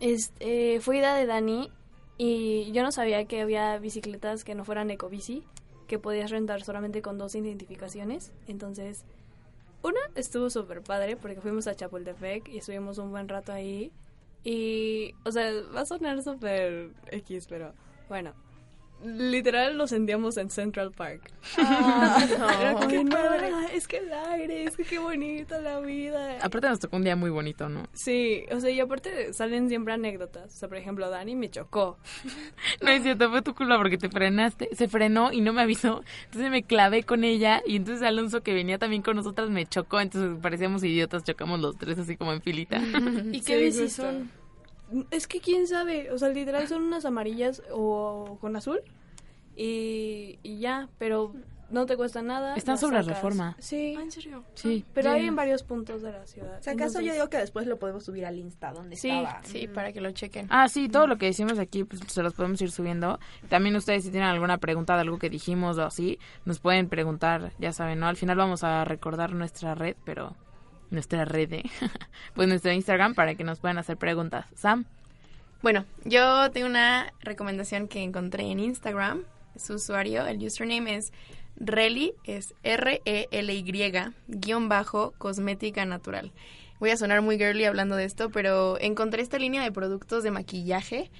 este, 0.00 0.80
fue 0.80 0.98
idea 0.98 1.14
de 1.14 1.26
Dani 1.26 1.70
y 2.18 2.70
yo 2.72 2.82
no 2.82 2.92
sabía 2.92 3.24
que 3.24 3.40
había 3.40 3.78
bicicletas 3.78 4.44
que 4.44 4.54
no 4.54 4.64
fueran 4.64 4.90
ecobici, 4.90 5.44
que 5.86 5.98
podías 5.98 6.30
rentar 6.30 6.62
solamente 6.62 7.02
con 7.02 7.18
dos 7.18 7.34
identificaciones. 7.34 8.32
Entonces, 8.46 9.04
una 9.82 10.00
estuvo 10.14 10.50
súper 10.50 10.82
padre 10.82 11.16
porque 11.16 11.40
fuimos 11.40 11.66
a 11.66 11.74
Chapultepec 11.74 12.48
y 12.48 12.58
estuvimos 12.58 12.98
un 12.98 13.10
buen 13.10 13.28
rato 13.28 13.52
ahí. 13.52 13.92
Y, 14.42 15.14
o 15.24 15.32
sea, 15.32 15.50
va 15.74 15.80
a 15.80 15.86
sonar 15.86 16.22
súper 16.22 16.90
X, 17.10 17.46
pero 17.48 17.72
bueno. 18.08 18.32
Literal 19.02 19.76
lo 19.76 19.86
sentíamos 19.86 20.36
en 20.38 20.48
Central 20.50 20.90
Park. 20.92 21.30
Qué 21.56 23.04
"No, 23.04 23.10
padre". 23.10 23.50
es 23.74 23.86
que 23.86 23.98
el 23.98 24.12
aire, 24.12 24.64
es 24.64 24.76
que 24.76 24.84
qué 24.84 24.98
bonita 24.98 25.60
la 25.60 25.80
vida. 25.80 26.38
Aparte 26.40 26.68
nos 26.68 26.80
tocó 26.80 26.96
un 26.96 27.04
día 27.04 27.14
muy 27.14 27.28
bonito, 27.30 27.68
¿no? 27.68 27.82
Sí, 27.92 28.44
o 28.50 28.60
sea, 28.60 28.70
y 28.70 28.80
aparte 28.80 29.32
salen 29.34 29.68
siempre 29.68 29.92
anécdotas. 29.92 30.54
O 30.54 30.56
sea, 30.56 30.68
por 30.68 30.78
ejemplo, 30.78 31.10
Dani 31.10 31.36
me 31.36 31.50
chocó. 31.50 31.98
No 32.80 32.90
es 32.90 33.02
cierto, 33.02 33.30
fue 33.30 33.42
tu 33.42 33.54
culpa 33.54 33.76
porque 33.78 33.98
te 33.98 34.08
frenaste, 34.08 34.68
se 34.74 34.88
frenó 34.88 35.32
y 35.32 35.40
no 35.40 35.52
me 35.52 35.62
avisó. 35.62 36.02
Entonces 36.26 36.50
me 36.50 36.62
clavé 36.62 37.02
con 37.02 37.24
ella 37.24 37.62
y 37.66 37.76
entonces 37.76 38.02
Alonso 38.02 38.42
que 38.42 38.52
venía 38.54 38.78
también 38.78 39.02
con 39.02 39.16
nosotras 39.16 39.50
me 39.50 39.66
chocó, 39.66 40.00
entonces 40.00 40.38
parecíamos 40.42 40.82
idiotas, 40.84 41.24
chocamos 41.24 41.60
los 41.60 41.76
tres 41.78 41.98
así 41.98 42.16
como 42.16 42.32
en 42.32 42.42
filita. 42.42 42.78
¿Y 43.32 43.40
qué 43.42 43.70
son? 43.88 44.30
Es 45.10 45.26
que 45.26 45.40
quién 45.40 45.66
sabe, 45.66 46.10
o 46.10 46.18
sea, 46.18 46.28
literal 46.28 46.66
son 46.68 46.82
unas 46.82 47.04
amarillas 47.04 47.62
o 47.72 48.38
con 48.40 48.54
azul 48.56 48.80
y, 49.56 50.38
y 50.42 50.58
ya, 50.58 50.88
pero 50.98 51.32
no 51.70 51.86
te 51.86 51.96
cuesta 51.96 52.22
nada. 52.22 52.54
Están 52.54 52.78
sobre 52.78 52.98
sacas. 52.98 53.06
reforma. 53.16 53.56
Sí. 53.58 53.94
¿En 53.98 54.10
serio? 54.10 54.44
Sí. 54.54 54.84
Pero 54.94 55.10
Sí. 55.10 55.16
hay 55.18 55.26
en 55.26 55.34
varios 55.34 55.62
puntos 55.62 56.02
de 56.02 56.12
la 56.12 56.26
ciudad. 56.26 56.58
Si 56.60 56.70
acaso 56.70 57.00
yo 57.00 57.12
digo 57.12 57.28
que 57.30 57.38
después 57.38 57.66
lo 57.66 57.78
podemos 57.78 58.04
subir 58.04 58.26
al 58.26 58.38
Insta 58.38 58.72
donde 58.72 58.96
Sí, 58.96 59.10
estaba. 59.10 59.40
Sí, 59.44 59.66
para 59.68 59.92
que 59.92 60.00
lo 60.00 60.10
chequen. 60.12 60.46
Ah, 60.50 60.68
sí, 60.68 60.88
todo 60.88 61.06
lo 61.06 61.16
que 61.18 61.26
decimos 61.26 61.58
aquí 61.58 61.82
pues, 61.84 62.02
se 62.06 62.22
los 62.22 62.34
podemos 62.34 62.60
ir 62.60 62.70
subiendo. 62.70 63.18
También 63.48 63.74
ustedes 63.76 64.04
si 64.04 64.10
tienen 64.10 64.28
alguna 64.28 64.58
pregunta 64.58 64.94
de 64.94 65.00
algo 65.00 65.18
que 65.18 65.30
dijimos 65.30 65.78
o 65.78 65.84
así, 65.84 66.18
nos 66.44 66.60
pueden 66.60 66.88
preguntar, 66.88 67.52
ya 67.58 67.72
saben, 67.72 67.98
¿no? 67.98 68.06
Al 68.06 68.16
final 68.16 68.36
vamos 68.36 68.62
a 68.62 68.84
recordar 68.84 69.32
nuestra 69.32 69.74
red, 69.74 69.96
pero 70.04 70.36
nuestra 70.90 71.24
red, 71.24 71.62
pues 72.34 72.48
nuestro 72.48 72.72
Instagram 72.72 73.14
para 73.14 73.34
que 73.34 73.44
nos 73.44 73.60
puedan 73.60 73.78
hacer 73.78 73.96
preguntas. 73.96 74.46
Sam, 74.54 74.84
Bueno, 75.62 75.84
yo 76.04 76.50
tengo 76.50 76.66
una 76.66 77.12
recomendación 77.20 77.88
que 77.88 78.02
encontré 78.02 78.44
en 78.50 78.60
Instagram. 78.60 79.22
Su 79.56 79.74
usuario, 79.74 80.26
el 80.26 80.44
username 80.44 80.96
es 80.96 81.12
Reli, 81.56 82.14
es 82.24 82.54
R-E-L-Y, 82.62 83.92
guion 84.26 84.68
bajo, 84.68 85.12
cosmética 85.18 85.84
natural. 85.84 86.32
Voy 86.80 86.90
a 86.90 86.96
sonar 86.96 87.22
muy 87.22 87.38
girly 87.38 87.64
hablando 87.64 87.96
de 87.96 88.04
esto, 88.04 88.30
pero 88.30 88.78
encontré 88.80 89.22
esta 89.22 89.38
línea 89.38 89.62
de 89.62 89.70
productos 89.70 90.24
de 90.24 90.32
maquillaje 90.32 91.10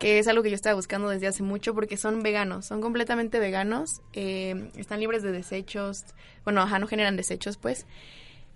que 0.00 0.18
es 0.18 0.26
algo 0.28 0.42
que 0.42 0.48
yo 0.48 0.54
estaba 0.54 0.74
buscando 0.74 1.10
desde 1.10 1.26
hace 1.26 1.42
mucho 1.42 1.74
porque 1.74 1.98
son 1.98 2.22
veganos, 2.22 2.64
son 2.64 2.80
completamente 2.80 3.38
veganos, 3.38 4.00
eh, 4.14 4.70
están 4.76 4.98
libres 4.98 5.22
de 5.22 5.30
desechos, 5.30 6.06
bueno, 6.42 6.62
ajá, 6.62 6.78
no 6.78 6.88
generan 6.88 7.16
desechos 7.16 7.58
pues. 7.58 7.86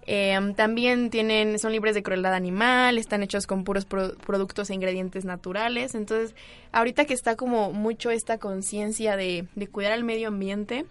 Eh, 0.07 0.39
también 0.57 1.09
tienen, 1.11 1.59
son 1.59 1.73
libres 1.73 1.95
de 1.95 2.03
crueldad 2.03 2.35
animal, 2.35 2.99
están 2.99 3.23
hechos 3.23 3.47
con 3.47 3.65
puros 3.65 3.85
pro- 3.87 4.15
productos 4.17 4.71
e 4.71 4.75
ingredientes 4.75 5.25
naturales. 5.25 5.95
Entonces, 5.95 6.35
ahorita 6.73 7.05
que 7.05 7.15
está 7.15 7.37
como 7.37 7.73
mucho 7.73 8.11
esta 8.11 8.39
conciencia 8.39 9.17
de, 9.17 9.47
de 9.55 9.67
cuidar 9.67 9.93
al 9.93 10.05
medio 10.05 10.29
ambiente 10.29 10.85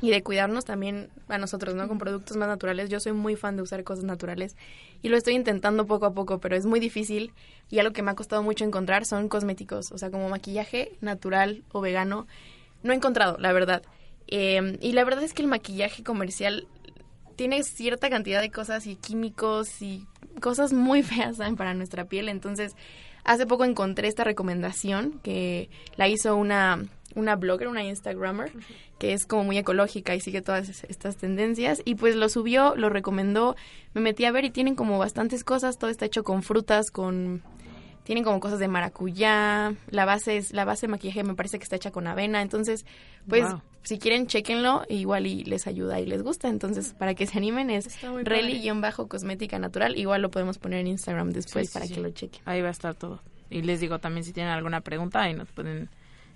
y 0.00 0.10
de 0.10 0.22
cuidarnos 0.22 0.64
también 0.64 1.08
a 1.28 1.38
nosotros, 1.38 1.74
¿no? 1.74 1.88
Con 1.88 1.98
productos 1.98 2.36
más 2.36 2.48
naturales. 2.48 2.88
Yo 2.88 3.00
soy 3.00 3.12
muy 3.12 3.36
fan 3.36 3.56
de 3.56 3.62
usar 3.62 3.82
cosas 3.84 4.04
naturales 4.04 4.56
y 5.02 5.08
lo 5.08 5.16
estoy 5.16 5.34
intentando 5.34 5.86
poco 5.86 6.06
a 6.06 6.14
poco, 6.14 6.38
pero 6.38 6.56
es 6.56 6.66
muy 6.66 6.78
difícil 6.80 7.32
y 7.70 7.80
algo 7.80 7.92
que 7.92 8.02
me 8.02 8.10
ha 8.10 8.14
costado 8.14 8.42
mucho 8.42 8.64
encontrar 8.64 9.04
son 9.06 9.28
cosméticos, 9.28 9.90
o 9.92 9.98
sea, 9.98 10.10
como 10.10 10.28
maquillaje 10.28 10.92
natural 11.00 11.64
o 11.72 11.80
vegano. 11.80 12.26
No 12.82 12.92
he 12.92 12.96
encontrado, 12.96 13.38
la 13.38 13.52
verdad. 13.52 13.82
Eh, 14.28 14.78
y 14.80 14.92
la 14.92 15.04
verdad 15.04 15.24
es 15.24 15.34
que 15.34 15.42
el 15.42 15.48
maquillaje 15.48 16.04
comercial 16.04 16.68
tiene 17.38 17.62
cierta 17.62 18.10
cantidad 18.10 18.40
de 18.40 18.50
cosas 18.50 18.86
y 18.88 18.96
químicos 18.96 19.80
y 19.80 20.04
cosas 20.40 20.72
muy 20.72 21.02
feas 21.04 21.36
¿saben? 21.36 21.54
para 21.56 21.72
nuestra 21.72 22.04
piel. 22.06 22.28
Entonces, 22.28 22.74
hace 23.22 23.46
poco 23.46 23.64
encontré 23.64 24.08
esta 24.08 24.24
recomendación 24.24 25.20
que 25.22 25.70
la 25.96 26.08
hizo 26.08 26.34
una, 26.34 26.84
una 27.14 27.36
blogger, 27.36 27.68
una 27.68 27.84
Instagrammer, 27.84 28.50
que 28.98 29.12
es 29.12 29.24
como 29.24 29.44
muy 29.44 29.56
ecológica 29.56 30.16
y 30.16 30.20
sigue 30.20 30.42
todas 30.42 30.68
es- 30.68 30.82
estas 30.88 31.16
tendencias. 31.16 31.80
Y 31.84 31.94
pues 31.94 32.16
lo 32.16 32.28
subió, 32.28 32.74
lo 32.74 32.88
recomendó, 32.88 33.54
me 33.94 34.00
metí 34.00 34.24
a 34.24 34.32
ver 34.32 34.44
y 34.44 34.50
tienen 34.50 34.74
como 34.74 34.98
bastantes 34.98 35.44
cosas. 35.44 35.78
Todo 35.78 35.90
está 35.90 36.06
hecho 36.06 36.24
con 36.24 36.42
frutas, 36.42 36.90
con... 36.90 37.42
Tienen 38.02 38.24
como 38.24 38.40
cosas 38.40 38.58
de 38.58 38.68
maracuyá, 38.68 39.74
la 39.90 40.04
base 40.06 40.38
es, 40.38 40.52
la 40.52 40.64
base 40.64 40.86
de 40.86 40.90
maquillaje 40.92 41.22
me 41.24 41.34
parece 41.34 41.58
que 41.58 41.64
está 41.64 41.76
hecha 41.76 41.90
con 41.90 42.06
avena, 42.06 42.40
entonces, 42.42 42.86
pues, 43.28 43.44
Wow. 43.46 43.60
Si 43.82 43.98
quieren, 43.98 44.26
chequenlo, 44.26 44.82
igual 44.88 45.26
y 45.26 45.44
les 45.44 45.66
ayuda 45.66 45.98
y 46.00 46.06
les 46.06 46.22
gusta. 46.22 46.48
Entonces, 46.48 46.94
para 46.98 47.14
que 47.14 47.26
se 47.26 47.38
animen 47.38 47.70
es. 47.70 47.88
Reli-cosmética 48.02 49.58
natural. 49.58 49.96
Igual 49.98 50.22
lo 50.22 50.30
podemos 50.30 50.58
poner 50.58 50.80
en 50.80 50.88
Instagram 50.88 51.30
después 51.30 51.68
Sí, 51.68 51.72
para 51.74 51.86
sí. 51.86 51.94
que 51.94 52.00
lo 52.00 52.10
chequen. 52.10 52.42
ahí 52.44 52.60
va 52.62 52.68
a 52.68 52.72
estar 52.72 52.94
todo. 52.94 53.22
Y 53.50 53.62
les 53.62 53.80
digo 53.80 53.98
también 53.98 54.24
si 54.24 54.32
tienen 54.32 54.52
alguna 54.52 54.80
pregunta, 54.82 55.22
ahí 55.22 55.34
nos 55.34 55.48
pueden 55.50 55.88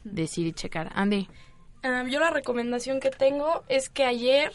decir 0.05 0.47
y 0.47 0.53
checar. 0.53 0.91
Andy, 0.95 1.29
Ah, 1.85 2.05
yo 2.09 2.21
la 2.21 2.31
recomendación 2.31 3.01
que 3.01 3.11
tengo 3.11 3.65
es 3.69 3.89
que 3.89 4.05
ayer 4.05 4.53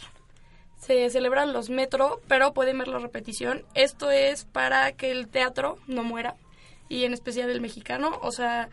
se 0.79 1.09
celebran 1.09 1.51
los 1.51 1.69
metro, 1.69 2.21
pero 2.29 2.53
pueden 2.53 2.77
ver 2.77 2.88
la 2.88 2.99
repetición. 2.99 3.63
Esto 3.73 4.09
es 4.11 4.45
para 4.45 4.93
que 4.93 5.11
el 5.11 5.27
teatro 5.27 5.77
no 5.88 6.03
muera 6.03 6.35
y 6.88 7.03
en 7.03 7.13
especial 7.13 7.49
el 7.49 7.59
mexicano, 7.59 8.17
o 8.21 8.31
sea, 8.31 8.69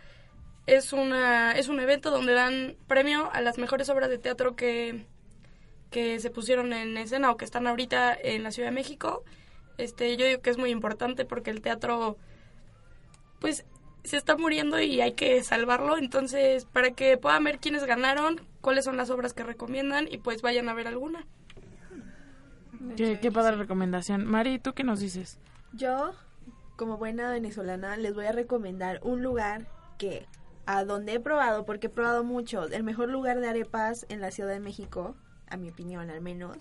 es 0.67 0.93
una 0.93 1.53
es 1.53 1.69
un 1.69 1.81
evento 1.81 2.11
donde 2.11 2.33
dan 2.33 2.77
premio 2.87 3.31
a 3.33 3.41
las 3.41 3.59
mejores 3.59 3.89
obras 3.89 4.09
de 4.09 4.19
teatro 4.19 4.57
que 4.57 5.07
que 5.91 6.19
se 6.19 6.31
pusieron 6.31 6.73
en 6.73 6.97
escena 6.97 7.31
o 7.31 7.37
que 7.37 7.45
están 7.45 7.69
ahorita 7.69 8.17
en 8.21 8.43
la 8.43 8.51
Ciudad 8.51 8.71
de 8.71 8.75
México. 8.75 9.23
Este, 9.79 10.17
yo 10.17 10.27
digo 10.27 10.41
que 10.41 10.51
es 10.51 10.59
muy 10.59 10.71
importante 10.71 11.25
porque 11.25 11.51
el 11.51 11.61
teatro 11.61 12.17
pues 13.39 13.65
se 14.03 14.17
está 14.17 14.37
muriendo 14.37 14.81
y 14.81 15.01
hay 15.01 15.13
que 15.13 15.43
salvarlo. 15.45 15.97
Entonces, 15.97 16.65
para 16.65 16.91
que 16.91 17.17
puedan 17.17 17.45
ver 17.45 17.61
quiénes 17.61 17.85
ganaron, 17.85 18.41
cuáles 18.61 18.85
son 18.85 18.97
las 18.97 19.11
obras 19.11 19.35
que 19.35 19.45
recomiendan 19.45 20.09
y 20.11 20.19
pues 20.19 20.43
vayan 20.43 20.69
a 20.69 20.75
ver 20.75 20.89
alguna. 20.89 21.27
qué, 22.97 23.21
qué 23.21 23.31
padre 23.31 23.55
recomendación. 23.55 24.25
Mari, 24.25 24.59
¿tú 24.59 24.73
qué 24.73 24.83
nos 24.83 24.99
dices? 24.99 25.39
Yo, 25.73 26.13
como 26.77 26.97
buena 26.97 27.31
venezolana, 27.31 27.97
les 27.97 28.15
voy 28.15 28.27
a 28.27 28.33
recomendar 28.33 28.99
un 29.05 29.23
lugar 29.23 29.67
que 29.97 30.27
a 30.67 30.85
donde 30.85 31.15
he 31.15 31.21
probado, 31.21 31.65
porque 31.65 31.89
he 31.89 31.91
probado 31.91 32.25
mucho, 32.25 32.65
el 32.65 32.83
mejor 32.83 33.09
lugar 33.09 33.41
de 33.41 33.49
arepas 33.49 34.07
en 34.09 34.21
la 34.21 34.31
Ciudad 34.31 34.51
de 34.51 34.61
México, 34.61 35.17
a 35.49 35.57
mi 35.57 35.71
opinión 35.71 36.11
al 36.11 36.21
menos, 36.21 36.59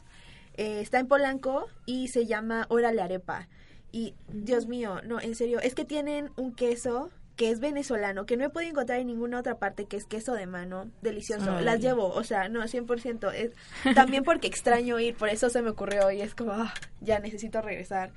eh, 0.56 0.82
está 0.82 1.00
en 1.00 1.08
Polanco 1.08 1.68
y 1.86 2.10
se 2.10 2.26
llama 2.26 2.66
Órale 2.70 3.02
Arepa. 3.02 3.48
Y, 3.92 4.16
Dios 4.28 4.68
mío, 4.68 5.02
no, 5.06 5.22
en 5.22 5.36
serio, 5.36 5.60
es 5.60 5.76
que 5.76 5.86
tienen 5.86 6.32
un 6.36 6.54
queso 6.54 7.12
que 7.36 7.50
es 7.50 7.60
venezolano, 7.60 8.26
que 8.26 8.38
no 8.38 8.46
he 8.46 8.50
podido 8.50 8.72
encontrar 8.72 9.00
en 9.00 9.08
ninguna 9.08 9.40
otra 9.40 9.58
parte, 9.58 9.86
que 9.86 9.98
es 9.98 10.06
queso 10.06 10.34
de 10.34 10.46
mano, 10.46 10.92
delicioso. 11.02 11.58
Ay. 11.58 11.66
Las 11.66 11.80
llevo, 11.80 12.08
o 12.08 12.24
sea, 12.24 12.50
no, 12.50 12.62
100%. 12.62 13.32
Es, 13.34 13.52
también 13.96 14.24
porque 14.24 14.48
extraño 14.48 15.00
ir, 15.00 15.16
por 15.16 15.30
eso 15.30 15.50
se 15.50 15.62
me 15.62 15.70
ocurrió 15.70 16.12
y 16.12 16.22
es 16.22 16.36
como, 16.36 16.52
ah, 16.54 16.74
ya 17.02 17.20
necesito 17.20 17.62
regresar. 17.62 18.12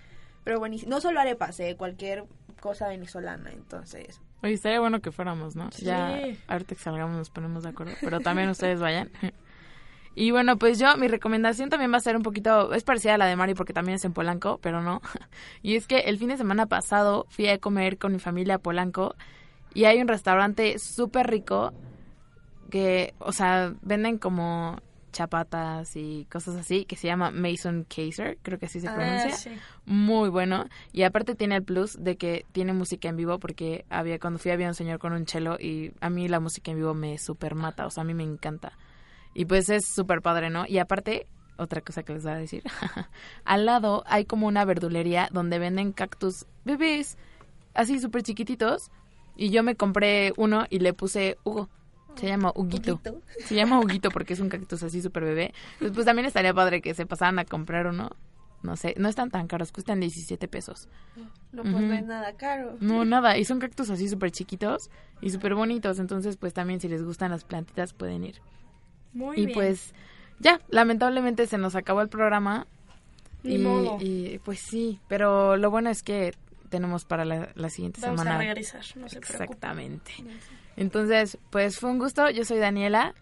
Pero 0.45 0.59
buenísimo. 0.59 0.91
No 0.91 1.01
solo 1.01 1.21
arepas, 1.21 1.59
eh, 1.61 1.77
cualquier 1.77 2.25
cosa 2.61 2.89
venezolana, 2.89 3.51
entonces. 3.53 4.21
Oye, 4.43 4.53
estaría 4.55 4.81
bueno 4.81 5.01
que 5.01 5.11
fuéramos, 5.13 5.57
¿no? 5.57 5.71
Ya 5.79 6.21
Sí. 6.23 6.39
ahorita 6.49 6.75
que 6.75 6.81
salgamos 6.83 7.17
nos 7.17 7.31
ponemos 7.31 7.63
de 7.63 7.71
acuerdo, 7.71 7.95
pero 8.01 8.21
también 8.21 8.49
ustedes 8.49 8.81
vayan. 8.81 9.11
Y 10.19 10.31
bueno, 10.31 10.57
pues 10.57 10.79
yo, 10.79 10.97
mi 10.97 11.09
recomendación 11.09 11.69
también 11.69 11.93
va 11.93 11.99
a 11.99 12.01
ser 12.01 12.17
un 12.17 12.23
poquito, 12.23 12.73
es 12.73 12.85
parecida 12.85 13.17
a 13.17 13.19
la 13.19 13.27
de 13.27 13.37
Mari 13.37 13.53
porque 13.53 13.75
también 13.75 13.97
es 13.97 14.05
en 14.07 14.15
Polanco, 14.15 14.59
pero 14.63 14.81
no. 14.81 15.03
Y 15.63 15.77
es 15.77 15.87
que 15.87 15.99
el 15.99 16.17
fin 16.19 16.29
de 16.29 16.39
semana 16.39 16.65
pasado 16.65 17.27
fui 17.29 17.49
a 17.49 17.59
comer 17.59 17.99
con 17.99 18.13
mi 18.13 18.19
familia 18.19 18.55
a 18.55 18.59
Polanco 18.59 19.15
y 19.75 19.85
hay 19.85 20.01
un 20.01 20.09
restaurante 20.09 20.79
súper 20.79 21.27
rico 21.27 21.75
que, 22.71 23.13
o 23.19 23.31
sea, 23.33 23.75
venden 23.83 24.17
como 24.17 24.79
chapatas 25.17 25.97
y 25.97 26.27
cosas 26.31 26.57
así, 26.57 26.85
que 26.85 26.97
se 26.97 27.07
llama 27.09 27.31
Mason 27.31 27.85
Kaiser, 27.89 28.37
creo 28.43 28.59
que 28.59 28.67
así 28.67 28.81
se 28.81 28.89
Ah, 28.89 28.95
pronuncia. 28.95 29.33
sí. 29.33 29.51
Muy 29.87 30.29
bueno. 30.29 30.67
Y 30.93 31.03
aparte 31.05 31.35
tiene 31.35 31.57
el 31.57 31.63
plus 31.63 31.97
de 31.99 32.17
que 32.17 32.45
tiene 32.53 32.73
música 32.73 33.09
en 33.09 33.17
vivo 33.17 33.39
porque 33.39 33.85
había 33.89 34.19
cuando 34.19 34.39
fui 34.39 34.51
había 34.51 34.69
un 34.69 34.75
señor 34.75 34.99
con 34.99 35.13
un 35.13 35.25
chelo 35.25 35.57
y 35.59 35.93
a 36.01 36.11
mí 36.11 36.29
la 36.29 36.41
música 36.41 36.71
en 36.71 36.77
vivo 36.77 36.93
me 36.95 37.17
super 37.19 37.55
mata, 37.55 37.87
o 37.87 37.91
sea, 37.91 38.03
a 38.03 38.05
mí 38.05 38.15
me 38.15 38.25
encanta. 38.25 38.73
Y 39.35 39.47
pues 39.47 39.69
es 39.71 39.87
súper 39.87 40.23
padre, 40.23 40.51
¿no? 40.51 40.65
Y 40.67 40.79
aparte, 40.79 41.27
otra 41.57 41.81
cosa 41.81 42.03
que 42.03 42.13
les 42.13 42.23
voy 42.23 42.33
a 42.33 42.37
decir, 42.37 42.63
al 43.45 43.67
lado 43.67 44.03
hay 44.07 44.25
como 44.27 44.47
una 44.47 44.65
verdulería 44.65 45.29
donde 45.33 45.59
venden 45.59 45.93
cactus 45.93 46.47
bebés, 46.65 47.17
así 47.75 47.99
súper 48.01 48.23
chiquititos. 48.23 48.91
Y 49.39 49.51
yo 49.51 49.63
me 49.63 49.75
compré 49.77 50.33
uno 50.39 50.67
y 50.71 50.79
le 50.79 50.95
puse 50.95 51.37
Hugo. 51.45 51.69
Se 52.17 52.27
llama 52.27 52.53
Huguito. 52.55 53.01
Se 53.45 53.55
llama 53.55 53.79
Huguito 53.81 54.11
porque 54.11 54.35
es 54.35 54.41
un 54.41 54.49
cactus 54.49 54.83
así 54.83 55.03
súper 55.03 55.25
bebé. 55.25 55.55
Entonces, 55.75 55.95
pues 55.95 56.07
también 56.07 56.27
estaría 56.27 56.53
padre 56.55 56.81
que 56.81 56.95
se 56.95 57.07
pasaran 57.07 57.39
a 57.39 57.45
comprar 57.45 57.87
uno. 57.87 58.11
No 58.63 58.75
sé, 58.77 58.95
no 58.97 59.09
están 59.09 59.31
tan 59.31 59.47
caros, 59.47 59.71
cuestan 59.71 60.01
17 60.01 60.49
pesos. 60.49 60.89
No, 61.53 61.63
pues 61.63 61.75
no 61.75 61.93
es 61.93 62.05
nada 62.05 62.33
caro. 62.33 62.77
No, 62.81 63.05
nada. 63.05 63.37
Y 63.39 63.45
son 63.45 63.61
cactus 63.61 63.91
así 63.91 64.09
súper 64.09 64.33
chiquitos 64.33 64.91
y 65.21 65.31
súper 65.31 65.55
bonitos. 65.55 65.99
Entonces, 65.99 66.37
pues 66.37 66.53
también 66.55 66.81
si 66.81 66.89
les 66.89 67.05
gustan 67.05 67.31
las 67.31 67.45
plantitas 67.45 67.93
pueden 67.93 68.25
ir. 68.25 68.41
Muy 69.13 69.37
y 69.39 69.47
bien. 69.47 69.55
pues 69.55 69.95
ya, 70.41 70.61
lamentablemente 70.69 71.47
se 71.47 71.59
nos 71.59 71.77
acabó 71.77 72.01
el 72.01 72.09
programa. 72.09 72.67
Ni 73.43 73.55
y, 73.55 73.59
modo. 73.59 73.99
y, 74.01 74.41
pues 74.45 74.59
sí, 74.59 74.99
pero 75.07 75.57
lo 75.57 75.71
bueno 75.71 75.91
es 75.91 76.03
que 76.03 76.35
tenemos 76.69 77.05
para 77.05 77.25
la, 77.25 77.51
la 77.55 77.71
siguiente 77.71 78.01
Vamos 78.01 78.21
semana. 78.21 78.37
a 78.37 78.39
regresar, 78.41 78.83
no 78.97 79.09
se 79.09 79.21
preocupen. 79.21 80.01
Entonces, 80.77 81.39
pues 81.51 81.79
fue 81.79 81.91
un 81.91 81.99
gusto. 81.99 82.29
Yo 82.31 82.45
soy 82.45 82.59
Daniela. 82.59 83.15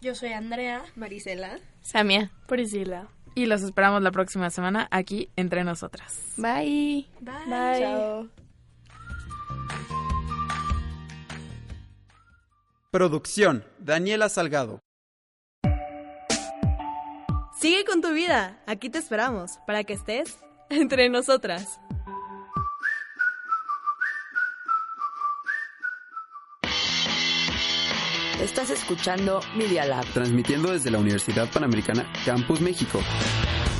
Yo 0.00 0.14
soy 0.14 0.32
Andrea. 0.32 0.82
Marisela. 0.94 1.58
Samia. 1.82 2.30
Priscila. 2.46 3.08
Y 3.34 3.46
los 3.46 3.62
esperamos 3.62 4.02
la 4.02 4.12
próxima 4.12 4.50
semana 4.50 4.88
aquí 4.90 5.30
entre 5.36 5.62
nosotras. 5.64 6.32
Bye. 6.36 7.06
Bye. 7.20 7.34
Bye. 7.46 7.80
Chao. 7.80 8.28
Producción, 12.90 13.64
Daniela 13.78 14.30
Salgado. 14.30 14.80
Sigue 17.58 17.84
con 17.84 18.00
tu 18.00 18.12
vida. 18.12 18.62
Aquí 18.66 18.88
te 18.88 18.98
esperamos 18.98 19.58
para 19.66 19.84
que 19.84 19.92
estés 19.92 20.38
entre 20.70 21.08
nosotras. 21.10 21.78
Estás 28.40 28.68
escuchando 28.68 29.40
Media 29.56 29.86
Lab. 29.86 30.04
Transmitiendo 30.12 30.70
desde 30.70 30.90
la 30.90 30.98
Universidad 30.98 31.50
Panamericana, 31.50 32.06
Campus 32.26 32.60
México. 32.60 33.00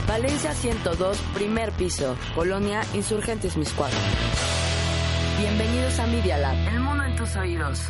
Valencia 0.08 0.54
102, 0.54 1.18
primer 1.34 1.72
piso. 1.72 2.16
Colonia 2.34 2.80
Insurgentes 2.94 3.54
Miscuac. 3.58 3.92
Bienvenidos 5.38 5.98
a 5.98 6.06
Media 6.06 6.38
Lab. 6.38 6.56
El 6.68 6.80
mundo 6.80 7.04
en 7.04 7.16
tus 7.16 7.36
oídos. 7.36 7.82